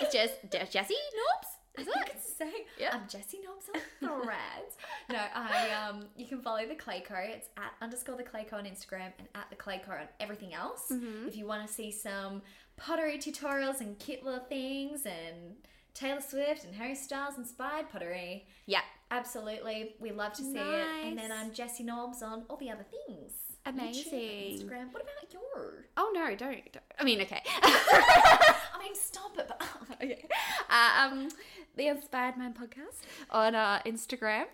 It's 0.00 0.12
just 0.12 0.34
Je- 0.52 0.68
Jessie 0.70 0.94
Norbs. 0.94 1.80
Is 1.80 1.86
you 1.86 1.92
it? 1.96 2.06
can 2.10 2.20
say 2.20 2.52
Yeah. 2.78 2.90
I'm 2.94 3.08
Jessie 3.08 3.38
Norbs 3.38 3.74
on 4.06 4.22
threads. 4.22 4.76
no, 5.10 5.18
I 5.34 5.70
um 5.88 6.06
you 6.16 6.26
can 6.26 6.40
follow 6.42 6.66
the 6.66 6.74
Clay 6.74 7.00
Co. 7.00 7.14
It's 7.16 7.48
at 7.56 7.72
underscore 7.80 8.16
the 8.16 8.22
Clay 8.22 8.44
Co 8.44 8.56
on 8.58 8.64
Instagram 8.64 9.12
and 9.18 9.26
at 9.34 9.46
the 9.50 9.56
Clay 9.56 9.80
Co 9.84 9.92
on 9.92 10.06
everything 10.20 10.54
else. 10.54 10.86
Mm-hmm. 10.92 11.28
If 11.28 11.36
you 11.36 11.46
want 11.46 11.66
to 11.66 11.72
see 11.72 11.90
some 11.90 12.42
pottery 12.76 13.16
tutorials 13.18 13.80
and 13.80 13.98
cute 13.98 14.22
little 14.24 14.44
things 14.44 15.06
and 15.06 15.56
Taylor 15.94 16.20
Swift 16.20 16.64
and 16.64 16.74
Harry 16.74 16.94
Styles 16.94 17.38
inspired 17.38 17.88
pottery. 17.90 18.46
Yeah. 18.66 18.82
Absolutely. 19.10 19.94
We 20.00 20.12
love 20.12 20.32
to 20.34 20.42
see 20.42 20.58
it. 20.58 20.86
And 21.06 21.18
then 21.18 21.32
I'm 21.32 21.52
Jessie 21.52 21.84
Norbs 21.84 22.22
on 22.22 22.44
all 22.48 22.56
the 22.56 22.70
other 22.70 22.84
things. 23.06 23.32
Amazing. 23.66 24.58
Instagram. 24.58 24.92
What 24.92 25.02
about 25.02 25.32
your? 25.32 25.86
Oh 25.96 26.10
no, 26.14 26.28
don't. 26.36 26.72
don't. 26.72 26.84
I 26.98 27.04
mean, 27.04 27.20
okay. 27.22 27.42
I 27.62 28.78
mean, 28.82 28.94
stop 28.94 29.36
it. 29.38 29.46
But 29.48 29.62
okay. 30.02 30.24
Uh, 30.70 31.06
um, 31.06 31.28
the 31.76 31.88
Inspired 31.88 32.36
Mind 32.36 32.54
podcast 32.54 33.02
on 33.30 33.54
uh, 33.54 33.80
Instagram. 33.84 34.44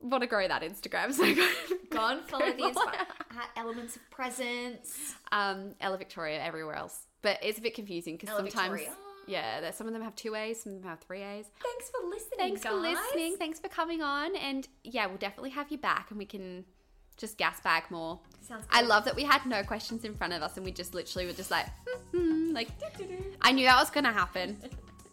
Want 0.00 0.22
to 0.22 0.26
grow 0.26 0.46
that 0.46 0.60
Instagram? 0.62 1.12
So 1.14 1.34
go, 1.34 1.48
go 1.88 2.08
and 2.08 2.20
follow 2.22 2.52
the 2.52 2.66
Inspired 2.68 3.06
at 3.30 3.48
Elements 3.56 3.96
of 3.96 4.10
Presence. 4.10 5.14
um, 5.32 5.74
Ella 5.80 5.96
Victoria 5.96 6.42
everywhere 6.42 6.74
else, 6.74 7.06
but 7.22 7.38
it's 7.42 7.58
a 7.58 7.62
bit 7.62 7.74
confusing 7.74 8.16
because 8.16 8.36
sometimes, 8.36 8.54
Victoria. 8.54 8.90
Yeah, 9.26 9.60
there's, 9.60 9.74
some 9.74 9.86
of 9.86 9.92
them 9.92 10.02
have 10.02 10.14
two 10.14 10.34
A's, 10.34 10.62
some 10.62 10.74
of 10.74 10.80
them 10.80 10.88
have 10.88 11.00
three 11.00 11.22
A's. 11.22 11.46
Thanks 11.62 11.90
for 11.90 12.06
listening. 12.06 12.38
Thanks 12.38 12.62
for 12.62 12.72
listening. 12.72 13.36
Thanks 13.36 13.60
for 13.60 13.68
coming 13.68 14.02
on, 14.02 14.36
and 14.36 14.68
yeah, 14.82 15.06
we'll 15.06 15.18
definitely 15.18 15.50
have 15.50 15.70
you 15.70 15.78
back, 15.78 16.10
and 16.10 16.18
we 16.18 16.26
can 16.26 16.64
just 17.16 17.38
gas 17.38 17.60
bag 17.60 17.84
more. 17.90 18.18
Sounds 18.40 18.66
I 18.70 18.80
good. 18.80 18.88
love 18.88 19.04
that 19.04 19.16
we 19.16 19.24
had 19.24 19.46
no 19.46 19.62
questions 19.62 20.04
in 20.04 20.14
front 20.14 20.32
of 20.32 20.42
us, 20.42 20.56
and 20.56 20.64
we 20.64 20.72
just 20.72 20.94
literally 20.94 21.26
were 21.26 21.32
just 21.32 21.50
like, 21.50 21.66
mm-hmm, 22.12 22.52
like, 22.54 22.68
I 23.40 23.52
knew 23.52 23.66
that 23.66 23.78
was 23.78 23.90
gonna 23.90 24.12
happen. 24.12 24.58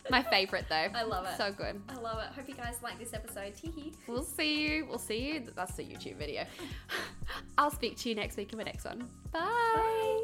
My 0.09 0.23
favorite 0.23 0.65
though. 0.67 0.75
I 0.95 1.03
love 1.03 1.25
it. 1.25 1.37
So 1.37 1.51
good. 1.51 1.81
I 1.89 1.95
love 1.95 2.19
it. 2.19 2.35
Hope 2.35 2.49
you 2.49 2.55
guys 2.55 2.77
like 2.81 2.97
this 2.99 3.13
episode. 3.13 3.53
Teehee. 3.53 3.93
We'll 4.07 4.23
see 4.23 4.67
you. 4.67 4.85
We'll 4.87 4.97
see 4.97 5.19
you. 5.19 5.47
That's 5.55 5.75
the 5.75 5.83
YouTube 5.83 6.17
video. 6.17 6.45
I'll 7.57 7.71
speak 7.71 7.97
to 7.99 8.09
you 8.09 8.15
next 8.15 8.35
week 8.35 8.51
in 8.51 8.57
my 8.57 8.63
next 8.63 8.85
one. 8.85 9.07
Bye. 9.31 10.23